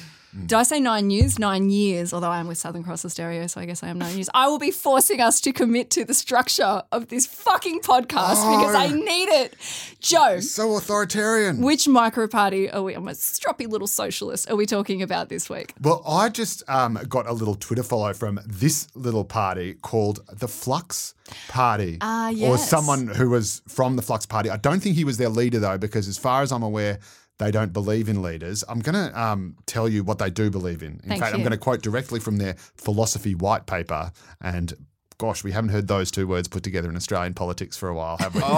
do 0.45 0.55
I 0.55 0.63
say 0.63 0.79
nine 0.79 1.09
years? 1.09 1.37
Nine 1.39 1.69
years, 1.69 2.13
although 2.13 2.29
I 2.29 2.39
am 2.39 2.47
with 2.47 2.57
Southern 2.57 2.83
Cross 2.83 3.03
Austereo, 3.05 3.49
so 3.49 3.59
I 3.61 3.65
guess 3.65 3.83
I 3.83 3.87
am 3.89 3.97
nine 3.99 4.15
years. 4.15 4.29
I 4.33 4.47
will 4.47 4.59
be 4.59 4.71
forcing 4.71 5.19
us 5.19 5.41
to 5.41 5.51
commit 5.51 5.89
to 5.91 6.05
the 6.05 6.13
structure 6.13 6.83
of 6.91 7.07
this 7.09 7.25
fucking 7.25 7.81
podcast 7.81 8.39
because 8.57 8.75
I 8.75 8.87
need 8.87 9.29
it. 9.29 9.55
Joe, 9.99 10.39
So 10.39 10.75
authoritarian. 10.77 11.61
which 11.61 11.87
micro 11.87 12.27
party 12.27 12.69
are 12.69 12.81
we? 12.81 12.93
I'm 12.93 13.07
a 13.07 13.11
stroppy 13.11 13.67
little 13.67 13.87
socialist. 13.87 14.49
Are 14.49 14.55
we 14.55 14.65
talking 14.65 15.01
about 15.01 15.29
this 15.29 15.49
week? 15.49 15.73
Well, 15.81 16.01
I 16.07 16.29
just 16.29 16.63
um, 16.69 16.97
got 17.09 17.27
a 17.27 17.33
little 17.33 17.55
Twitter 17.55 17.83
follow 17.83 18.13
from 18.13 18.39
this 18.47 18.87
little 18.95 19.25
party 19.25 19.73
called 19.75 20.19
the 20.31 20.47
Flux 20.47 21.13
Party. 21.47 21.97
Ah, 22.01 22.27
Or 22.29 22.31
yes. 22.31 22.69
someone 22.69 23.07
who 23.07 23.29
was 23.29 23.61
from 23.67 23.95
the 23.95 24.01
Flux 24.01 24.25
Party. 24.25 24.49
I 24.49 24.57
don't 24.57 24.79
think 24.81 24.95
he 24.95 25.03
was 25.03 25.17
their 25.17 25.29
leader, 25.29 25.59
though, 25.59 25.77
because 25.77 26.07
as 26.07 26.17
far 26.17 26.41
as 26.41 26.51
I'm 26.51 26.63
aware, 26.63 26.99
they 27.39 27.51
don't 27.51 27.73
believe 27.73 28.07
in 28.07 28.21
leaders. 28.21 28.63
I'm 28.69 28.79
going 28.79 28.95
to 28.95 29.19
um, 29.19 29.55
tell 29.65 29.89
you 29.89 30.03
what 30.03 30.19
they 30.19 30.29
do 30.29 30.49
believe 30.49 30.83
in. 30.83 30.99
In 31.03 31.09
Thank 31.09 31.21
fact, 31.21 31.33
I'm 31.33 31.41
going 31.41 31.51
to 31.51 31.57
quote 31.57 31.81
directly 31.81 32.19
from 32.19 32.37
their 32.37 32.55
philosophy 32.75 33.33
white 33.33 33.65
paper. 33.65 34.11
And 34.41 34.73
gosh, 35.17 35.43
we 35.43 35.51
haven't 35.51 35.69
heard 35.69 35.87
those 35.87 36.11
two 36.11 36.27
words 36.27 36.47
put 36.47 36.63
together 36.63 36.89
in 36.89 36.95
Australian 36.95 37.33
politics 37.33 37.77
for 37.77 37.89
a 37.89 37.95
while, 37.95 38.17
have 38.17 38.35
we? 38.35 38.41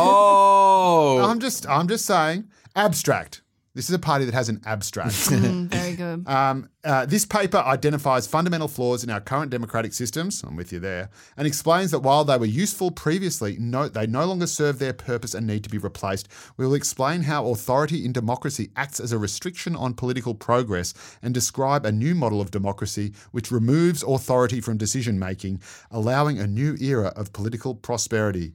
Oh, 0.85 1.29
I'm 1.29 1.39
just, 1.39 1.67
I'm 1.67 1.87
just 1.87 2.05
saying, 2.05 2.49
abstract. 2.75 3.42
This 3.75 3.89
is 3.89 3.95
a 3.95 3.99
party 3.99 4.25
that 4.25 4.35
has 4.35 4.49
an 4.49 4.61
abstract. 4.65 5.13
Mm, 5.33 5.67
very 5.71 5.95
good. 5.95 6.27
Um, 6.27 6.69
uh, 6.83 7.05
this 7.05 7.25
paper 7.25 7.57
identifies 7.57 8.27
fundamental 8.27 8.67
flaws 8.67 9.03
in 9.03 9.09
our 9.09 9.19
current 9.19 9.49
democratic 9.49 9.93
systems. 9.93 10.43
I'm 10.43 10.55
with 10.55 10.71
you 10.71 10.79
there, 10.79 11.09
and 11.35 11.47
explains 11.47 11.91
that 11.91 11.99
while 11.99 12.23
they 12.23 12.37
were 12.37 12.45
useful 12.45 12.91
previously, 12.91 13.57
no, 13.59 13.89
they 13.89 14.05
no 14.05 14.25
longer 14.25 14.47
serve 14.47 14.79
their 14.79 14.93
purpose 14.93 15.33
and 15.33 15.47
need 15.47 15.63
to 15.63 15.69
be 15.69 15.77
replaced. 15.79 16.27
We 16.55 16.65
will 16.65 16.75
explain 16.75 17.23
how 17.23 17.47
authority 17.47 18.05
in 18.05 18.13
democracy 18.13 18.69
acts 18.75 18.99
as 18.99 19.11
a 19.11 19.17
restriction 19.17 19.75
on 19.75 19.95
political 19.95 20.35
progress 20.35 20.93
and 21.21 21.33
describe 21.33 21.85
a 21.85 21.91
new 21.91 22.13
model 22.13 22.41
of 22.41 22.51
democracy 22.51 23.13
which 23.31 23.51
removes 23.51 24.03
authority 24.03 24.61
from 24.61 24.77
decision 24.77 25.17
making, 25.17 25.61
allowing 25.89 26.37
a 26.37 26.47
new 26.47 26.77
era 26.79 27.11
of 27.15 27.33
political 27.33 27.73
prosperity. 27.75 28.53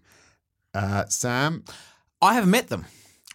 Uh, 0.74 1.06
Sam, 1.06 1.64
I 2.22 2.34
have 2.34 2.46
met 2.46 2.68
them. 2.68 2.86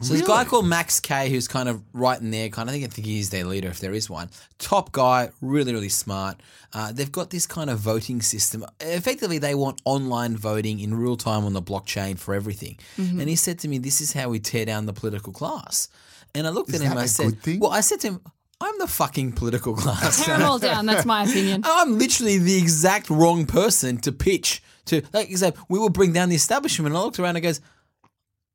So 0.03 0.13
there's 0.13 0.21
a 0.21 0.27
guy 0.27 0.43
called 0.45 0.65
Max 0.65 0.99
Kaye 0.99 1.29
who's 1.29 1.47
kind 1.47 1.69
of 1.69 1.81
right 1.93 2.19
in 2.19 2.31
there. 2.31 2.49
Kind 2.49 2.69
of, 2.69 2.75
I 2.75 2.77
think 2.77 2.91
I 2.91 2.93
think 2.93 3.07
he's 3.07 3.29
their 3.29 3.45
leader 3.45 3.69
if 3.69 3.79
there 3.79 3.93
is 3.93 4.09
one. 4.09 4.29
Top 4.59 4.91
guy, 4.91 5.29
really 5.41 5.73
really 5.73 5.89
smart. 5.89 6.39
Uh, 6.73 6.91
they've 6.91 7.11
got 7.11 7.29
this 7.29 7.45
kind 7.45 7.69
of 7.69 7.79
voting 7.79 8.21
system. 8.21 8.65
Effectively, 8.79 9.37
they 9.37 9.55
want 9.55 9.81
online 9.85 10.35
voting 10.35 10.79
in 10.79 10.93
real 10.95 11.15
time 11.15 11.45
on 11.45 11.53
the 11.53 11.61
blockchain 11.61 12.17
for 12.17 12.33
everything. 12.33 12.77
Mm-hmm. 12.97 13.19
And 13.19 13.29
he 13.29 13.35
said 13.35 13.59
to 13.59 13.67
me, 13.67 13.77
"This 13.77 14.01
is 14.01 14.13
how 14.13 14.29
we 14.29 14.39
tear 14.39 14.65
down 14.65 14.85
the 14.85 14.93
political 14.93 15.33
class." 15.33 15.87
And 16.35 16.47
I 16.47 16.49
looked 16.49 16.69
Is 16.69 16.81
at 16.81 16.87
him. 16.87 16.95
that 16.95 17.01
I 17.01 17.05
said, 17.05 17.37
"Well, 17.59 17.71
I 17.71 17.81
said 17.81 17.99
to 18.01 18.07
him." 18.07 18.21
I'm 18.61 18.79
the 18.79 18.87
fucking 18.87 19.33
political 19.33 19.75
class. 19.75 20.25
Tear 20.25 20.37
them 20.37 20.47
all 20.47 20.57
down. 20.57 20.85
That's 20.85 21.05
my 21.05 21.23
opinion. 21.23 21.63
I'm 21.65 21.97
literally 21.97 22.37
the 22.37 22.57
exact 22.57 23.09
wrong 23.09 23.45
person 23.45 23.97
to 23.97 24.11
pitch 24.13 24.63
to. 24.85 25.01
Like 25.11 25.29
you 25.29 25.35
said, 25.35 25.55
we 25.67 25.79
will 25.79 25.89
bring 25.89 26.13
down 26.13 26.29
the 26.29 26.35
establishment. 26.35 26.87
And 26.87 26.97
I 26.97 27.01
looked 27.01 27.19
around 27.19 27.35
and 27.35 27.43
goes, 27.43 27.59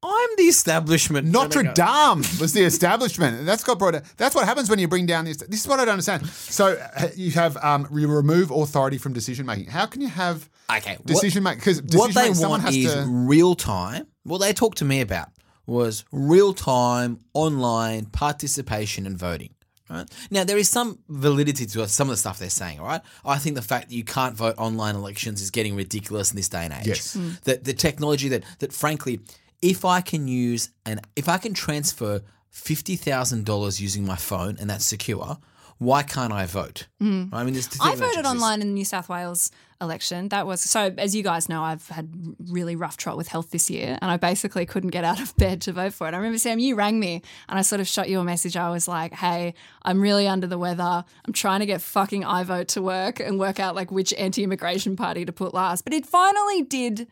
I'm 0.02 0.28
the 0.36 0.44
establishment. 0.44 1.26
Notre 1.26 1.60
And 1.60 1.70
I 1.70 1.74
go, 1.74 2.14
Dame 2.14 2.40
was 2.40 2.52
the 2.52 2.62
establishment. 2.62 3.38
And 3.38 3.48
that's 3.48 3.64
got 3.64 3.78
brought. 3.78 4.00
That's 4.16 4.34
what 4.34 4.44
happens 4.44 4.70
when 4.70 4.78
you 4.78 4.86
bring 4.86 5.06
down 5.06 5.24
this. 5.24 5.38
This 5.38 5.60
is 5.62 5.68
what 5.68 5.80
I 5.80 5.84
don't 5.84 5.94
understand. 5.94 6.26
So 6.28 6.80
uh, 6.96 7.08
you 7.16 7.32
have 7.32 7.56
um, 7.58 7.88
you 7.92 8.06
remove 8.06 8.50
authority 8.52 8.98
from 8.98 9.12
decision 9.12 9.44
making. 9.46 9.66
How 9.66 9.86
can 9.86 10.00
you 10.00 10.08
have 10.08 10.48
Okay, 10.70 10.96
what- 10.96 11.06
decision 11.06 11.42
making? 11.42 11.58
Because 11.60 11.82
what 11.82 12.14
they 12.14 12.30
want 12.30 12.68
is 12.68 12.94
real 13.08 13.54
time. 13.54 14.06
What 14.22 14.38
they 14.38 14.52
talked 14.52 14.78
to 14.78 14.84
me 14.84 15.00
about 15.00 15.28
was 15.66 16.04
real 16.12 16.54
time 16.54 17.20
online 17.34 18.06
participation 18.06 19.04
and 19.06 19.18
voting. 19.18 19.54
Right 19.90 20.06
now, 20.30 20.44
there 20.44 20.58
is 20.58 20.68
some 20.68 20.98
validity 21.08 21.64
to 21.64 21.88
some 21.88 22.08
of 22.08 22.12
the 22.12 22.16
stuff 22.18 22.38
they're 22.38 22.50
saying. 22.50 22.78
All 22.78 22.86
right, 22.86 23.00
I 23.24 23.38
think 23.38 23.56
the 23.56 23.62
fact 23.62 23.88
that 23.88 23.94
you 23.94 24.04
can't 24.04 24.36
vote 24.36 24.54
online 24.58 24.94
elections 24.94 25.40
is 25.40 25.50
getting 25.50 25.74
ridiculous 25.76 26.30
in 26.30 26.36
this 26.36 26.48
day 26.48 26.64
and 26.64 26.74
age. 26.74 26.86
Yes. 26.86 27.16
Mm. 27.16 27.40
The 27.40 27.56
the 27.56 27.72
technology 27.72 28.28
that 28.28 28.44
that 28.58 28.72
frankly, 28.74 29.20
if 29.62 29.84
I 29.84 30.00
can 30.00 30.28
use 30.28 30.70
and 30.86 31.00
if 31.16 31.28
I 31.28 31.38
can 31.38 31.54
transfer 31.54 32.22
fifty 32.50 32.96
thousand 32.96 33.44
dollars 33.44 33.80
using 33.80 34.04
my 34.06 34.16
phone 34.16 34.56
and 34.60 34.68
that's 34.70 34.84
secure, 34.84 35.38
why 35.78 36.02
can't 36.02 36.32
I 36.32 36.44
vote? 36.44 36.88
Mm. 37.00 37.30
I 37.32 37.44
mean, 37.44 37.54
there's 37.54 37.68
I 37.80 37.94
voted 37.94 38.26
online 38.26 38.60
in 38.60 38.68
the 38.68 38.74
New 38.74 38.84
South 38.84 39.08
Wales 39.08 39.52
election. 39.80 40.28
That 40.30 40.44
was 40.44 40.60
so. 40.60 40.92
As 40.98 41.14
you 41.14 41.22
guys 41.22 41.48
know, 41.48 41.62
I've 41.62 41.86
had 41.88 42.12
really 42.48 42.74
rough 42.74 42.96
trot 42.96 43.16
with 43.16 43.28
health 43.28 43.50
this 43.50 43.70
year, 43.70 43.96
and 44.02 44.10
I 44.10 44.16
basically 44.16 44.66
couldn't 44.66 44.90
get 44.90 45.04
out 45.04 45.20
of 45.20 45.36
bed 45.36 45.60
to 45.62 45.72
vote 45.72 45.92
for 45.92 46.08
it. 46.08 46.14
I 46.14 46.16
remember 46.16 46.38
Sam, 46.38 46.58
you 46.58 46.74
rang 46.74 46.98
me, 46.98 47.22
and 47.48 47.58
I 47.58 47.62
sort 47.62 47.80
of 47.80 47.86
shot 47.86 48.08
you 48.08 48.18
a 48.18 48.24
message. 48.24 48.56
I 48.56 48.70
was 48.70 48.88
like, 48.88 49.14
"Hey, 49.14 49.54
I'm 49.82 50.00
really 50.00 50.26
under 50.26 50.48
the 50.48 50.58
weather. 50.58 51.04
I'm 51.24 51.32
trying 51.32 51.60
to 51.60 51.66
get 51.66 51.80
fucking 51.80 52.22
iVote 52.22 52.66
to 52.68 52.82
work 52.82 53.20
and 53.20 53.38
work 53.38 53.60
out 53.60 53.76
like 53.76 53.92
which 53.92 54.12
anti-immigration 54.14 54.96
party 54.96 55.24
to 55.24 55.32
put 55.32 55.54
last." 55.54 55.84
But 55.84 55.94
it 55.94 56.06
finally 56.06 56.62
did 56.62 57.06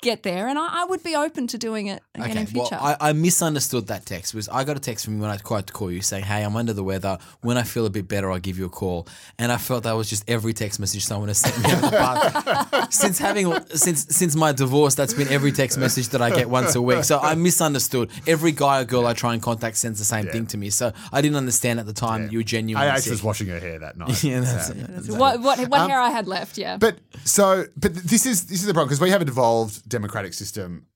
get 0.00 0.22
there, 0.22 0.48
and 0.48 0.58
I, 0.58 0.82
I 0.82 0.84
would 0.84 1.02
be 1.02 1.14
open 1.14 1.46
to 1.48 1.58
doing 1.58 1.86
it 1.88 2.02
again 2.14 2.30
in 2.30 2.48
well, 2.54 2.66
future. 2.66 2.78
I, 2.80 2.96
I 3.00 3.12
misunderstood 3.12 3.88
that 3.88 4.06
text. 4.06 4.34
Was 4.34 4.48
I 4.48 4.64
got 4.64 4.76
a 4.76 4.80
text 4.80 5.04
from 5.04 5.16
you 5.16 5.22
when 5.22 5.30
I 5.30 5.36
tried 5.36 5.66
to 5.66 5.72
call 5.72 5.90
you 5.90 6.02
saying, 6.02 6.24
"Hey, 6.24 6.44
I'm 6.44 6.56
under 6.56 6.72
the 6.72 6.84
weather. 6.84 7.18
When 7.40 7.56
I 7.56 7.62
feel 7.62 7.86
a 7.86 7.90
bit 7.90 8.08
better, 8.08 8.30
I'll 8.30 8.38
give 8.38 8.58
you 8.58 8.66
a 8.66 8.70
call." 8.70 9.08
And 9.38 9.50
I 9.50 9.56
felt 9.56 9.84
that 9.84 9.92
was 9.92 10.08
just 10.08 10.28
every 10.28 10.52
text 10.52 10.80
message 10.80 11.04
someone 11.04 11.28
has 11.28 11.38
sent 11.38 11.58
me. 11.58 11.72
over 11.72 11.80
the 11.82 11.90
past- 11.90 12.92
since 13.00 13.18
having 13.18 13.52
since 13.74 14.06
since 14.10 14.36
my 14.36 14.52
divorce, 14.52 14.94
that's 14.94 15.14
been 15.14 15.28
every 15.28 15.52
text 15.52 15.78
message 15.78 16.08
that 16.10 16.22
I 16.22 16.30
get 16.30 16.48
once 16.48 16.74
a 16.74 16.82
week. 16.82 17.04
So 17.04 17.18
I 17.18 17.34
misunderstood. 17.34 18.10
Every 18.26 18.52
guy 18.52 18.80
or 18.80 18.84
girl 18.84 19.06
I 19.06 19.14
try 19.14 19.34
and 19.34 19.42
contact 19.42 19.76
sends 19.76 19.98
the 19.98 20.04
same 20.04 20.26
thing 20.26 20.46
to 20.48 20.58
me. 20.58 20.70
So 20.70 20.92
I 21.12 21.20
didn't 21.20 21.36
understand 21.36 21.80
at 21.80 21.86
the 21.86 21.92
time 21.92 22.24
that 22.24 22.32
you 22.32 22.38
were 22.38 22.44
genuinely 22.44 22.88
I 22.88 22.98
sick. 22.98 23.10
was 23.10 23.22
washing 23.22 23.48
her 23.48 23.60
hair 23.60 23.78
that 23.78 23.96
night. 23.96 24.22
yeah, 24.24 24.40
that's 24.40 24.68
Sam. 24.68 24.78
it. 24.78 25.10
what 25.10 25.40
what, 25.40 25.58
what 25.68 25.80
um, 25.80 25.90
hair 25.90 26.00
I 26.00 26.10
had 26.10 26.26
left? 26.26 26.58
Yeah, 26.58 26.76
But 26.76 26.98
so, 27.24 27.66
but 27.76 27.94
this 27.94 28.26
is 28.26 28.46
this 28.46 28.60
is 28.60 28.66
the 28.66 28.72
problem 28.72 28.88
because 28.88 29.00
we 29.00 29.10
have 29.10 29.22
a 29.22 29.24
devolved 29.24 29.87
democratic 29.88 30.34
system 30.34 30.86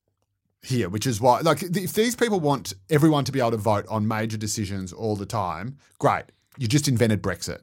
here, 0.61 0.87
which 0.89 1.05
is 1.05 1.19
why, 1.19 1.41
like, 1.41 1.61
if 1.61 1.93
these 1.93 2.15
people 2.15 2.39
want 2.39 2.73
everyone 2.89 3.25
to 3.25 3.31
be 3.31 3.39
able 3.39 3.51
to 3.51 3.57
vote 3.57 3.85
on 3.89 4.07
major 4.07 4.37
decisions 4.37 4.93
all 4.93 5.15
the 5.15 5.25
time, 5.25 5.77
great. 5.99 6.25
You 6.57 6.67
just 6.67 6.87
invented 6.87 7.21
Brexit. 7.21 7.59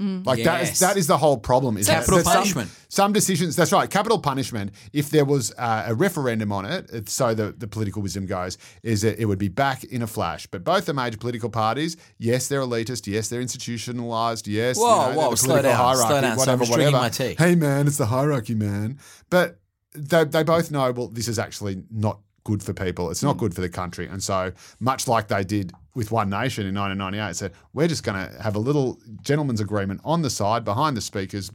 Like 0.00 0.44
that 0.44 0.62
is 0.62 0.68
Yes. 0.68 0.78
that 0.78 0.96
is 0.96 1.08
the 1.08 1.18
whole 1.18 1.38
problem. 1.38 1.76
Is 1.76 1.88
that- 1.88 1.94
Capital 1.94 2.18
that 2.18 2.24
some- 2.24 2.34
punishment. 2.34 2.70
Some, 2.88 3.12
decisions. 3.12 3.56
That's 3.56 3.72
right. 3.72 3.90
Capital 3.90 4.20
punishment. 4.20 4.70
If 4.92 5.10
there 5.10 5.24
was 5.24 5.52
uh, 5.58 5.86
a 5.88 5.94
referendum 5.94 6.52
on 6.52 6.64
it, 6.66 6.88
it's 6.92 7.12
so 7.12 7.34
the, 7.34 7.50
the 7.50 7.66
political 7.66 8.00
wisdom 8.00 8.24
goes, 8.24 8.58
is 8.84 9.02
that 9.02 9.18
it 9.20 9.24
would 9.24 9.40
be 9.40 9.48
back 9.48 9.82
in 9.82 10.02
a 10.02 10.06
flash. 10.06 10.46
But 10.46 10.62
both 10.62 10.86
the 10.86 10.94
major 10.94 11.18
political 11.18 11.50
parties, 11.50 11.96
yes, 12.16 12.46
they're 12.46 12.60
elitist. 12.60 13.08
Yes, 13.08 13.28
they're 13.28 13.40
institutionalized. 13.40 14.46
Yes, 14.46 14.76
you 14.76 14.84
Whoa, 14.84 15.10
know, 15.10 15.18
whoa, 15.18 15.30
the 15.32 15.36
slow 15.36 15.56
political 15.56 15.70
down, 15.76 15.96
slow 15.96 16.04
hierarchy, 16.06 16.26
down. 16.28 16.38
So 16.38 16.52
I'm 16.52 16.58
whatever. 16.60 16.90
my 16.92 17.08
tea. 17.08 17.34
Hey, 17.36 17.54
man, 17.56 17.88
it's 17.88 17.98
the 17.98 18.06
hierarchy, 18.06 18.54
man. 18.54 19.00
But 19.30 19.58
they, 19.98 20.24
they 20.24 20.42
both 20.42 20.70
know, 20.70 20.90
well, 20.92 21.08
this 21.08 21.28
is 21.28 21.38
actually 21.38 21.82
not 21.90 22.20
good 22.44 22.62
for 22.62 22.72
people. 22.72 23.10
It's 23.10 23.22
not 23.22 23.34
Hmm. 23.34 23.40
good 23.40 23.54
for 23.54 23.60
the 23.60 23.68
country. 23.68 24.06
And 24.06 24.22
so, 24.22 24.52
much 24.80 25.06
like 25.06 25.28
they 25.28 25.44
did 25.44 25.72
with 25.94 26.10
One 26.10 26.30
Nation 26.30 26.66
in 26.66 26.74
1998, 26.74 27.36
said, 27.36 27.52
we're 27.74 27.88
just 27.88 28.04
going 28.04 28.16
to 28.28 28.42
have 28.42 28.56
a 28.56 28.58
little 28.58 28.98
gentleman's 29.22 29.60
agreement 29.60 30.00
on 30.04 30.22
the 30.22 30.30
side 30.30 30.64
behind 30.64 30.96
the 30.96 31.00
speaker's 31.00 31.50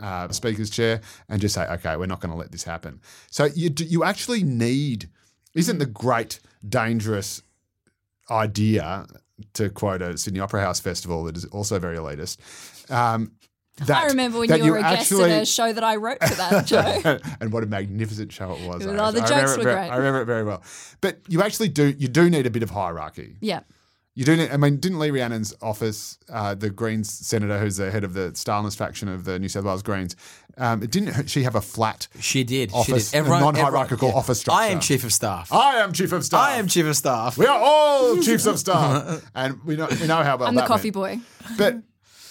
uh, 0.00 0.28
speaker's 0.28 0.70
chair 0.70 1.00
and 1.28 1.40
just 1.40 1.54
say, 1.56 1.66
okay, 1.66 1.96
we're 1.96 2.06
not 2.06 2.20
going 2.20 2.30
to 2.30 2.36
let 2.36 2.52
this 2.52 2.62
happen. 2.62 3.00
So 3.30 3.46
you 3.46 3.68
you 3.78 4.04
actually 4.04 4.42
need 4.44 5.08
isn't 5.54 5.78
the 5.78 5.86
great 5.86 6.38
dangerous 6.68 7.42
idea 8.30 9.06
to 9.54 9.70
quote 9.70 10.00
a 10.02 10.16
Sydney 10.16 10.40
Opera 10.40 10.60
House 10.60 10.80
festival 10.80 11.24
that 11.24 11.36
is 11.36 11.44
also 11.46 11.78
very 11.78 11.96
elitist. 11.96 12.38
Um, 12.90 13.32
that, 13.86 14.04
I 14.04 14.06
remember 14.08 14.38
when 14.40 14.48
that 14.48 14.62
you 14.62 14.72
were 14.72 14.78
a 14.78 14.82
guest 14.82 15.12
actually- 15.12 15.32
at 15.32 15.42
a 15.42 15.46
show 15.46 15.72
that 15.72 15.84
I 15.84 15.96
wrote 15.96 16.18
for 16.22 16.34
that, 16.34 16.66
Joe. 17.04 17.18
and 17.40 17.52
what 17.52 17.62
a 17.62 17.66
magnificent 17.66 18.32
show 18.32 18.52
it 18.52 18.66
was. 18.66 18.84
It 18.84 18.90
was- 18.90 19.00
I- 19.00 19.08
oh, 19.08 19.12
the 19.12 19.20
I 19.22 19.26
jokes 19.26 19.30
remember 19.30 19.52
it 19.52 19.56
were 19.58 19.62
very- 19.64 19.74
great. 19.76 19.90
I 19.90 19.96
remember 19.96 20.20
it 20.22 20.26
very 20.26 20.44
well. 20.44 20.62
But 21.00 21.18
you 21.28 21.42
actually 21.42 21.68
do 21.68 21.94
you 21.98 22.08
do 22.08 22.28
need 22.30 22.46
a 22.46 22.50
bit 22.50 22.62
of 22.62 22.70
hierarchy. 22.70 23.36
yeah. 23.40 23.60
You 24.14 24.26
do 24.26 24.36
need. 24.36 24.50
I 24.50 24.58
mean, 24.58 24.76
didn't 24.76 24.98
Lee 24.98 25.08
Rhiannon's 25.10 25.54
office, 25.62 26.18
uh, 26.30 26.54
the 26.54 26.68
Greens 26.68 27.08
senator 27.10 27.58
who's 27.58 27.78
the 27.78 27.90
head 27.90 28.04
of 28.04 28.12
the 28.12 28.32
Stalinist 28.32 28.76
faction 28.76 29.08
of 29.08 29.24
the 29.24 29.38
New 29.38 29.48
South 29.48 29.64
Wales 29.64 29.82
Greens, 29.82 30.16
um, 30.58 30.80
didn't 30.80 31.30
she 31.30 31.44
have 31.44 31.54
a 31.54 31.62
flat? 31.62 32.08
She 32.20 32.44
did. 32.44 32.72
Office, 32.74 33.10
she 33.12 33.16
a 33.16 33.22
did. 33.22 33.30
non-hierarchical 33.30 34.08
everyone- 34.08 34.18
office 34.22 34.40
structure. 34.40 34.60
I 34.60 34.66
am 34.66 34.80
chief 34.80 35.04
of 35.04 35.14
staff. 35.14 35.50
I 35.50 35.76
am 35.76 35.94
chief 35.94 36.12
of 36.12 36.26
staff. 36.26 36.40
I 36.46 36.56
am 36.56 36.68
chief 36.68 36.84
of 36.84 36.94
staff. 36.94 37.38
We 37.38 37.46
are 37.46 37.58
all 37.58 38.20
chiefs 38.20 38.44
of 38.44 38.58
staff, 38.64 39.22
and 39.34 39.64
we 39.64 39.76
know 39.76 39.88
we 39.98 40.06
know 40.06 40.22
how 40.22 40.36
well 40.36 40.46
I'm 40.48 40.56
the 40.56 40.66
coffee 40.66 40.90
went. 40.90 41.22
boy. 41.22 41.54
But 41.56 41.76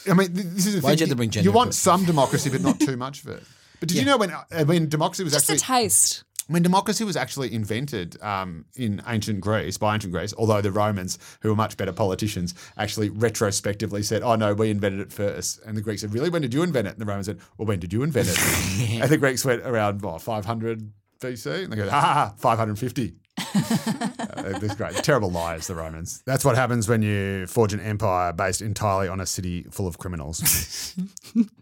I 0.09 0.13
mean, 0.13 0.29
this 0.33 0.65
is 0.65 0.75
the 0.75 0.81
Why'd 0.81 0.97
thing. 0.97 1.07
you 1.07 1.09
have 1.09 1.09
to 1.09 1.15
bring 1.15 1.31
you 1.43 1.51
want 1.51 1.67
into 1.69 1.75
it? 1.75 1.79
some 1.79 2.05
democracy, 2.05 2.49
but 2.49 2.61
not 2.61 2.79
too 2.89 2.97
much 2.97 3.23
of 3.23 3.29
it. 3.29 3.43
But 3.79 3.89
did 3.89 3.97
you 3.97 4.05
know 4.05 4.17
when 4.17 4.31
uh, 4.31 4.65
when 4.65 4.89
democracy 4.89 5.23
was 5.23 5.33
Just 5.33 5.49
a 5.49 5.53
actually 5.53 5.65
taste. 5.83 6.23
when 6.47 6.61
democracy 6.61 7.03
was 7.03 7.15
actually 7.17 7.53
invented 7.53 8.21
um, 8.21 8.65
in 8.75 9.01
ancient 9.07 9.41
Greece, 9.41 9.77
by 9.77 9.93
ancient 9.95 10.13
Greece, 10.13 10.33
although 10.37 10.61
the 10.61 10.71
Romans, 10.71 11.17
who 11.41 11.49
were 11.49 11.55
much 11.55 11.77
better 11.77 11.91
politicians, 11.93 12.53
actually 12.77 13.09
retrospectively 13.09 14.03
said, 14.03 14.21
"Oh 14.21 14.35
no, 14.35 14.53
we 14.53 14.69
invented 14.69 14.99
it 14.99 15.11
first. 15.11 15.61
And 15.65 15.75
the 15.75 15.81
Greeks 15.81 16.01
said, 16.01 16.13
"Really? 16.13 16.29
When 16.29 16.41
did 16.43 16.53
you 16.53 16.61
invent 16.63 16.87
it?" 16.87 16.91
And 16.91 16.99
the 17.01 17.05
Romans 17.05 17.25
said, 17.25 17.39
"Well, 17.57 17.65
when 17.65 17.79
did 17.79 17.91
you 17.93 18.03
invent 18.03 18.27
it?" 18.29 18.37
and 19.01 19.09
the 19.09 19.17
Greeks 19.17 19.43
went 19.43 19.61
around 19.63 20.01
what 20.03 20.21
500 20.21 20.91
BC, 21.19 21.63
and 21.63 21.73
they 21.73 21.77
go, 21.77 21.89
"Ah, 21.91 22.33
550." 22.37 23.13
Uh, 23.53 24.59
That's 24.59 24.75
great. 24.75 24.95
Terrible 24.95 25.29
liars, 25.31 25.67
the 25.67 25.75
Romans. 25.75 26.21
That's 26.25 26.43
what 26.45 26.55
happens 26.55 26.87
when 26.87 27.01
you 27.01 27.47
forge 27.47 27.73
an 27.73 27.79
empire 27.79 28.33
based 28.33 28.61
entirely 28.61 29.07
on 29.07 29.19
a 29.19 29.25
city 29.25 29.63
full 29.71 29.87
of 29.87 29.97
criminals. 29.97 30.95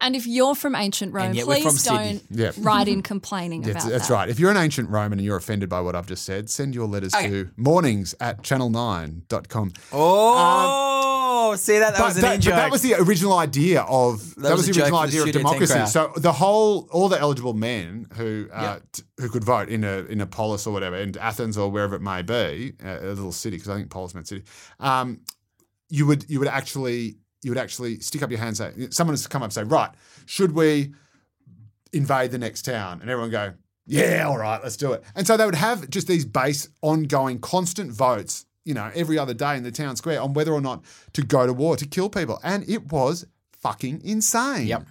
And 0.00 0.14
if 0.14 0.26
you're 0.26 0.54
from 0.54 0.74
ancient 0.74 1.12
Rome, 1.14 1.32
please 1.34 1.84
from 1.86 1.96
don't 1.96 2.22
Yep. 2.30 2.54
write 2.58 2.86
in 2.88 3.02
complaining 3.12 3.62
That's, 3.62 3.84
about 3.84 3.90
that's 3.92 4.08
that. 4.08 4.14
right. 4.14 4.28
If 4.28 4.38
you're 4.38 4.50
an 4.50 4.56
ancient 4.56 4.90
Roman 4.90 5.18
and 5.18 5.24
you're 5.24 5.36
offended 5.36 5.68
by 5.68 5.80
what 5.80 5.96
I've 5.96 6.06
just 6.06 6.24
said, 6.24 6.50
send 6.50 6.74
your 6.74 6.86
letters 6.86 7.12
to 7.12 7.50
mornings 7.56 8.14
at 8.20 8.42
channel9.com. 8.42 9.72
Oh, 9.92 11.54
see 11.56 11.78
that? 11.78 11.94
That 11.96 12.04
was 12.04 12.16
an 12.16 12.22
that, 12.22 12.40
joke. 12.40 12.54
that 12.54 12.70
was 12.70 12.82
the 12.82 12.94
original 12.94 13.38
idea 13.38 13.82
of 13.82 14.34
that, 14.36 14.52
was 14.52 14.66
was, 14.68 14.76
the 14.76 14.82
original 14.82 15.00
for 15.00 15.06
the 15.06 15.18
idea 15.18 15.22
of 15.22 15.32
democracy. 15.32 15.86
So 15.86 16.12
the 16.16 16.32
whole 16.32 16.88
all 16.92 17.08
the 17.08 17.18
eligible 17.18 17.54
men 17.54 18.06
who 18.16 18.48
uh, 18.52 18.60
Yeah. 18.62 18.78
t- 18.92 19.02
who 19.18 19.28
could 19.28 19.44
vote 19.44 19.68
in 19.68 19.84
a 19.84 19.98
in 20.08 20.20
a 20.20 20.26
polis 20.26 20.66
or 20.66 20.72
whatever 20.72 20.96
in 20.96 21.16
Athens 21.18 21.56
or 21.56 21.70
wherever 21.70 21.94
it 21.96 22.02
may 22.02 22.22
be, 22.22 22.74
uh, 22.84 22.98
a 23.00 23.06
little 23.08 23.32
city 23.32 23.56
because 23.56 23.70
I 23.70 23.76
think 23.76 23.90
polis 23.90 24.14
meant 24.14 24.28
city. 24.28 24.44
Um, 24.80 25.20
you 25.88 26.06
would 26.06 26.28
you 26.28 26.38
would 26.40 26.48
actually 26.48 27.16
you 27.42 27.50
would 27.50 27.58
actually 27.58 28.00
stick 28.00 28.22
up 28.22 28.30
your 28.30 28.38
hand 28.40 28.58
and 28.60 28.74
say 28.76 28.88
someone 28.90 29.12
has 29.12 29.26
come 29.26 29.42
up 29.42 29.46
and 29.46 29.52
say 29.52 29.62
right 29.62 29.90
should 30.24 30.52
we 30.52 30.92
invade 31.92 32.30
the 32.30 32.38
next 32.38 32.62
town 32.62 33.00
and 33.00 33.10
everyone 33.10 33.30
go 33.30 33.52
yeah 33.86 34.24
all 34.28 34.38
right 34.38 34.62
let's 34.62 34.76
do 34.76 34.92
it 34.92 35.02
and 35.14 35.26
so 35.26 35.36
they 35.36 35.44
would 35.44 35.54
have 35.54 35.88
just 35.90 36.06
these 36.08 36.24
base 36.24 36.68
ongoing 36.82 37.38
constant 37.38 37.92
votes 37.92 38.44
you 38.64 38.74
know 38.74 38.90
every 38.94 39.18
other 39.18 39.34
day 39.34 39.56
in 39.56 39.62
the 39.62 39.70
town 39.70 39.94
square 39.96 40.20
on 40.20 40.32
whether 40.34 40.52
or 40.52 40.60
not 40.60 40.82
to 41.12 41.22
go 41.22 41.46
to 41.46 41.52
war 41.52 41.76
to 41.76 41.86
kill 41.86 42.08
people 42.10 42.40
and 42.42 42.68
it 42.68 42.90
was 42.90 43.26
fucking 43.52 44.00
insane 44.04 44.66
Yep. 44.66 44.86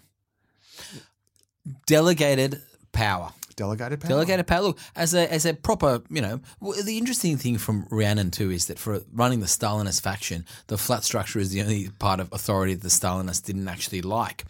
delegated 1.87 2.61
power. 2.91 3.31
Delegated 3.55 4.01
power 4.01 4.09
Delegated 4.09 4.47
power. 4.47 4.61
Look, 4.61 4.79
as 4.95 5.13
a 5.13 5.31
as 5.31 5.45
a 5.45 5.53
proper, 5.53 6.01
you 6.09 6.21
know, 6.21 6.41
the 6.61 6.97
interesting 6.97 7.37
thing 7.37 7.57
from 7.57 7.87
Rhiannon 7.89 8.31
too 8.31 8.51
is 8.51 8.67
that 8.67 8.79
for 8.79 9.01
running 9.13 9.39
the 9.39 9.45
Stalinist 9.45 10.01
faction, 10.01 10.45
the 10.67 10.77
flat 10.77 11.03
structure 11.03 11.39
is 11.39 11.51
the 11.51 11.61
only 11.61 11.89
part 11.99 12.19
of 12.19 12.31
authority 12.31 12.73
that 12.73 12.83
the 12.83 12.89
Stalinists 12.89 13.43
didn't 13.43 13.67
actually 13.67 14.01
like. 14.01 14.45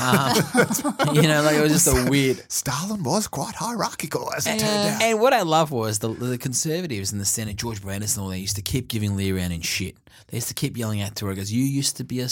Um, 0.00 0.36
you 1.14 1.22
know, 1.22 1.42
like 1.42 1.56
it 1.56 1.62
was 1.62 1.72
just 1.72 1.88
a 1.88 2.06
weird. 2.10 2.42
Stalin 2.50 3.02
was 3.02 3.28
quite 3.28 3.54
hierarchical 3.54 4.32
as 4.36 4.46
it 4.46 4.58
turned 4.58 4.62
out 4.62 5.02
And 5.02 5.20
what 5.20 5.32
I 5.32 5.42
love 5.42 5.70
was 5.70 5.98
the, 5.98 6.08
the 6.08 6.38
conservatives 6.38 7.12
in 7.12 7.18
the 7.18 7.24
Senate, 7.24 7.56
George 7.56 7.82
Brandis 7.82 8.16
and 8.16 8.24
all, 8.24 8.30
they 8.30 8.38
used 8.38 8.56
to 8.56 8.62
keep 8.62 8.88
giving 8.88 9.16
Lee 9.16 9.32
Rhiannon 9.32 9.62
shit. 9.62 9.96
They 10.28 10.36
used 10.36 10.48
to 10.48 10.54
keep 10.54 10.76
yelling 10.76 11.00
at 11.00 11.18
her, 11.18 11.34
goes, 11.34 11.52
"You 11.52 11.64
used 11.64 11.96
to 11.96 12.04
be 12.04 12.20
a, 12.20 12.28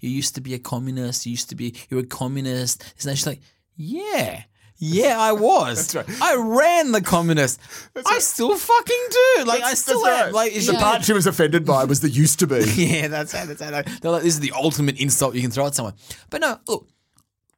you 0.00 0.10
used 0.10 0.34
to 0.36 0.40
be 0.40 0.54
a 0.54 0.58
communist. 0.58 1.26
You 1.26 1.30
used 1.32 1.48
to 1.50 1.54
be, 1.54 1.74
you're 1.90 2.00
a 2.00 2.06
communist." 2.06 2.82
And 3.02 3.16
she's 3.16 3.26
like, 3.26 3.40
"Yeah." 3.76 4.44
Yeah, 4.86 5.18
I 5.18 5.32
was. 5.32 5.88
That's 5.92 6.08
right. 6.08 6.22
I 6.22 6.34
ran 6.36 6.92
the 6.92 7.00
communist. 7.00 7.58
I 8.06 8.18
still 8.18 8.56
fucking 8.56 9.06
do. 9.10 9.44
Like 9.46 9.56
I 9.58 9.60
That's- 9.60 9.80
still 9.80 10.02
that's 10.02 10.18
am. 10.20 10.24
right. 10.26 10.34
Like 10.34 10.52
it's 10.54 10.66
the 10.66 10.72
just- 10.72 10.84
part 10.84 11.04
she 11.04 11.12
was 11.12 11.26
offended 11.26 11.64
by 11.64 11.84
was 11.84 12.00
the 12.00 12.10
used 12.10 12.38
to 12.40 12.46
be 12.46 12.60
yeah, 12.76 13.08
that's 13.08 13.32
how 13.32 13.46
that's 13.46 13.62
how 13.62 13.70
they- 13.70 13.82
they're 14.00 14.10
like, 14.10 14.22
this 14.22 14.34
is 14.34 14.40
the 14.40 14.52
ultimate 14.52 15.00
insult 15.00 15.34
you 15.34 15.40
can 15.42 15.50
throw 15.50 15.66
at 15.66 15.74
someone. 15.74 15.94
But 16.30 16.40
no, 16.42 16.58
look, 16.68 16.88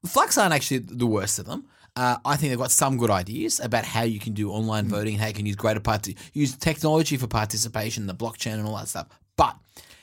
Flux 0.07 0.39
aren't 0.39 0.55
actually 0.55 0.79
the 0.79 1.07
worst 1.07 1.39
of 1.39 1.47
them. 1.47 1.67
Uh, 1.97 2.19
I 2.27 2.37
think 2.37 2.51
they've 2.51 2.59
got 2.59 2.71
some 2.71 2.99
good 2.99 3.11
ideas 3.11 3.59
about 3.59 3.85
how 3.87 4.03
you 4.03 4.21
can 4.21 4.35
do 4.35 4.51
online 4.51 4.87
voting, 4.87 5.17
how 5.17 5.29
you 5.29 5.33
can 5.33 5.47
use 5.47 5.57
greater 5.57 5.81
part 5.81 6.07
use 6.35 6.55
technology 6.55 7.17
for 7.17 7.27
participation, 7.27 8.07
the 8.07 8.15
blockchain, 8.15 8.55
and 8.55 8.67
all 8.67 8.77
that 8.77 8.89
stuff. 8.89 9.09
But 9.37 9.57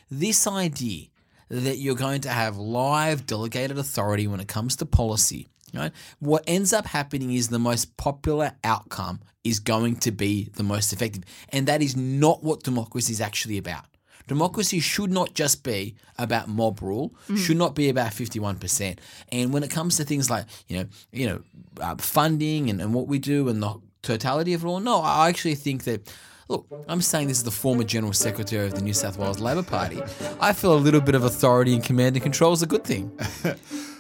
this 0.10 0.48
idea 0.48 1.06
that 1.50 1.78
you're 1.78 1.96
going 1.96 2.22
to 2.22 2.30
have 2.30 2.58
live 2.58 3.28
delegated 3.28 3.78
authority 3.78 4.26
when 4.26 4.40
it 4.40 4.48
comes 4.48 4.76
to 4.78 4.88
policy, 4.88 5.48
right? 5.74 5.92
What 6.20 6.44
ends 6.48 6.74
up 6.74 6.86
happening 6.86 7.34
is 7.34 7.50
the 7.50 7.60
most 7.60 7.96
popular 7.98 8.54
outcome 8.64 9.20
is 9.44 9.60
going 9.60 9.98
to 9.98 10.12
be 10.12 10.50
the 10.56 10.64
most 10.64 10.94
effective, 10.94 11.24
and 11.50 11.68
that 11.68 11.82
is 11.82 11.96
not 11.96 12.44
what 12.44 12.64
democracy 12.64 13.14
is 13.14 13.22
actually 13.22 13.58
about. 13.58 13.86
Democracy 14.28 14.80
should 14.80 15.12
not 15.12 15.34
just 15.34 15.64
be 15.64 15.96
about 16.18 16.48
mob 16.48 16.82
rule, 16.82 17.14
should 17.36 17.58
not 17.58 17.76
be 17.76 17.90
about 17.90 18.12
51%. 18.12 18.98
And 19.34 19.52
when 19.52 19.64
it 19.64 19.70
comes 19.70 19.98
to 19.98 20.06
things 20.06 20.30
like, 20.30 20.46
you 20.68 20.78
know, 20.78 20.86
you 21.12 21.28
know, 21.28 21.42
uh, 21.82 21.96
funding 21.98 22.70
and, 22.70 22.80
and 22.80 22.94
what 22.94 23.08
we 23.08 23.20
do 23.20 23.50
and 23.50 23.62
the 23.62 23.76
totality 24.02 24.54
of 24.54 24.64
it 24.64 24.68
all, 24.68 24.80
no, 24.80 25.02
I 25.02 25.28
actually 25.28 25.56
think 25.56 25.84
that 25.84 26.10
Look, 26.50 26.68
I'm 26.90 27.02
saying 27.02 27.30
this 27.30 27.38
is 27.38 27.46
the 27.46 27.52
former 27.52 27.84
General 27.84 28.12
Secretary 28.12 28.68
of 28.68 28.76
the 28.76 28.82
New 28.82 28.94
South 28.94 29.18
Wales 29.18 29.40
Labor 29.40 29.64
Party. 29.64 30.02
I 30.42 30.52
feel 30.52 30.74
a 30.74 30.76
little 30.76 31.00
bit 31.00 31.16
of 31.16 31.24
authority 31.24 31.74
and 31.74 31.82
command 31.82 32.18
and 32.18 32.22
control 32.22 32.52
is 32.52 32.62
a 32.62 32.68
good 32.68 32.84
thing. 32.84 33.18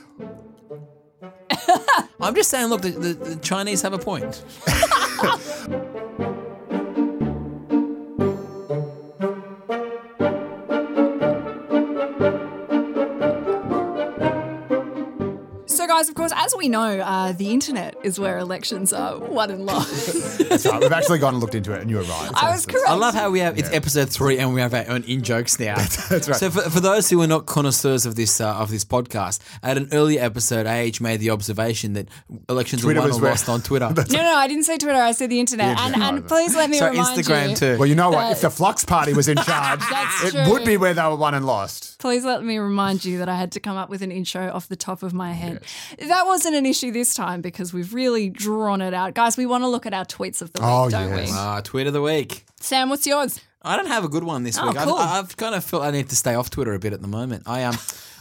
I'm 2.24 2.36
just 2.36 2.50
saying, 2.50 2.68
look, 2.68 2.82
the, 2.82 2.92
the, 2.92 3.14
the 3.14 3.36
Chinese 3.38 3.82
have 3.82 3.94
a 3.94 4.00
point. 4.00 4.44
guys, 16.04 16.10
of 16.10 16.16
course, 16.16 16.34
as 16.36 16.54
we 16.58 16.68
know, 16.68 17.00
uh, 17.00 17.32
the 17.32 17.50
internet 17.52 17.96
is 18.04 18.20
where 18.20 18.38
elections 18.38 18.92
are 18.92 19.18
won 19.20 19.50
and 19.50 19.66
lost. 19.66 20.40
That's 20.50 20.66
right. 20.66 20.82
We've 20.82 20.92
actually 20.92 21.20
gone 21.20 21.36
and 21.36 21.42
looked 21.42 21.56
into 21.56 21.74
it, 21.74 21.82
and 21.82 21.90
you 21.90 21.98
were 21.98 22.04
right. 22.04 22.32
I 22.36 22.52
was 22.52 22.66
correct. 22.66 22.90
I 22.90 22.96
love 22.96 23.14
how 23.14 23.30
we 23.32 23.40
have 23.40 23.58
it's 23.58 23.72
episode 23.72 24.10
three 24.10 24.38
and 24.40 24.54
we 24.54 24.60
have 24.62 24.74
our 24.74 24.86
own 24.90 25.04
in 25.04 25.24
jokes 25.24 25.60
now. 25.60 25.76
That's 26.10 26.28
right. 26.28 26.36
So 26.36 26.50
for, 26.50 26.62
for 26.70 26.80
those 26.80 27.10
who 27.10 27.22
are 27.22 27.28
not 27.28 27.46
connoisseurs 27.46 28.06
of 28.06 28.16
this 28.16 28.42
uh, 28.42 28.54
of 28.56 28.70
this 28.70 28.84
podcast, 28.84 29.40
at 29.62 29.78
an 29.78 29.90
earlier 29.94 30.22
episode, 30.22 30.68
AH 30.68 31.02
made 31.02 31.20
the 31.20 31.30
observation 31.30 31.94
that 31.94 32.10
elections 32.50 32.82
Twitter 32.82 33.00
are 33.00 33.04
won 33.04 33.10
was 33.10 33.18
or 33.20 33.22
where- 33.22 33.32
lost 33.32 33.50
on 33.50 33.62
Twitter. 33.62 33.90
no, 33.96 34.04
no, 34.18 34.36
I 34.36 34.48
didn't 34.48 34.64
say 34.64 34.78
Twitter. 34.78 35.00
I 35.00 35.14
said 35.14 35.30
the 35.30 35.40
internet. 35.40 35.78
The 35.78 35.84
and, 35.84 35.94
internet. 35.96 36.14
and 36.16 36.28
please 36.28 36.56
let 36.56 36.70
me 36.70 36.78
so 36.78 36.90
remind 36.90 37.18
Instagram 37.18 37.50
you. 37.52 37.56
too. 37.56 37.78
Well, 37.78 37.88
you 37.88 37.96
know 37.96 38.10
what? 38.10 38.32
If 38.32 38.42
the 38.42 38.50
Flux 38.50 38.84
Party 38.84 39.14
was 39.14 39.28
in 39.28 39.38
charge, 39.38 39.80
That's 39.90 40.26
it 40.26 40.32
true. 40.32 40.52
would 40.52 40.66
be 40.66 40.78
where 40.78 40.94
they 40.94 41.04
were 41.04 41.16
won 41.16 41.34
and 41.34 41.46
lost. 41.46 42.00
Please 42.00 42.26
let 42.26 42.44
me 42.44 42.58
remind 42.58 43.06
you 43.06 43.20
that 43.20 43.30
I 43.30 43.36
had 43.36 43.54
to 43.54 43.60
come 43.60 43.78
up 43.78 43.90
with 43.90 44.02
an 44.02 44.12
intro 44.12 44.52
off 44.52 44.68
the 44.68 44.76
top 44.76 45.04
of 45.04 45.14
my 45.14 45.32
head. 45.32 45.64
That 46.00 46.26
wasn't 46.26 46.56
an 46.56 46.66
issue 46.66 46.92
this 46.92 47.14
time 47.14 47.42
because 47.42 47.74
we've 47.74 47.94
really 47.94 48.30
drawn 48.30 48.82
it 48.82 48.94
out. 48.94 49.14
Guys, 49.14 49.38
we 49.38 49.46
want 49.46 49.64
to 49.64 49.68
look 49.68 49.86
at 49.86 49.94
our 49.94 50.06
tweets 50.06 50.42
of 50.42 50.52
the 50.54 50.62
week, 50.62 50.70
Oh, 50.72 50.90
don't 50.90 51.10
yes. 51.10 51.30
we? 51.30 51.36
Ah, 51.36 51.62
tweet 51.64 51.88
of 51.88 51.94
the 51.94 52.02
week. 52.02 52.46
Sam, 52.60 52.90
what's 52.90 53.06
yours? 53.06 53.40
I 53.62 53.76
don't 53.78 53.88
have 53.88 54.04
a 54.04 54.10
good 54.10 54.24
one 54.24 54.44
this 54.44 54.58
Oh, 54.60 54.68
week. 54.68 54.78
cool. 54.78 54.96
I've, 54.96 55.26
I've 55.26 55.38
kind 55.38 55.56
of 55.56 55.64
felt 55.64 55.84
I 55.84 55.92
need 55.92 56.10
to 56.10 56.16
stay 56.16 56.36
off 56.36 56.50
Twitter 56.50 56.74
a 56.74 56.80
bit 56.80 56.94
at 56.94 57.02
the 57.02 57.08
moment. 57.08 57.44
I 57.46 57.64
um, 57.64 57.76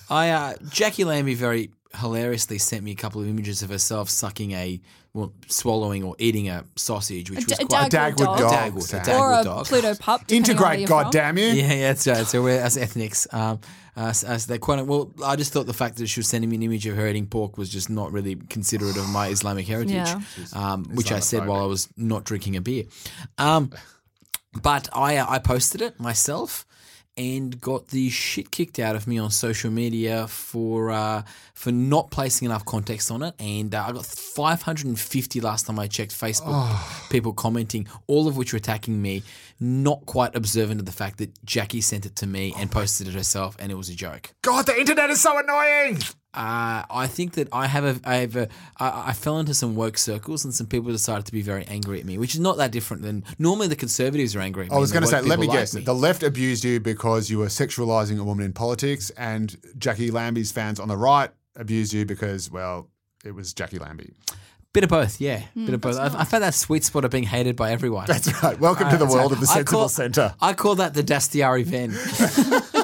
I 0.09 0.31
uh, 0.31 0.55
Jacqui 0.65 1.05
Lambie 1.05 1.35
very 1.35 1.71
hilariously 1.97 2.59
sent 2.59 2.83
me 2.85 2.93
a 2.93 2.95
couple 2.95 3.21
of 3.21 3.29
images 3.29 3.63
of 3.63 3.71
herself 3.71 4.09
sucking 4.09 4.53
a 4.53 4.81
well, 5.15 5.33
swallowing 5.47 6.03
or 6.05 6.17
eating 6.19 6.49
a 6.49 6.65
sausage, 6.77 7.31
which 7.31 7.45
was 7.47 7.59
a 7.59 7.65
quite 7.67 7.91
Dagwood 7.93 8.13
Dagwood 8.15 8.17
dog. 8.17 8.39
dog. 8.39 8.53
Dagwood, 8.53 8.95
a 8.95 9.01
Dagwood 9.11 9.21
or 9.21 9.41
a 9.41 9.45
dog. 9.45 9.67
Pluto 9.67 9.95
pup. 9.97 10.21
depending 10.27 10.57
on 10.57 10.63
where 10.63 10.73
Integrate, 10.73 10.89
goddamn 10.89 11.39
you. 11.39 11.45
Yeah, 11.47 11.73
yeah, 11.73 11.89
that's 11.89 12.07
right. 12.07 12.27
So 12.27 12.43
we're 12.43 12.61
as 12.61 12.77
ethnics. 12.79 13.27
Um, 13.33 13.61
as, 13.95 14.25
as 14.25 14.47
they 14.47 14.57
quite 14.57 14.87
well, 14.87 15.13
I 15.23 15.37
just 15.37 15.53
thought 15.53 15.67
the 15.67 15.75
fact 15.75 15.97
that 15.99 16.07
she 16.07 16.21
was 16.21 16.27
sending 16.27 16.49
me 16.49 16.57
an 16.57 16.63
image 16.63 16.87
of 16.87 16.97
her 16.97 17.07
eating 17.07 17.27
pork 17.27 17.59
was 17.59 17.69
just 17.69 17.91
not 17.91 18.11
really 18.11 18.37
considerate 18.37 18.97
of 18.97 19.07
my 19.11 19.29
Islamic 19.29 19.67
heritage, 19.67 19.93
Yeah. 19.93 20.21
um, 20.55 20.85
which 20.95 21.13
I 21.13 21.19
said 21.21 21.47
while 21.47 21.63
I 21.63 21.67
was 21.67 21.91
not 21.99 22.25
drinking 22.25 22.57
a 22.57 22.63
beer. 22.63 22.85
Um, 23.37 23.71
but 24.63 24.89
I 24.95 25.17
uh, 25.19 25.27
I 25.29 25.39
posted 25.41 25.83
it 25.83 26.01
myself 26.01 26.65
and 27.17 27.61
got 27.61 27.89
the 27.89 28.09
shit 28.11 28.51
kicked 28.51 28.79
out 28.79 28.97
of 28.97 29.07
me 29.07 29.19
on 29.19 29.31
social 29.31 29.71
media 29.71 30.27
for 30.29 30.91
uh, 30.91 31.23
for 31.55 31.71
not 31.73 32.11
placing 32.11 32.47
enough 32.47 32.65
context 32.65 33.11
on 33.11 33.23
it, 33.23 33.35
and 33.39 33.75
uh, 33.75 33.85
I 33.89 33.93
got 33.93 34.07
550 34.07 35.41
last 35.41 35.67
time 35.67 35.79
I 35.79 35.87
checked 35.87 36.13
Facebook 36.13 37.11
people 37.11 37.33
commenting, 37.33 37.87
all 38.07 38.29
of 38.29 38.37
which 38.37 38.53
were 38.53 38.59
attacking 38.59 39.01
me, 39.01 39.23
not 39.61 40.07
quite 40.07 40.35
observant 40.35 40.81
of 40.81 40.87
the 40.87 40.93
fact 40.93 41.19
that 41.19 41.35
Jacqui 41.45 41.83
sent 41.83 42.07
it 42.07 42.17
to 42.17 42.27
me 42.27 42.55
and 42.57 42.71
posted 42.71 43.09
it 43.09 43.15
herself, 43.15 43.57
and 43.59 43.71
it 43.71 43.77
was 43.77 43.89
a 43.89 43.95
joke. 43.95 44.33
God, 44.43 44.67
the 44.67 44.79
internet 44.79 45.11
is 45.11 45.21
so 45.21 45.39
annoying. 45.39 45.99
Uh, 46.35 46.83
I 46.91 47.09
think 47.09 47.35
that 47.35 47.49
I 47.53 47.67
have 47.67 47.85
a, 47.85 48.01
I 48.09 48.17
have 48.17 48.37
a, 48.37 48.49
I, 48.79 49.09
I 49.09 49.13
fell 49.13 49.39
into 49.39 49.53
some 49.53 49.75
work 49.75 49.99
circles 49.99 50.45
and 50.47 50.55
some 50.55 50.67
people 50.67 50.91
decided 50.91 51.27
to 51.27 51.33
be 51.33 51.43
very 51.43 51.67
angry 51.67 52.01
at 52.01 52.07
me, 52.07 52.17
which 52.17 52.35
is 52.35 52.41
not 52.41 52.57
that 52.57 52.71
different 52.73 53.03
than 53.03 53.23
normally 53.39 53.69
the 53.69 53.77
conservatives 53.77 54.35
are 54.35 54.41
angry 54.41 54.65
at 54.65 54.71
me. 54.71 54.77
I 54.77 54.81
was 54.81 54.93
going 54.93 55.03
to 55.03 55.09
say, 55.09 55.21
let 55.21 55.39
me 55.39 55.47
like 55.47 55.59
guess. 55.59 55.73
The 55.73 55.95
left 55.95 56.23
abused 56.23 56.65
you 56.65 56.81
because 56.81 57.29
you 57.29 57.39
were 57.39 57.47
sexualizing 57.49 58.19
a 58.19 58.25
woman 58.25 58.47
in 58.47 58.55
politics, 58.55 59.11
and 59.11 59.55
Jacqui 59.79 60.11
Lambie's 60.11 60.53
fans 60.53 60.81
on 60.81 60.89
the 60.89 60.97
right 60.97 61.29
abused 61.57 61.93
you 61.93 62.07
because, 62.07 62.51
well, 62.51 62.89
it 63.27 63.35
was 63.35 63.53
Jacqui 63.53 63.79
Lambie. 63.79 64.15
Bit 64.73 64.85
of 64.85 64.91
both, 64.91 65.21
yeah. 65.21 65.41
Hmm, 65.53 65.67
Bit 65.67 65.75
of 65.75 65.81
both. 65.83 65.99
I, 65.99 66.07
I 66.21 66.25
found 66.25 66.45
that 66.45 66.55
sweet 66.55 66.83
spot 66.83 67.05
of 67.05 67.11
being 67.11 67.25
hated 67.25 67.57
by 67.57 67.73
everyone. 67.73 68.07
That's 68.07 68.43
right. 68.43 68.59
Welcome 68.59 68.89
to 68.89 68.97
the 68.97 69.05
world 69.05 69.33
right. 69.33 69.33
of 69.33 69.41
the 69.41 69.51
I 69.51 69.57
sensible 69.57 69.81
call- 69.81 69.89
centre. 69.91 70.35
I 70.41 70.55
call 70.55 70.77
that 70.77 70.95
the 70.95 71.03
Dastyari 71.03 71.63
Venn. 71.65 71.91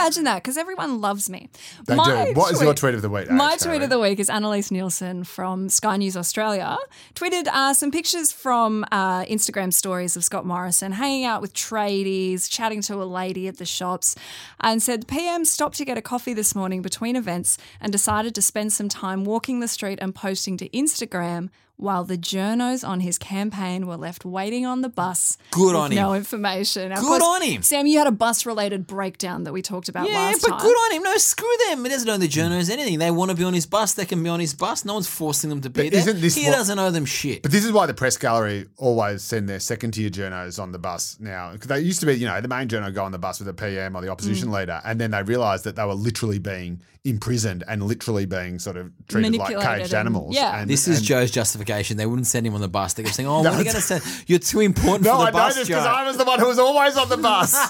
Imagine 0.00 0.24
that 0.24 0.36
because 0.42 0.56
everyone 0.56 1.02
loves 1.02 1.28
me. 1.28 1.50
They 1.86 1.94
My 1.94 2.24
do. 2.24 2.32
What 2.32 2.52
is 2.54 2.62
your 2.62 2.72
tweet 2.72 2.94
of 2.94 3.02
the 3.02 3.10
week? 3.10 3.30
My 3.30 3.56
tweet 3.56 3.74
Harry? 3.74 3.84
of 3.84 3.90
the 3.90 3.98
week 3.98 4.18
is 4.18 4.30
Annelise 4.30 4.70
Nielsen 4.70 5.24
from 5.24 5.68
Sky 5.68 5.98
News 5.98 6.16
Australia. 6.16 6.78
Tweeted 7.14 7.48
uh, 7.48 7.74
some 7.74 7.90
pictures 7.90 8.32
from 8.32 8.86
uh, 8.90 9.24
Instagram 9.24 9.70
stories 9.74 10.16
of 10.16 10.24
Scott 10.24 10.46
Morrison 10.46 10.92
hanging 10.92 11.26
out 11.26 11.42
with 11.42 11.52
tradies, 11.52 12.48
chatting 12.48 12.80
to 12.82 12.94
a 12.94 13.04
lady 13.04 13.46
at 13.46 13.58
the 13.58 13.66
shops, 13.66 14.16
and 14.60 14.82
said, 14.82 15.06
PM 15.06 15.44
stopped 15.44 15.76
to 15.76 15.84
get 15.84 15.98
a 15.98 16.02
coffee 16.02 16.32
this 16.32 16.54
morning 16.54 16.80
between 16.80 17.14
events 17.14 17.58
and 17.78 17.92
decided 17.92 18.34
to 18.34 18.40
spend 18.40 18.72
some 18.72 18.88
time 18.88 19.24
walking 19.26 19.60
the 19.60 19.68
street 19.68 19.98
and 20.00 20.14
posting 20.14 20.56
to 20.56 20.68
Instagram 20.70 21.50
while 21.80 22.04
the 22.04 22.18
journos 22.18 22.86
on 22.86 23.00
his 23.00 23.18
campaign 23.18 23.86
were 23.86 23.96
left 23.96 24.24
waiting 24.24 24.66
on 24.66 24.82
the 24.82 24.88
bus. 24.88 25.36
Good 25.50 25.68
with 25.68 25.76
on 25.76 25.90
him. 25.92 25.96
No 25.96 26.14
information. 26.14 26.92
Of 26.92 26.98
Good 27.00 27.06
course, 27.20 27.22
on 27.22 27.42
him. 27.42 27.62
Sam, 27.62 27.86
you 27.86 27.98
had 27.98 28.06
a 28.06 28.12
bus 28.12 28.44
related 28.46 28.86
breakdown 28.86 29.44
that 29.44 29.52
we 29.52 29.62
talked 29.62 29.88
about 29.88 30.06
Yeah, 30.08 30.14
last 30.18 30.46
but 30.46 30.60
good 30.60 30.74
on 30.76 30.92
him. 30.96 31.02
No, 31.02 31.16
screw 31.16 31.48
them. 31.68 31.82
He 31.84 31.90
doesn't 31.90 32.08
owe 32.08 32.16
the 32.18 32.28
journos 32.28 32.70
anything. 32.70 32.98
They 32.98 33.10
want 33.10 33.30
to 33.30 33.36
be 33.36 33.44
on 33.44 33.54
his 33.54 33.66
bus. 33.66 33.94
They 33.94 34.04
can 34.04 34.22
be 34.22 34.28
on 34.28 34.40
his 34.40 34.54
bus. 34.54 34.84
No 34.84 34.94
one's 34.94 35.08
forcing 35.08 35.50
them 35.50 35.60
to 35.62 35.70
be 35.70 35.84
But 35.84 35.90
there. 35.92 36.00
isn't 36.00 36.20
this 36.20 36.34
he 36.34 36.44
what- 36.46 36.56
doesn't 36.56 36.78
owe 36.78 36.90
them 36.90 37.04
shit. 37.06 37.42
But 37.42 37.50
this 37.52 37.64
is 37.64 37.72
why 37.72 37.86
the 37.86 37.94
press 37.94 38.16
gallery 38.16 38.66
always 38.76 39.22
send 39.22 39.48
their 39.48 39.60
second 39.60 39.92
tier 39.92 40.10
journos 40.10 40.62
on 40.62 40.72
the 40.72 40.78
bus 40.78 41.16
now. 41.18 41.52
Because 41.52 41.68
they 41.68 41.80
used 41.80 42.00
to 42.00 42.06
be, 42.06 42.14
you 42.14 42.26
know, 42.26 42.40
the 42.40 42.48
main 42.48 42.68
journo 42.68 42.92
go 42.94 43.04
on 43.04 43.12
the 43.12 43.18
bus 43.18 43.40
with 43.40 43.46
the 43.46 43.54
PM 43.54 43.96
or 43.96 44.02
the 44.02 44.08
opposition 44.08 44.48
Mm. 44.50 44.54
leader, 44.58 44.80
and 44.84 45.00
then 45.00 45.10
they 45.12 45.22
realised 45.22 45.64
that 45.64 45.76
they 45.76 45.84
were 45.84 45.94
literally 45.94 46.38
being 46.38 46.80
imprisoned 47.04 47.64
and 47.66 47.82
literally 47.82 48.26
being 48.26 48.58
sort 48.58 48.76
of 48.76 48.90
treated 49.08 49.34
like 49.36 49.58
caged 49.58 49.84
and- 49.86 49.94
animals. 49.94 50.34
yeah. 50.34 50.60
And, 50.60 50.68
This 50.68 50.86
is 50.86 50.98
and- 50.98 51.06
Joe's 51.06 51.30
justification. 51.30 51.69
They 51.96 52.06
wouldn't 52.06 52.26
send 52.26 52.46
him 52.46 52.54
on 52.54 52.60
the 52.60 52.68
bus. 52.68 52.94
They 52.94 53.02
kept 53.02 53.14
saying, 53.14 53.28
"Oh, 53.28 53.42
No, 53.42 53.50
when 53.50 53.54
are 53.60 53.62
you 53.62 53.64
going 53.64 53.76
to 53.76 53.80
send? 53.82 54.02
You're 54.26 54.38
too 54.38 54.60
important 54.60 55.04
No, 55.04 55.12
for 55.16 55.22
the 55.24 55.28
I 55.28 55.30
bus." 55.30 55.34
No, 55.34 55.42
I 55.42 55.48
know 55.48 55.54
this 55.54 55.68
because 55.68 55.86
I 55.86 56.06
was 56.06 56.16
the 56.16 56.24
one 56.24 56.38
who 56.40 56.46
was 56.48 56.58
always 56.58 56.96
on 56.96 57.08
the 57.08 57.16
bus. 57.16 57.54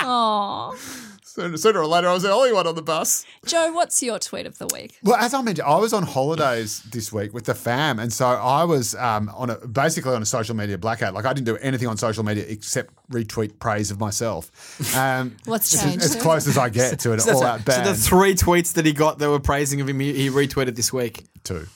Aw. 0.00 0.74
sooner, 1.22 1.56
sooner 1.56 1.80
or 1.80 1.86
later, 1.86 2.08
I 2.08 2.14
was 2.14 2.22
the 2.22 2.32
only 2.32 2.52
one 2.52 2.66
on 2.66 2.74
the 2.74 2.82
bus. 2.82 3.24
Joe, 3.46 3.72
what's 3.72 4.02
your 4.02 4.18
tweet 4.18 4.46
of 4.46 4.58
the 4.58 4.66
week? 4.72 4.98
Well, 5.02 5.16
as 5.16 5.34
I 5.34 5.42
mentioned, 5.42 5.66
I 5.68 5.76
was 5.76 5.92
on 5.92 6.02
holidays 6.04 6.82
this 6.90 7.12
week 7.12 7.32
with 7.34 7.44
the 7.44 7.54
fam, 7.54 7.98
and 7.98 8.12
so 8.12 8.26
I 8.26 8.64
was 8.64 8.94
um, 8.94 9.30
on 9.36 9.50
a 9.50 9.56
basically 9.66 10.14
on 10.14 10.22
a 10.22 10.26
social 10.26 10.54
media 10.56 10.78
blackout. 10.78 11.14
Like 11.14 11.24
I 11.26 11.32
didn't 11.32 11.46
do 11.46 11.56
anything 11.58 11.88
on 11.88 11.96
social 11.96 12.24
media 12.24 12.44
except 12.48 12.92
retweet 13.10 13.58
praise 13.58 13.90
of 13.90 14.00
myself. 14.00 14.50
Um, 14.96 15.36
What's 15.44 15.70
changed? 15.80 16.04
As, 16.04 16.16
as 16.16 16.22
close 16.22 16.46
as 16.46 16.58
I 16.58 16.68
get 16.68 16.98
to 17.00 17.12
an 17.12 17.20
So, 17.20 17.32
all 17.34 17.40
so- 17.40 17.46
out 17.46 17.60
so 17.60 17.64
ban. 17.66 17.84
the 17.84 17.94
three 17.94 18.34
tweets 18.34 18.74
that 18.74 18.86
he 18.86 18.92
got 18.92 19.18
that 19.18 19.28
were 19.30 19.40
praising 19.40 19.80
of 19.80 19.88
him, 19.88 20.00
he, 20.00 20.12
he 20.14 20.30
retweeted 20.30 20.76
this 20.76 20.92
week. 20.92 21.26
Two. 21.44 21.66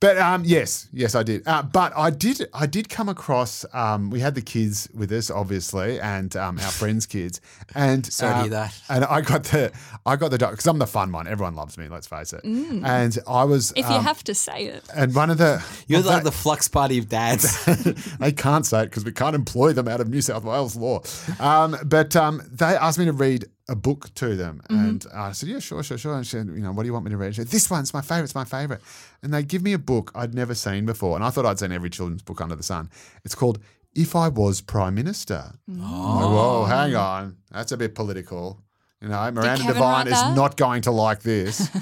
But 0.00 0.16
um, 0.16 0.44
yes, 0.46 0.88
yes, 0.94 1.14
I 1.14 1.22
did. 1.22 1.46
Uh, 1.46 1.62
but 1.62 1.92
I 1.94 2.08
did, 2.08 2.48
I 2.54 2.64
did 2.64 2.88
come 2.88 3.10
across. 3.10 3.66
Um, 3.74 4.08
we 4.08 4.20
had 4.20 4.34
the 4.34 4.40
kids 4.40 4.88
with 4.94 5.12
us, 5.12 5.30
obviously, 5.30 6.00
and 6.00 6.34
um, 6.36 6.58
our 6.58 6.70
friends' 6.70 7.04
kids. 7.04 7.42
And 7.74 8.06
Sorry 8.06 8.32
to 8.32 8.36
um, 8.36 8.42
hear 8.44 8.50
that. 8.50 8.80
And 8.88 9.04
I 9.04 9.20
got 9.20 9.44
the, 9.44 9.70
I 10.06 10.16
got 10.16 10.30
the 10.30 10.38
because 10.38 10.66
I'm 10.66 10.78
the 10.78 10.86
fun 10.86 11.12
one. 11.12 11.26
Everyone 11.26 11.54
loves 11.54 11.76
me. 11.76 11.88
Let's 11.88 12.06
face 12.06 12.32
it. 12.32 12.42
And 12.44 13.18
I 13.28 13.44
was. 13.44 13.72
Mm. 13.72 13.78
If 13.80 13.90
you 13.90 13.96
um, 13.96 14.04
have 14.04 14.24
to 14.24 14.34
say 14.34 14.66
it. 14.68 14.84
and 14.94 15.14
one 15.14 15.28
of 15.28 15.36
the 15.36 15.62
You're 15.86 16.00
well, 16.00 16.14
like 16.14 16.24
the 16.24 16.32
flux 16.32 16.66
party 16.66 16.98
of 16.98 17.10
dads. 17.10 17.62
they 18.18 18.32
can't 18.32 18.64
say 18.64 18.82
it 18.82 18.86
because 18.86 19.04
we 19.04 19.12
can't 19.12 19.36
employ 19.36 19.74
them 19.74 19.86
out 19.86 20.00
of 20.00 20.08
New 20.08 20.22
South 20.22 20.44
Wales 20.44 20.76
law. 20.76 21.02
Um, 21.38 21.76
but 21.84 22.16
um, 22.16 22.40
they 22.50 22.74
asked 22.74 22.98
me 22.98 23.04
to 23.04 23.12
read 23.12 23.44
a 23.70 23.76
book 23.76 24.12
to 24.16 24.34
them, 24.36 24.60
and 24.68 25.06
I 25.14 25.32
said, 25.32 25.48
"Yeah, 25.48 25.60
sure, 25.60 25.82
sure, 25.82 25.96
sure." 25.96 26.16
And 26.16 26.26
she 26.26 26.32
said, 26.32 26.48
"You 26.48 26.60
know, 26.64 26.72
what 26.72 26.82
do 26.82 26.88
you 26.88 26.92
want 26.92 27.04
me 27.04 27.10
to 27.12 27.16
read?" 27.16 27.34
She 27.34 27.40
said, 27.42 27.48
"This 27.48 27.70
one's 27.70 27.94
my 27.94 28.02
favorite. 28.02 28.24
It's 28.24 28.34
my 28.34 28.44
favorite." 28.44 28.82
And 29.22 29.32
they 29.32 29.42
give 29.42 29.62
me 29.62 29.72
a 29.72 29.78
book 29.78 30.10
I'd 30.14 30.34
never 30.34 30.54
seen 30.54 30.84
before, 30.86 31.14
and 31.16 31.24
I 31.24 31.30
thought 31.30 31.46
I'd 31.46 31.58
seen 31.60 31.72
every 31.72 31.88
children's 31.90 32.22
book 32.22 32.40
under 32.40 32.56
the 32.56 32.62
sun. 32.64 32.90
It's 33.24 33.34
called 33.34 33.60
"If 33.94 34.16
I 34.16 34.28
Was 34.28 34.60
Prime 34.60 34.94
Minister." 34.94 35.52
Oh. 35.70 36.34
whoa, 36.34 36.64
hang 36.64 36.94
on, 36.96 37.36
that's 37.50 37.72
a 37.72 37.76
bit 37.76 37.94
political. 37.94 38.60
You 39.00 39.08
know, 39.08 39.30
Miranda 39.30 39.72
Devine 39.72 40.08
is 40.08 40.36
not 40.36 40.56
going 40.56 40.82
to 40.82 40.90
like 40.90 41.22
this. 41.22 41.70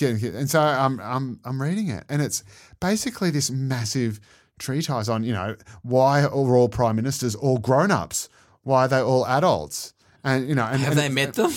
And 0.00 0.50
so 0.50 0.60
I'm, 0.60 0.98
I'm, 0.98 1.40
I'm 1.44 1.60
reading 1.60 1.88
it, 1.88 2.04
and 2.08 2.22
it's 2.22 2.42
basically 2.80 3.30
this 3.30 3.50
massive 3.50 4.18
treatise 4.58 5.08
on, 5.08 5.24
you 5.24 5.32
know, 5.32 5.56
why 5.82 6.22
are 6.22 6.28
all 6.56 6.68
prime 6.68 6.96
ministers 6.96 7.34
all 7.34 7.58
grown 7.58 7.90
ups? 7.90 8.28
Why 8.62 8.86
are 8.86 8.88
they 8.88 9.00
all 9.00 9.26
adults? 9.26 9.92
And 10.24 10.48
you 10.48 10.54
know, 10.54 10.64
and, 10.64 10.80
Have 10.80 10.92
and 10.92 10.98
they 10.98 11.08
met 11.10 11.34
them? 11.34 11.52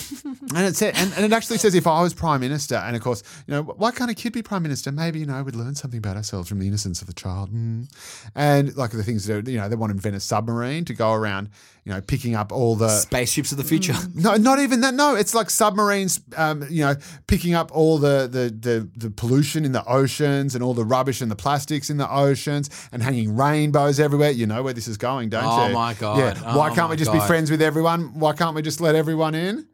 And 0.54 0.66
it 0.66 0.76
said, 0.76 0.94
and, 0.96 1.12
and 1.14 1.24
it 1.24 1.32
actually 1.32 1.58
says, 1.58 1.74
if 1.74 1.86
I 1.86 2.02
was 2.02 2.14
prime 2.14 2.40
minister, 2.40 2.76
and 2.76 2.94
of 2.94 3.02
course, 3.02 3.22
you 3.46 3.54
know, 3.54 3.62
why 3.62 3.90
can't 3.90 4.10
a 4.10 4.14
kid 4.14 4.32
be 4.34 4.42
prime 4.42 4.62
minister? 4.62 4.92
Maybe 4.92 5.20
you 5.20 5.26
know, 5.26 5.42
we'd 5.42 5.54
learn 5.54 5.74
something 5.74 5.98
about 5.98 6.16
ourselves 6.16 6.48
from 6.48 6.58
the 6.58 6.66
innocence 6.66 7.02
of 7.02 7.08
a 7.08 7.12
child. 7.12 7.50
Mm. 7.50 7.90
And 8.34 8.76
like 8.76 8.90
the 8.90 9.02
things 9.02 9.26
that 9.26 9.48
you 9.48 9.58
know, 9.58 9.68
they 9.68 9.76
want 9.76 9.90
to 9.90 9.94
invent 9.94 10.16
a 10.16 10.20
submarine 10.20 10.84
to 10.84 10.94
go 10.94 11.12
around, 11.12 11.48
you 11.88 11.94
know, 11.94 12.02
picking 12.02 12.34
up 12.34 12.52
all 12.52 12.76
the 12.76 12.90
Spaceships 12.90 13.50
of 13.50 13.56
the 13.56 13.64
future. 13.64 13.94
no, 14.14 14.34
not 14.36 14.58
even 14.58 14.82
that. 14.82 14.92
No, 14.92 15.14
it's 15.14 15.32
like 15.34 15.48
submarines, 15.48 16.20
um, 16.36 16.66
you 16.68 16.82
know, 16.84 16.94
picking 17.26 17.54
up 17.54 17.70
all 17.72 17.96
the, 17.96 18.28
the 18.30 18.50
the 18.50 18.90
the 18.94 19.10
pollution 19.10 19.64
in 19.64 19.72
the 19.72 19.82
oceans 19.86 20.54
and 20.54 20.62
all 20.62 20.74
the 20.74 20.84
rubbish 20.84 21.22
and 21.22 21.30
the 21.30 21.36
plastics 21.36 21.88
in 21.88 21.96
the 21.96 22.12
oceans 22.12 22.68
and 22.92 23.02
hanging 23.02 23.34
rainbows 23.34 23.98
everywhere. 23.98 24.30
You 24.32 24.44
know 24.44 24.62
where 24.62 24.74
this 24.74 24.86
is 24.86 24.98
going, 24.98 25.30
don't 25.30 25.44
Oh 25.44 25.64
you? 25.64 25.70
Oh 25.70 25.72
my 25.72 25.94
God. 25.94 26.18
Yeah. 26.18 26.54
Why 26.54 26.68
Oh 26.70 26.74
can't 26.74 26.90
we 26.90 26.96
just 26.96 27.10
be 27.10 27.20
friends 27.20 27.50
with 27.50 27.62
everyone? 27.62 28.18
Why 28.18 28.34
can't 28.34 28.54
we 28.54 28.60
just 28.60 28.82
let 28.82 28.94
everyone 28.94 29.34
in? 29.34 29.66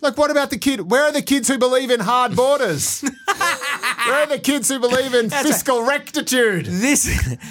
Like, 0.00 0.16
what 0.16 0.30
about 0.30 0.48
the 0.48 0.56
kid? 0.56 0.90
Where 0.90 1.02
are 1.04 1.12
the 1.12 1.20
kids 1.20 1.46
who 1.46 1.58
believe 1.58 1.90
in 1.90 2.00
hard 2.00 2.34
borders? 2.34 3.04
Where 4.06 4.22
are 4.22 4.26
the 4.26 4.38
kids 4.38 4.68
who 4.68 4.78
believe 4.78 5.14
in 5.14 5.30
fiscal 5.30 5.82
rectitude? 5.82 6.66
This, 6.66 7.04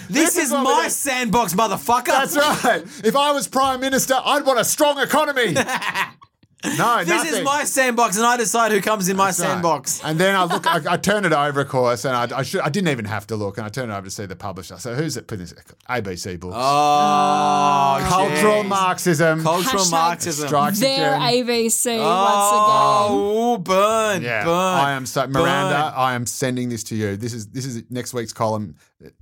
this, 0.10 0.38
is 0.38 0.46
is, 0.46 0.52
we 0.52 0.64
my 0.64 0.88
sandbox, 0.88 1.54
motherfucker. 1.54 2.06
That's 2.06 2.36
right. 2.36 2.84
If 3.04 3.16
I 3.16 3.32
was 3.32 3.48
prime 3.48 3.80
minister, 3.80 4.16
I'd 4.24 4.46
want 4.46 4.60
a 4.60 4.66
strong 4.66 5.00
economy. 5.00 5.56
No, 6.78 7.00
This 7.00 7.08
nothing. 7.08 7.34
is 7.36 7.44
my 7.44 7.64
sandbox, 7.64 8.18
and 8.18 8.26
I 8.26 8.36
decide 8.38 8.72
who 8.74 8.82
comes 8.82 9.08
in 9.08 9.16
my 9.16 9.28
Right. 9.28 9.34
sandbox. 9.36 10.02
And 10.04 10.20
then 10.20 10.36
I 10.36 10.44
look, 10.44 10.68
I, 10.68 10.94
I 10.94 10.98
turn 11.10 11.24
it 11.26 11.32
over, 11.32 11.62
of 11.62 11.70
course, 11.70 12.04
and 12.06 12.16
I, 12.16 12.40
I 12.40 12.44
should, 12.44 12.62
I 12.62 12.70
didn't 12.70 12.90
even 12.90 13.06
have 13.06 13.26
to 13.28 13.36
look, 13.38 13.58
and 13.58 13.66
I 13.66 13.70
turn 13.70 13.90
it 13.90 13.94
over 13.94 14.06
to 14.08 14.12
see 14.12 14.26
the 14.26 14.36
publisher. 14.36 14.78
So 14.78 14.94
who's 14.96 15.16
it? 15.16 15.28
Putting 15.28 15.46
this? 15.46 15.54
ABC 15.90 16.38
books. 16.40 16.56
Oh, 16.58 16.60
oh 16.60 18.06
Cultural 18.10 18.64
jeez. 18.64 18.68
Marxism. 18.68 19.42
Cultural 19.44 19.84
Hashtag 19.84 19.92
Marxism. 19.92 20.48
strikes 20.48 20.80
Their 20.80 21.16
again. 21.16 21.46
ABC 21.46 21.98
Oh, 22.02 23.58
burn, 23.58 24.22
Yeah, 24.22 24.44
burn. 24.44 24.54
I 24.56 24.92
am 24.92 25.06
so 25.06 25.28
Miranda. 25.28 25.76
burn. 25.76 25.94
I 25.96 26.14
am 26.16 26.26
sending 26.26 26.70
this 26.70 26.84
to 26.86 26.96
you. 26.96 27.16
This 27.16 27.34
is 27.34 27.48
this 27.48 27.66
is 27.66 27.84
next 27.90 28.14
week's 28.14 28.34
column. 28.34 28.76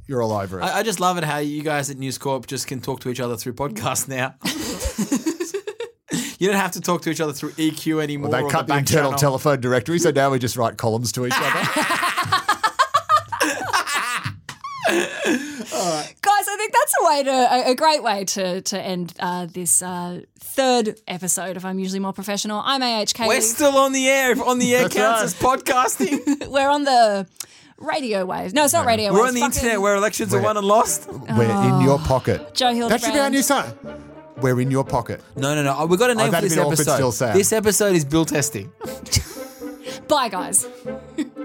You're 0.07 0.23
all 0.23 0.31
over 0.33 0.59
it. 0.59 0.63
I, 0.63 0.79
I 0.79 0.83
just 0.83 0.99
love 0.99 1.17
it 1.19 1.23
how 1.23 1.37
you 1.37 1.61
guys 1.61 1.89
at 1.91 1.97
News 1.97 2.17
Corp 2.17 2.47
just 2.47 2.65
can 2.67 2.81
talk 2.81 2.99
to 3.01 3.09
each 3.09 3.19
other 3.19 3.37
through 3.37 3.53
podcasts 3.53 4.07
now. 4.07 4.33
you 6.39 6.47
don't 6.47 6.57
have 6.57 6.71
to 6.73 6.81
talk 6.81 7.01
to 7.03 7.09
each 7.09 7.21
other 7.21 7.33
through 7.33 7.51
EQ 7.51 8.01
anymore. 8.01 8.29
they 8.31 8.41
cut 8.49 8.67
the, 8.67 8.73
back 8.73 8.79
internal 8.79 9.11
channel. 9.11 9.19
telephone 9.19 9.61
directory, 9.61 9.99
so 9.99 10.11
now 10.11 10.29
we 10.29 10.39
just 10.39 10.57
write 10.57 10.77
columns 10.77 11.11
to 11.13 11.25
each 11.25 11.33
other. 11.35 11.69
Guys, 16.21 16.45
I 16.47 16.55
think 16.57 16.71
that's 16.73 16.93
a 17.01 17.05
way 17.05 17.23
to 17.23 17.31
a, 17.31 17.71
a 17.71 17.75
great 17.75 18.03
way 18.03 18.23
to 18.25 18.61
to 18.61 18.79
end 18.81 19.13
uh, 19.19 19.45
this 19.51 19.81
uh, 19.81 20.21
third 20.39 20.99
episode 21.07 21.57
If 21.57 21.65
I'm 21.65 21.77
Usually 21.79 21.99
More 21.99 22.13
Professional. 22.13 22.61
I'm 22.63 22.81
AHK. 22.81 23.27
We're 23.27 23.41
still 23.41 23.77
on 23.77 23.91
the 23.91 24.07
air. 24.07 24.31
If 24.31 24.41
on 24.41 24.59
the 24.59 24.73
air 24.75 24.83
That's 24.83 24.95
counts 24.95 25.41
right. 25.43 25.53
as 25.53 25.63
podcasting. 25.63 26.47
We're 26.51 26.69
on 26.69 26.83
the 26.83 27.27
radio 27.77 28.25
waves. 28.25 28.53
No, 28.53 28.63
it's 28.63 28.73
not 28.73 28.85
radio 28.85 29.11
waves. 29.11 29.19
We're 29.21 29.27
on 29.27 29.33
the 29.33 29.41
Fucking 29.41 29.55
internet 29.57 29.81
where 29.81 29.95
elections 29.95 30.33
are 30.33 30.37
We're- 30.37 30.45
won 30.45 30.57
and 30.57 30.65
lost. 30.67 31.07
We're 31.11 31.43
in 31.67 31.81
your 31.81 31.99
pocket. 31.99 32.53
Joe 32.55 32.73
Hildebrand. 32.73 32.91
That 32.91 33.05
should 33.05 33.13
be 33.13 33.19
our 33.19 33.29
new 33.29 33.41
song. 33.43 33.73
We're 34.41 34.61
in 34.61 34.69
your 34.71 34.83
pocket. 34.83 35.21
No, 35.35 35.55
no, 35.55 35.63
no. 35.63 35.73
Uh, 35.73 35.85
we've 35.87 35.99
got 35.99 36.11
a 36.11 36.15
name 36.15 36.27
for 36.27 36.31
that'd 36.31 36.49
this 36.49 36.55
be 36.55 36.61
awkward 36.61 36.73
episode. 36.79 36.95
still, 36.95 37.11
Sam. 37.11 37.37
This 37.37 37.51
episode 37.51 37.95
is 37.95 38.05
bill 38.05 38.25
testing. 38.25 38.71
Bye, 40.07 40.29
guys. 40.29 40.67